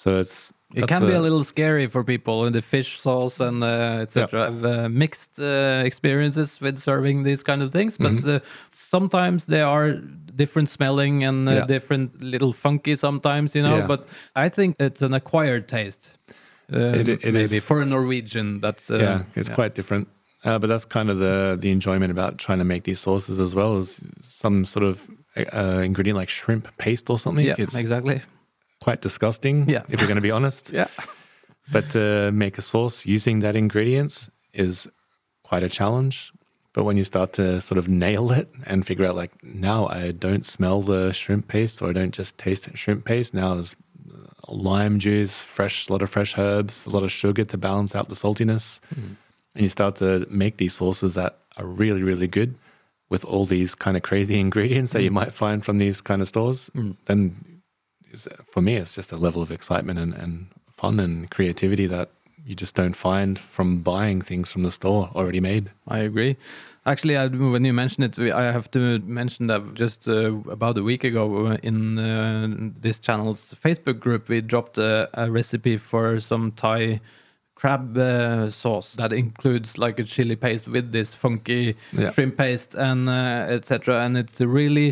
so 0.03 0.09
it's 0.23 0.37
It 0.75 0.87
can 0.89 1.03
be 1.07 1.15
a- 1.15 1.21
a 1.21 1.23
little 1.27 1.45
scary 1.45 1.87
for 1.95 2.03
people 2.05 2.47
in 2.47 2.53
the 2.53 2.63
fish 2.63 2.91
sauce 3.01 3.37
and 3.49 3.57
uh, 3.63 4.03
etc. 4.05 4.23
I've 4.49 4.65
uh, 4.65 4.89
mixed 5.05 5.33
uh, 5.39 5.87
experiences 5.91 6.61
with 6.61 6.77
serving 6.79 7.25
these 7.29 7.43
kind 7.49 7.61
of 7.65 7.69
things, 7.73 7.93
but 7.99 8.13
Mm-hmm. 8.13 8.37
uh, 8.37 8.41
sometimes 8.71 9.45
they 9.45 9.63
are 9.63 9.87
different 10.43 10.69
smelling 10.71 11.25
and 11.29 11.49
uh, 11.49 11.53
Yeah. 11.53 11.67
different, 11.67 12.11
little 12.35 12.53
funky 12.53 12.97
sometimes, 12.97 13.55
you 13.55 13.63
know. 13.63 13.79
Yeah. 13.79 13.87
But 13.93 14.01
I 14.47 14.49
think 14.57 14.77
it's 14.79 15.03
an 15.03 15.15
acquired 15.15 15.65
taste. 15.69 16.03
Uh, 16.73 17.01
It- 17.01 17.09
it 17.09 17.33
maybe 17.35 17.57
is. 17.57 17.65
for 17.65 17.81
a 17.81 17.85
Norwegian, 17.87 18.61
that's 18.61 18.91
uh, 18.91 18.99
yeah, 19.01 19.23
it's 19.41 19.49
quite 19.61 19.75
different. 19.75 20.07
Uh, 20.45 20.59
but 20.61 20.69
that's 20.69 20.87
kind 20.99 21.09
of 21.11 21.17
the 21.19 21.57
the 21.61 21.71
enjoyment 21.71 22.11
about 22.19 22.33
trying 22.47 22.59
to 22.59 22.69
make 22.73 22.83
these 22.83 23.01
sauces 23.01 23.39
as 23.47 23.53
well 23.55 23.73
as 23.81 24.01
some 24.23 24.67
sort 24.67 24.85
of 24.91 24.95
uh, 25.37 25.83
ingredient 25.91 26.19
like 26.21 26.31
shrimp 26.31 26.67
paste 26.85 27.11
or 27.11 27.19
something. 27.19 27.47
Yeah, 27.49 27.65
it's 27.65 27.75
exactly. 27.75 28.21
Quite 28.89 29.03
disgusting. 29.03 29.69
Yeah. 29.69 29.83
if 29.89 30.01
you're 30.01 30.09
going 30.13 30.23
to 30.25 30.29
be 30.31 30.37
honest. 30.41 30.71
Yeah, 30.79 30.89
But 31.71 31.85
to 31.91 32.31
make 32.33 32.59
a 32.59 32.63
sauce 32.63 33.05
using 33.05 33.41
that 33.41 33.55
ingredients 33.57 34.31
is 34.53 34.89
quite 35.43 35.63
a 35.63 35.69
challenge. 35.69 36.33
But 36.75 36.85
when 36.85 36.97
you 36.97 37.05
start 37.05 37.33
to 37.35 37.61
sort 37.61 37.79
of 37.79 37.89
nail 37.89 38.31
it 38.31 38.49
and 38.65 38.87
figure 38.87 39.07
out, 39.07 39.17
like, 39.17 39.33
now 39.43 39.89
I 39.89 40.13
don't 40.13 40.45
smell 40.45 40.81
the 40.83 41.13
shrimp 41.13 41.49
paste 41.49 41.83
or 41.83 41.91
I 41.91 41.93
don't 41.93 42.15
just 42.15 42.39
taste 42.39 42.69
shrimp 42.75 43.05
paste, 43.05 43.35
now 43.35 43.55
there's 43.55 43.75
uh, 44.09 44.53
lime 44.53 44.99
juice, 44.99 45.43
fresh, 45.43 45.89
a 45.89 45.93
lot 45.93 46.03
of 46.03 46.11
fresh 46.11 46.39
herbs, 46.39 46.87
a 46.87 46.91
lot 46.91 47.03
of 47.03 47.11
sugar 47.11 47.45
to 47.45 47.59
balance 47.59 47.95
out 47.95 48.09
the 48.09 48.15
saltiness. 48.15 48.81
Hmm. 48.95 49.15
And 49.55 49.63
you 49.65 49.69
start 49.69 49.97
to 49.97 50.27
make 50.31 50.59
these 50.59 50.75
sauces 50.75 51.15
that 51.15 51.39
are 51.57 51.67
really, 51.67 52.03
really 52.03 52.29
good 52.29 52.55
with 53.11 53.25
all 53.25 53.45
these 53.45 53.75
kind 53.75 53.97
of 53.97 54.03
crazy 54.03 54.39
ingredients 54.47 54.93
that 54.93 55.03
you 55.03 55.11
hmm. 55.11 55.21
might 55.21 55.33
find 55.33 55.65
from 55.65 55.79
these 55.79 56.01
kind 56.01 56.23
of 56.23 56.29
stores. 56.29 56.71
Hmm. 56.75 56.93
Then 57.07 57.58
is- 58.13 58.29
for 58.51 58.61
me, 58.63 58.77
it's 58.77 58.95
just 58.95 59.13
a 59.13 59.17
level 59.17 59.43
of 59.43 59.51
excitement 59.51 59.99
and, 59.99 60.15
and 60.15 60.47
fun 60.73 61.01
and 61.01 61.31
creativity 61.31 61.87
that 61.87 62.11
you 62.47 62.55
just 62.55 62.75
don't 62.75 62.97
find 62.97 63.39
from 63.39 63.83
buying 63.83 64.23
things 64.23 64.51
from 64.51 64.63
the 64.63 64.71
store 64.71 65.11
already 65.15 65.41
made. 65.41 65.71
I 65.87 65.99
agree. 65.99 66.37
Actually, 66.87 67.19
I, 67.19 67.27
when 67.27 67.65
you 67.65 67.75
mention 67.75 68.03
it, 68.03 68.19
I 68.19 68.51
have 68.51 68.71
to 68.71 68.99
mention 69.01 69.49
that 69.49 69.75
just 69.75 70.09
uh, 70.09 70.33
about 70.49 70.79
a 70.79 70.83
week 70.83 71.05
ago 71.05 71.49
uh, 71.49 71.57
in 71.63 71.99
uh, 71.99 72.49
this 72.81 72.99
channel's 72.99 73.55
Facebook 73.63 74.01
group, 74.01 74.29
we 74.29 74.41
dropped 74.41 74.79
a, 74.79 75.11
a 75.13 75.31
recipe 75.31 75.77
for 75.77 76.19
some 76.21 76.53
Thai 76.53 77.01
crab 77.61 77.97
uh, 77.99 78.51
sauce 78.51 78.89
that 78.97 79.13
includes 79.13 79.79
like 79.85 79.97
a 80.03 80.05
chili 80.05 80.37
paste 80.37 80.67
with 80.75 80.87
this 80.93 81.15
funky 81.15 81.75
Yeah. 81.93 82.11
shrimp 82.13 82.37
paste 82.37 82.75
and 82.89 83.09
uh, 83.09 83.55
etc. 83.57 84.05
And 84.05 84.17
it's 84.17 84.41
really 84.41 84.89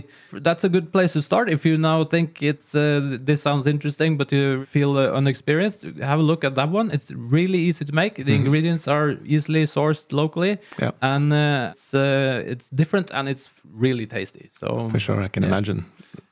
that's 0.46 0.64
a 0.64 0.68
good 0.68 0.88
place 0.92 1.12
to 1.12 1.22
start 1.22 1.48
if 1.48 1.64
you 1.64 1.76
now 1.78 2.04
think 2.04 2.28
it's 2.42 2.74
uh, 2.74 3.18
this 3.28 3.40
sounds 3.42 3.66
interesting, 3.66 4.18
but 4.18 4.32
you 4.32 4.66
feel 4.66 4.90
uh, 4.98 5.18
unexperienced. 5.18 5.84
Have 6.10 6.18
a 6.20 6.26
look 6.30 6.44
at 6.44 6.54
that 6.54 6.70
one. 6.70 6.90
It's 6.96 7.10
really 7.36 7.58
easy 7.68 7.84
to 7.84 7.92
make. 7.94 8.14
The 8.24 8.34
ingredients 8.34 8.88
are 8.88 9.08
easily 9.24 9.64
sourced 9.66 10.04
locally 10.12 10.58
Yeah. 10.82 10.90
and 11.12 11.32
uh, 11.32 11.72
it's 11.74 11.94
uh, 11.94 12.52
it's 12.52 12.68
different 12.80 13.10
and 13.12 13.28
it's 13.28 13.48
really 13.86 14.06
tasty. 14.06 14.48
So 14.60 14.88
For 14.90 14.98
sure, 14.98 15.24
I 15.24 15.28
can 15.28 15.42
yeah, 15.42 15.50
imagine. 15.52 15.84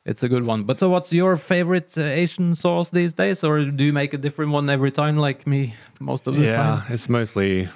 It's 0.04 0.22
a 0.22 0.28
good 0.28 0.44
one. 0.44 0.64
But 0.64 0.78
so, 0.80 0.90
what's 0.90 1.12
your 1.12 1.36
favorite 1.36 1.96
uh, 1.96 2.02
Asian 2.02 2.54
sauce 2.54 2.90
these 2.90 3.12
days, 3.12 3.42
or 3.44 3.64
do 3.64 3.84
you 3.84 3.92
make 3.92 4.14
a 4.14 4.18
different 4.18 4.52
one 4.52 4.68
every 4.70 4.90
time, 4.90 5.16
like 5.16 5.46
me, 5.46 5.74
most 6.00 6.26
of 6.26 6.36
the 6.36 6.44
Yeah, 6.44 6.56
time? 6.56 6.82
Yeah, 6.86 6.92
it's 6.94 7.08
mostly 7.08 7.68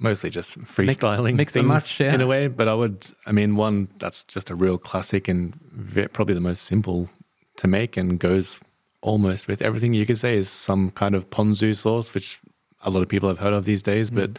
mostly 0.00 0.30
just 0.30 0.58
freestyling 0.60 1.34
mix 1.34 1.54
and 1.56 1.64
things 1.64 1.68
match, 1.68 2.00
yeah. 2.00 2.14
in 2.14 2.20
a 2.20 2.26
way. 2.26 2.48
But 2.48 2.68
I 2.68 2.74
would, 2.74 3.06
I 3.26 3.32
mean, 3.32 3.56
one 3.56 3.88
that's 3.98 4.24
just 4.24 4.50
a 4.50 4.54
real 4.54 4.78
classic 4.78 5.28
and 5.28 5.54
probably 6.12 6.34
the 6.34 6.40
most 6.40 6.62
simple 6.62 7.10
to 7.56 7.66
make 7.66 7.96
and 7.96 8.18
goes 8.18 8.58
almost 9.00 9.48
with 9.48 9.62
everything 9.62 9.94
you 9.94 10.06
could 10.06 10.18
say 10.18 10.36
is 10.36 10.48
some 10.48 10.90
kind 10.90 11.14
of 11.14 11.30
ponzu 11.30 11.74
sauce, 11.74 12.14
which 12.14 12.38
a 12.82 12.90
lot 12.90 13.02
of 13.02 13.08
people 13.08 13.28
have 13.28 13.38
heard 13.38 13.52
of 13.52 13.64
these 13.64 13.82
days, 13.82 14.10
but 14.10 14.38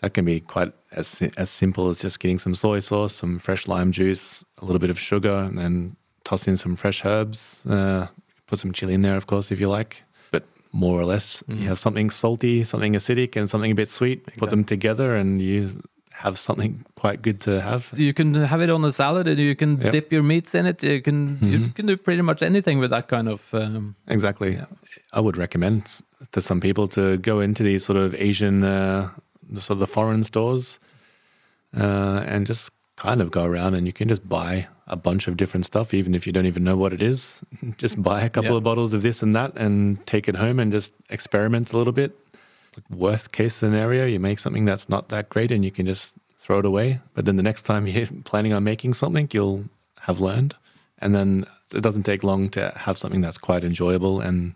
that 0.00 0.14
can 0.14 0.24
be 0.24 0.40
quite 0.40 0.72
as 0.92 1.22
as 1.36 1.48
simple 1.50 1.88
as 1.88 2.00
just 2.00 2.18
getting 2.18 2.38
some 2.38 2.54
soy 2.54 2.80
sauce, 2.80 3.14
some 3.14 3.38
fresh 3.38 3.68
lime 3.68 3.92
juice, 3.92 4.44
a 4.58 4.64
little 4.64 4.80
bit 4.80 4.90
of 4.90 4.98
sugar, 4.98 5.34
and 5.36 5.56
then 5.58 5.96
toss 6.24 6.46
in 6.46 6.56
some 6.56 6.74
fresh 6.76 7.04
herbs. 7.04 7.64
Uh, 7.66 8.06
put 8.46 8.58
some 8.58 8.72
chili 8.72 8.94
in 8.94 9.02
there, 9.02 9.16
of 9.16 9.26
course, 9.26 9.50
if 9.50 9.60
you 9.60 9.68
like. 9.68 10.02
But 10.30 10.44
more 10.72 11.00
or 11.00 11.04
less, 11.04 11.42
you 11.48 11.68
have 11.68 11.78
something 11.78 12.10
salty, 12.10 12.62
something 12.64 12.94
acidic, 12.94 13.36
and 13.36 13.48
something 13.50 13.70
a 13.72 13.74
bit 13.74 13.88
sweet. 13.88 14.24
Put 14.36 14.50
them 14.50 14.64
together, 14.64 15.16
and 15.16 15.40
you 15.42 15.82
have 16.12 16.38
something 16.38 16.84
quite 16.94 17.20
good 17.22 17.40
to 17.40 17.60
have. 17.60 17.90
You 17.96 18.12
can 18.14 18.34
have 18.34 18.60
it 18.60 18.70
on 18.70 18.84
a 18.84 18.92
salad, 18.92 19.26
and 19.26 19.38
you 19.38 19.56
can 19.56 19.80
Yep. 19.80 19.92
dip 19.92 20.12
your 20.12 20.22
meats 20.22 20.54
in 20.54 20.66
it. 20.66 20.82
You 20.82 21.00
can 21.02 21.38
you 21.42 21.68
can 21.74 21.86
do 21.86 21.96
pretty 21.96 22.22
much 22.22 22.42
anything 22.42 22.78
with 22.80 22.90
that 22.90 23.08
kind 23.08 23.28
of. 23.28 23.40
Um, 23.52 23.94
Exactly. 24.06 24.58
I 25.12 25.20
would 25.20 25.36
recommend 25.36 25.82
to 26.32 26.40
some 26.40 26.60
people 26.60 26.86
to 26.88 27.16
go 27.16 27.40
into 27.40 27.62
these 27.62 27.84
sort 27.84 27.96
of 27.98 28.14
Asian, 28.14 28.62
uh, 28.62 29.08
sort 29.54 29.70
of 29.70 29.78
the 29.78 29.86
foreign 29.86 30.22
stores, 30.24 30.78
uh, 31.76 32.24
and 32.26 32.46
just 32.46 32.70
kind 32.96 33.20
of 33.20 33.30
go 33.30 33.44
around 33.44 33.74
and 33.74 33.86
you 33.86 33.92
can 33.92 34.08
just 34.08 34.28
buy 34.28 34.66
a 34.86 34.96
bunch 34.96 35.28
of 35.28 35.36
different 35.36 35.64
stuff, 35.66 35.94
even 35.94 36.14
if 36.14 36.26
you 36.26 36.32
don't 36.32 36.46
even 36.46 36.64
know 36.64 36.76
what 36.76 36.92
it 36.92 37.00
is. 37.02 37.40
Just 37.78 38.02
buy 38.02 38.22
a 38.22 38.30
couple 38.30 38.50
Yeah. 38.52 38.56
of 38.58 38.62
bottles 38.64 38.92
of 38.92 39.02
this 39.02 39.22
and 39.22 39.34
that 39.34 39.56
and 39.56 40.04
take 40.06 40.28
it 40.28 40.36
home 40.36 40.58
and 40.58 40.72
just 40.72 40.92
experiment 41.08 41.72
a 41.72 41.76
little 41.76 41.92
bit. 41.92 42.12
Worst 42.90 43.32
case 43.32 43.54
scenario, 43.54 44.06
you 44.06 44.18
make 44.18 44.38
something 44.38 44.64
that's 44.64 44.88
not 44.88 45.08
that 45.10 45.28
great 45.28 45.50
and 45.50 45.64
you 45.64 45.70
can 45.70 45.86
just 45.86 46.14
throw 46.38 46.58
it 46.58 46.64
away. 46.64 47.00
But 47.14 47.24
then 47.26 47.36
the 47.36 47.42
next 47.42 47.62
time 47.62 47.86
you're 47.92 48.06
planning 48.24 48.52
on 48.52 48.64
making 48.64 48.94
something, 48.94 49.28
you'll 49.32 49.64
have 50.00 50.20
learned. 50.20 50.54
And 50.98 51.14
then 51.14 51.44
it 51.74 51.82
doesn't 51.82 52.02
take 52.04 52.22
long 52.24 52.48
to 52.50 52.72
have 52.76 52.98
something 52.98 53.20
that's 53.20 53.38
quite 53.38 53.64
enjoyable. 53.64 54.20
And 54.20 54.54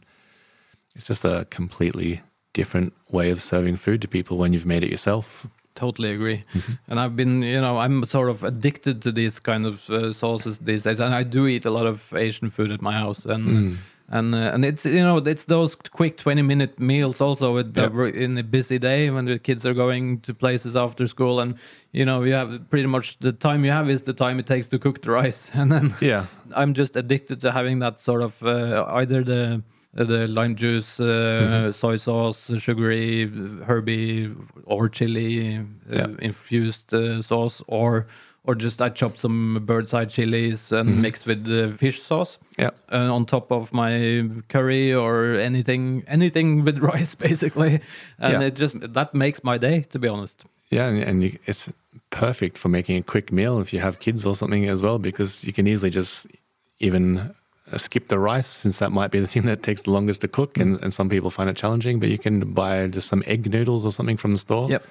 it's 0.94 1.04
just 1.04 1.24
a 1.24 1.46
completely 1.50 2.22
different 2.52 2.94
way 3.10 3.30
of 3.30 3.40
serving 3.42 3.76
food 3.76 4.00
to 4.02 4.08
people 4.08 4.38
when 4.38 4.52
you've 4.52 4.66
made 4.66 4.82
it 4.82 4.90
yourself. 4.90 5.46
Totally 5.76 6.10
agree. 6.12 6.44
And 6.88 6.98
I've 6.98 7.14
been, 7.14 7.42
you 7.42 7.60
know, 7.60 7.78
I'm 7.78 8.04
sort 8.04 8.30
of 8.30 8.42
addicted 8.42 9.02
to 9.02 9.12
these 9.12 9.38
kind 9.40 9.66
of 9.66 9.88
uh, 9.90 10.12
sauces 10.12 10.58
these 10.58 10.82
days, 10.82 11.00
and 11.00 11.14
I 11.14 11.22
do 11.22 11.46
eat 11.46 11.64
a 11.66 11.70
lot 11.70 11.86
of 11.86 12.00
Asian 12.14 12.50
food 12.50 12.70
at 12.72 12.80
my 12.82 12.92
house, 12.92 13.26
and 13.26 13.76
and 14.08 14.34
uh, 14.34 14.52
and 14.54 14.64
it's 14.64 14.84
you 14.84 15.00
know 15.00 15.18
it's 15.18 15.44
those 15.44 15.74
quick 15.74 16.16
twenty 16.16 16.42
minute 16.42 16.78
meals 16.80 17.20
also 17.20 17.54
with 17.54 17.74
the, 17.74 17.82
Yeah. 17.82 18.24
in 18.24 18.38
a 18.38 18.42
busy 18.42 18.78
day 18.78 19.10
when 19.10 19.26
the 19.26 19.38
kids 19.38 19.66
are 19.66 19.74
going 19.74 20.20
to 20.20 20.32
places 20.34 20.74
after 20.76 21.06
school, 21.08 21.40
and 21.40 21.54
you 21.92 22.04
know 22.04 22.24
you 22.24 22.34
have 22.34 22.50
pretty 22.70 22.88
much 22.88 23.18
the 23.18 23.32
time 23.32 23.64
you 23.66 23.72
have 23.72 23.90
is 23.90 24.02
the 24.02 24.14
time 24.14 24.38
it 24.38 24.46
takes 24.46 24.66
to 24.68 24.78
cook 24.78 25.02
the 25.02 25.10
rice, 25.10 25.50
and 25.60 25.70
then 25.70 25.94
Yeah. 26.00 26.24
I'm 26.54 26.72
just 26.74 26.96
addicted 26.96 27.40
to 27.40 27.50
having 27.50 27.80
that 27.80 28.00
sort 28.00 28.22
of 28.22 28.32
uh, 28.42 28.84
either 29.02 29.24
the 29.24 29.62
the 30.04 30.28
lime 30.28 30.54
juice, 30.54 31.00
uh, 31.00 31.72
soy 31.72 31.96
sauce, 31.96 32.50
sugary, 32.58 33.30
herby, 33.66 34.30
or 34.64 34.88
chili 34.88 35.58
uh, 35.58 35.62
Yeah. 35.90 36.06
infused 36.20 36.92
uh, 36.94 37.22
sauce, 37.22 37.62
or 37.66 38.06
or 38.48 38.54
just 38.54 38.80
I 38.80 38.90
chop 38.90 39.16
some 39.16 39.64
bird's 39.66 39.92
eye 39.92 40.04
chilies 40.04 40.70
and 40.72 41.02
mix 41.02 41.26
with 41.26 41.44
the 41.44 41.74
fish 41.78 42.00
sauce 42.02 42.38
Yeah. 42.58 42.70
uh, 42.92 43.12
on 43.12 43.24
top 43.26 43.50
of 43.50 43.72
my 43.72 44.22
curry 44.48 44.94
or 44.94 45.34
anything 45.40 46.04
anything 46.06 46.64
with 46.66 46.78
rice 46.78 47.14
basically, 47.16 47.80
and 48.18 48.32
Yeah. 48.40 48.46
it 48.48 48.54
just 48.60 48.76
that 48.94 49.14
makes 49.14 49.42
my 49.42 49.58
day 49.58 49.84
to 49.90 49.98
be 49.98 50.08
honest. 50.08 50.44
Yeah, 50.70 50.88
and, 50.88 51.02
and 51.02 51.22
you, 51.22 51.38
it's 51.46 51.68
perfect 52.10 52.58
for 52.58 52.68
making 52.68 52.96
a 52.98 53.02
quick 53.02 53.32
meal 53.32 53.60
if 53.60 53.72
you 53.72 53.80
have 53.80 53.98
kids 53.98 54.24
or 54.26 54.34
something 54.36 54.68
as 54.68 54.80
well, 54.82 54.98
because 54.98 55.44
you 55.46 55.52
can 55.52 55.66
easily 55.66 55.90
just 55.90 56.26
even 56.80 57.18
uh, 57.18 57.32
skip 57.76 58.08
the 58.08 58.18
rice, 58.18 58.46
since 58.46 58.78
that 58.78 58.92
might 58.92 59.10
be 59.10 59.20
the 59.20 59.26
thing 59.26 59.42
that 59.42 59.62
takes 59.62 59.82
the 59.82 59.90
longest 59.90 60.20
to 60.20 60.28
cook, 60.28 60.58
and, 60.58 60.80
and 60.82 60.92
some 60.92 61.08
people 61.08 61.30
find 61.30 61.50
it 61.50 61.56
challenging. 61.56 62.00
But 62.00 62.08
you 62.08 62.18
can 62.18 62.52
buy 62.52 62.86
just 62.86 63.08
some 63.08 63.22
egg 63.26 63.50
noodles 63.50 63.84
or 63.84 63.92
something 63.92 64.16
from 64.16 64.32
the 64.32 64.38
store. 64.38 64.70
Yep. 64.70 64.84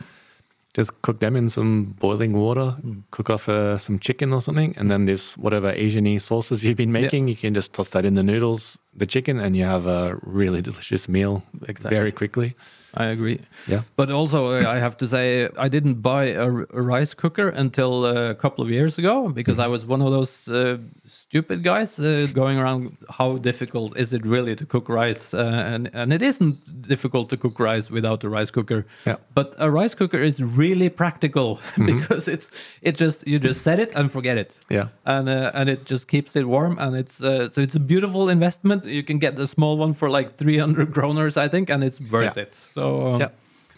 Just 0.74 1.02
cook 1.02 1.22
them 1.22 1.38
in 1.38 1.48
some 1.48 1.96
boiling 2.00 2.34
water, 2.34 2.76
cook 3.12 3.30
off 3.30 3.48
uh, 3.48 3.78
some 3.78 3.98
chicken 3.98 4.34
or 4.34 4.42
something, 4.42 4.76
and 4.78 4.92
then 4.92 5.06
this 5.06 5.38
whatever 5.38 5.70
Asian-y 5.70 6.18
sauces 6.18 6.66
you've 6.66 6.76
been 6.76 6.92
making, 6.92 7.30
you 7.30 7.36
can 7.38 7.54
just 7.54 7.72
toss 7.72 7.90
that 7.92 8.04
in 8.04 8.16
the 8.16 8.24
noodles, 8.24 8.78
the 8.94 9.06
chicken, 9.06 9.40
and 9.40 9.56
you 9.56 9.64
have 9.64 9.86
a 9.86 10.20
really 10.22 10.62
delicious 10.62 11.08
meal 11.08 11.44
Exactly. 11.62 11.90
very 11.90 12.12
quickly. 12.12 12.56
I 12.98 13.06
agree. 13.06 13.40
Yeah. 13.68 13.82
But 13.96 14.10
also, 14.12 14.40
uh, 14.54 14.76
I 14.76 14.80
have 14.80 14.96
to 14.98 15.08
say, 15.08 15.50
I 15.58 15.68
didn't 15.70 16.02
buy 16.02 16.26
a 16.46 16.48
rice 16.94 17.14
cooker 17.14 17.50
until 17.50 18.06
uh, 18.06 18.30
a 18.32 18.36
couple 18.36 18.64
of 18.64 18.70
years 18.70 18.98
ago 18.98 19.30
because 19.34 19.60
I 19.60 19.68
was 19.68 19.86
one 19.86 20.02
of 20.02 20.12
those 20.12 20.48
uh, 20.48 20.78
stupid 21.06 21.64
guys 21.64 22.00
uh, 22.00 22.28
going 22.34 22.58
around. 22.60 22.98
How 23.18 23.38
difficult 23.38 23.98
is 23.98 24.14
it 24.14 24.26
really 24.26 24.56
to 24.56 24.66
cook 24.66 24.90
rice? 24.90 25.34
Uh, 25.34 25.74
and 25.74 25.90
and 25.94 26.14
it 26.14 26.22
isn't 26.22 26.56
difficult 26.88 27.30
to 27.30 27.38
cook 27.38 27.60
rice 27.60 27.90
without 27.92 28.24
a 28.24 28.30
rice 28.30 28.52
cooker. 28.52 28.86
Yeah. 29.06 29.18
But 29.34 29.48
a 29.58 29.70
rice 29.70 29.96
cooker 29.96 30.22
is 30.24 30.40
really 30.42 30.90
practical 30.90 31.60
because 31.92 32.28
it's 32.34 32.48
it 32.82 32.96
just 33.02 33.28
you 33.28 33.40
just 33.40 33.62
set 33.62 33.80
it 33.80 33.92
and 33.96 34.12
forget 34.12 34.38
it. 34.38 34.52
Yeah. 34.70 34.88
And 35.06 35.28
uh, 35.30 35.52
and 35.60 35.70
it 35.70 35.90
just 35.92 36.08
keeps 36.08 36.36
it 36.36 36.46
warm 36.46 36.78
and 36.80 36.96
it's 36.96 37.22
uh, 37.22 37.50
so 37.54 37.62
it's 37.62 37.76
a 37.76 37.80
beautiful 37.94 38.30
investment. 38.30 38.86
You 38.86 39.04
can 39.04 39.20
get 39.20 39.40
a 39.40 39.48
small 39.48 39.78
one 39.78 39.94
for 39.94 40.10
like 40.10 40.30
300 40.38 40.92
kroners, 40.94 41.38
I 41.46 41.48
think, 41.50 41.70
and 41.70 41.84
it's 41.84 42.00
worth 42.12 42.36
Yeah. 42.38 42.44
it. 42.44 42.56
So 42.56 42.85
um, 42.86 43.20
Yeah, 43.22 43.30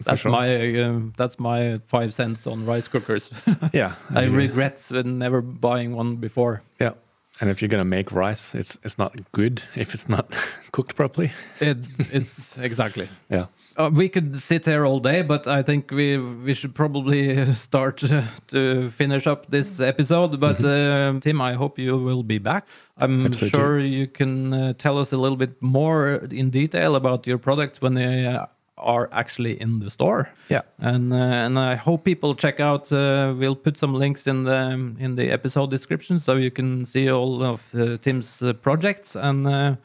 that's 0.05 0.21
sure. 0.21 0.31
my 0.31 0.47
um, 0.83 1.13
that's 1.17 1.37
my 1.39 1.79
five 1.85 2.13
cents 2.13 2.47
on 2.47 2.65
rice 2.65 2.87
cookers. 2.87 3.29
Yeah. 3.73 3.91
I 4.15 4.25
regret 4.25 4.91
uh, 4.91 5.01
never 5.03 5.41
buying 5.41 5.95
one 5.97 6.15
before. 6.17 6.61
Yeah. 6.79 6.93
And 7.39 7.49
if 7.51 7.61
you're 7.61 7.69
going 7.69 7.81
to 7.89 7.95
make 7.97 8.11
rice, 8.11 8.55
it's 8.59 8.77
it's 8.83 8.97
not 8.97 9.11
good 9.31 9.61
if 9.75 9.93
it's 9.93 10.07
not 10.09 10.25
cooked 10.71 10.95
properly. 10.95 11.31
It, 11.59 11.77
it's 12.11 12.57
exactly. 12.57 13.07
Yeah. 13.29 13.45
Uh, 13.79 13.91
we 13.93 14.09
could 14.09 14.35
sit 14.35 14.65
here 14.65 14.83
all 14.87 14.99
day, 14.99 15.21
but 15.21 15.45
I 15.45 15.61
think 15.63 15.91
we 15.91 16.17
we 16.45 16.53
should 16.53 16.73
probably 16.73 17.45
start 17.53 18.03
uh, 18.03 18.23
to 18.47 18.89
finish 18.97 19.27
up 19.27 19.45
this 19.51 19.79
episode. 19.79 20.39
But 20.39 20.63
uh, 20.63 21.19
Tim, 21.21 21.39
I 21.41 21.53
hope 21.53 21.77
you 21.81 21.95
will 22.03 22.23
be 22.23 22.39
back. 22.39 22.65
I'm 22.97 23.25
Absolutely. 23.25 23.49
sure 23.49 23.79
you 23.79 24.07
can 24.07 24.53
uh, 24.53 24.73
tell 24.73 24.97
us 24.97 25.13
a 25.13 25.17
little 25.17 25.37
bit 25.37 25.61
more 25.61 26.15
in 26.31 26.49
detail 26.49 26.95
about 26.95 27.27
your 27.27 27.37
products 27.37 27.79
when 27.79 27.93
they 27.93 28.25
uh, 28.25 28.47
are 28.77 29.09
actually 29.11 29.59
in 29.61 29.79
the 29.79 29.89
store. 29.89 30.29
Yeah. 30.49 30.61
and 30.79 31.11
uh, 31.11 31.45
and 31.45 31.57
I 31.59 31.75
hope 31.75 32.03
people 32.03 32.35
check 32.35 32.59
out. 32.59 32.91
Uh, 32.91 33.33
we'll 33.37 33.55
put 33.55 33.77
some 33.77 33.93
links 33.93 34.27
in 34.27 34.43
the 34.43 34.95
in 34.99 35.15
the 35.15 35.31
episode 35.31 35.69
description 35.69 36.19
so 36.19 36.35
you 36.35 36.51
can 36.51 36.85
see 36.85 37.11
all 37.11 37.43
of 37.43 37.61
uh, 37.73 37.97
Tim's 37.97 38.41
uh, 38.41 38.53
projects. 38.53 39.15
And 39.15 39.47
uh, 39.47 39.75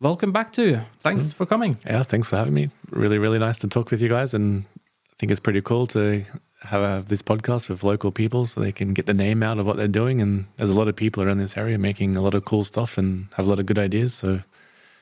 welcome 0.00 0.32
back 0.32 0.52
to 0.52 0.62
you. 0.62 0.80
Thanks 1.00 1.32
for 1.32 1.46
coming. 1.46 1.78
Yeah. 1.86 2.02
Thanks 2.02 2.28
for 2.28 2.36
having 2.36 2.54
me. 2.54 2.68
Really, 2.90 3.18
really 3.18 3.38
nice 3.38 3.58
to 3.58 3.68
talk 3.68 3.90
with 3.90 4.02
you 4.02 4.08
guys, 4.08 4.34
and 4.34 4.64
I 4.64 5.14
think 5.18 5.30
it's 5.30 5.40
pretty 5.40 5.62
cool 5.62 5.86
to 5.88 6.24
have 6.62 6.82
uh, 6.82 7.00
this 7.06 7.22
podcast 7.22 7.68
with 7.68 7.84
local 7.84 8.10
people 8.10 8.46
so 8.46 8.60
they 8.60 8.72
can 8.72 8.92
get 8.92 9.06
the 9.06 9.14
name 9.14 9.42
out 9.42 9.58
of 9.58 9.66
what 9.66 9.76
they're 9.76 9.86
doing. 9.86 10.20
And 10.20 10.46
there's 10.56 10.70
a 10.70 10.74
lot 10.74 10.88
of 10.88 10.96
people 10.96 11.22
around 11.22 11.38
this 11.38 11.56
area 11.56 11.78
making 11.78 12.16
a 12.16 12.22
lot 12.22 12.34
of 12.34 12.44
cool 12.44 12.64
stuff 12.64 12.98
and 12.98 13.28
have 13.36 13.46
a 13.46 13.48
lot 13.48 13.58
of 13.58 13.66
good 13.66 13.78
ideas. 13.78 14.14
So 14.14 14.40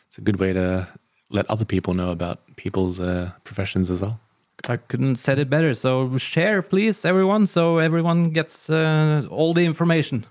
it's 0.06 0.18
a 0.18 0.20
good 0.20 0.38
way 0.38 0.52
to 0.52 0.88
let 1.30 1.48
other 1.50 1.64
people 1.64 1.94
know 1.94 2.10
about 2.10 2.40
people's 2.64 2.98
uh, 2.98 3.30
professions 3.44 3.90
as 3.90 4.00
well. 4.00 4.18
I 4.66 4.78
couldn't 4.78 5.16
said 5.16 5.38
it 5.38 5.50
better. 5.50 5.74
So 5.74 6.16
share, 6.16 6.62
please, 6.62 7.04
everyone, 7.04 7.46
so 7.46 7.78
everyone 7.78 8.30
gets 8.30 8.70
uh, 8.70 9.26
all 9.30 9.52
the 9.52 9.64
information. 9.64 10.24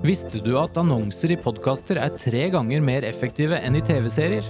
Visste 0.00 0.40
du 0.40 0.54
at 0.56 0.78
annonser 0.80 1.34
i 1.34 1.36
podkaster 1.36 1.98
er 2.00 2.14
tre 2.16 2.46
ganger 2.52 2.80
mer 2.84 3.04
effektive 3.04 3.58
enn 3.60 3.76
i 3.76 3.82
TV-serier? 3.84 4.46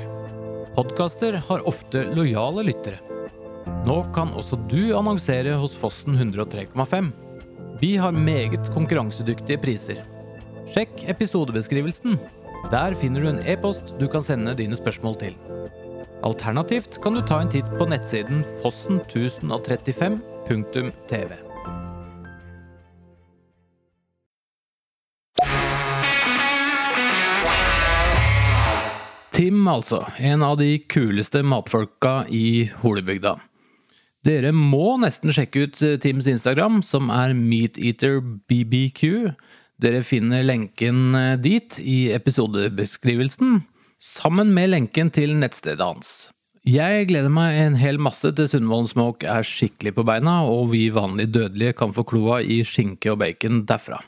Podkaster 0.77 1.41
har 1.49 1.67
ofte 1.67 2.05
lojale 2.15 2.65
lyttere. 2.69 3.01
Nå 3.87 3.97
kan 4.15 4.31
også 4.39 4.61
du 4.71 4.93
annonsere 4.97 5.57
hos 5.59 5.75
Fossen 5.79 6.15
103,5. 6.15 7.11
Vi 7.81 7.97
har 7.97 8.12
meget 8.12 8.68
konkurransedyktige 8.74 9.59
priser. 9.59 10.03
Sjekk 10.68 10.91
episodebeskrivelsen. 11.09 12.18
Der 12.68 12.95
finner 13.01 13.20
du 13.24 13.28
en 13.31 13.41
e-post 13.49 13.95
du 13.97 14.05
kan 14.12 14.20
sende 14.22 14.55
dine 14.59 14.76
spørsmål 14.76 15.16
til. 15.22 15.33
Alternativt 16.20 16.99
kan 17.01 17.14
du 17.16 17.22
ta 17.24 17.41
en 17.41 17.49
titt 17.49 17.64
på 17.81 17.89
nettsiden 17.89 18.45
fossen1035.tv. 18.61 21.33
Tim, 29.33 29.68
altså. 29.68 30.05
En 30.18 30.43
av 30.45 30.57
de 30.61 30.78
kuleste 30.85 31.43
matfolka 31.43 32.24
i 32.28 32.70
Holebygda. 32.83 33.41
Dere 34.27 34.51
må 34.53 34.99
nesten 35.01 35.33
sjekke 35.33 35.64
ut 35.64 35.79
eh, 35.85 35.97
Tims 36.01 36.27
Instagram, 36.29 36.83
som 36.85 37.09
er 37.14 37.33
meateaterbbq. 37.37 39.05
Dere 39.81 40.03
finner 40.05 40.45
lenken 40.45 41.16
eh, 41.16 41.37
dit 41.41 41.79
i 41.81 42.11
episodebeskrivelsen, 42.12 43.62
sammen 43.97 44.53
med 44.57 44.75
lenken 44.75 45.09
til 45.14 45.33
nettstedet 45.41 45.81
hans. 45.81 46.12
Jeg 46.68 47.07
gleder 47.09 47.33
meg 47.33 47.57
en 47.57 47.79
hel 47.81 47.97
masse 47.97 48.29
til 48.37 48.49
Sundvolden 48.51 48.91
Smoke 48.91 49.25
er 49.25 49.47
skikkelig 49.49 49.95
på 49.97 50.05
beina, 50.05 50.43
og 50.45 50.75
vi 50.75 50.91
vanlige 50.93 51.33
dødelige 51.39 51.79
kan 51.79 51.97
få 51.97 52.05
kloa 52.05 52.43
i 52.45 52.61
skinke 52.68 53.14
og 53.14 53.23
bacon 53.23 53.64
derfra. 53.68 54.03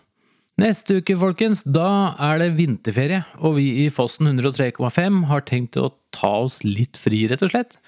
Neste 0.60 0.98
uke, 1.00 1.16
folkens, 1.16 1.62
da 1.64 2.12
er 2.20 2.42
det 2.42 2.50
vinterferie, 2.58 3.22
og 3.40 3.56
vi 3.56 3.86
i 3.86 3.88
Fossen 3.88 4.28
103,5 4.28 5.22
har 5.30 5.48
tenkt 5.48 5.80
å 5.80 5.94
ta 6.12 6.34
oss 6.44 6.60
litt 6.66 7.00
fri, 7.00 7.24
rett 7.32 7.40
og 7.48 7.54
slett. 7.54 7.78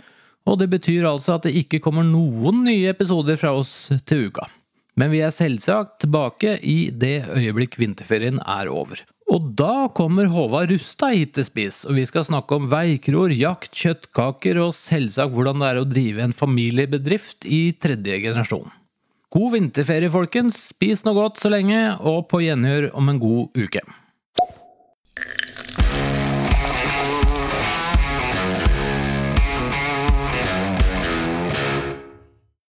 Og 0.44 0.58
det 0.60 0.68
betyr 0.72 1.06
altså 1.08 1.38
at 1.38 1.46
det 1.46 1.54
ikke 1.56 1.80
kommer 1.84 2.04
noen 2.06 2.64
nye 2.66 2.92
episoder 2.92 3.38
fra 3.40 3.54
oss 3.56 3.88
til 4.04 4.28
uka. 4.28 4.46
Men 5.00 5.10
vi 5.10 5.24
er 5.26 5.34
selvsagt 5.34 5.98
tilbake 6.04 6.58
i 6.62 6.90
det 6.94 7.24
øyeblikk 7.32 7.78
vinterferien 7.80 8.38
er 8.44 8.70
over. 8.70 9.00
Og 9.32 9.48
da 9.56 9.88
kommer 9.96 10.28
Håvard 10.30 10.70
Rustad 10.70 11.16
hit 11.16 11.32
til 11.34 11.46
spis, 11.48 11.80
og 11.88 11.96
vi 11.96 12.04
skal 12.06 12.26
snakke 12.26 12.58
om 12.58 12.68
veikror, 12.70 13.32
jakt, 13.32 13.72
kjøttkaker 13.72 14.60
og 14.66 14.76
selvsagt 14.76 15.32
hvordan 15.34 15.64
det 15.64 15.70
er 15.70 15.80
å 15.80 15.88
drive 15.88 16.26
en 16.26 16.36
familiebedrift 16.36 17.48
i 17.48 17.72
tredje 17.80 18.20
generasjon. 18.26 18.68
God 19.34 19.56
vinterferie, 19.56 20.12
folkens. 20.12 20.68
Spis 20.70 21.02
noe 21.02 21.16
godt 21.16 21.40
så 21.42 21.50
lenge, 21.50 21.80
og 21.98 22.28
på 22.30 22.44
gjenhør 22.44 22.92
om 22.94 23.08
en 23.10 23.18
god 23.22 23.64
uke. 23.64 23.82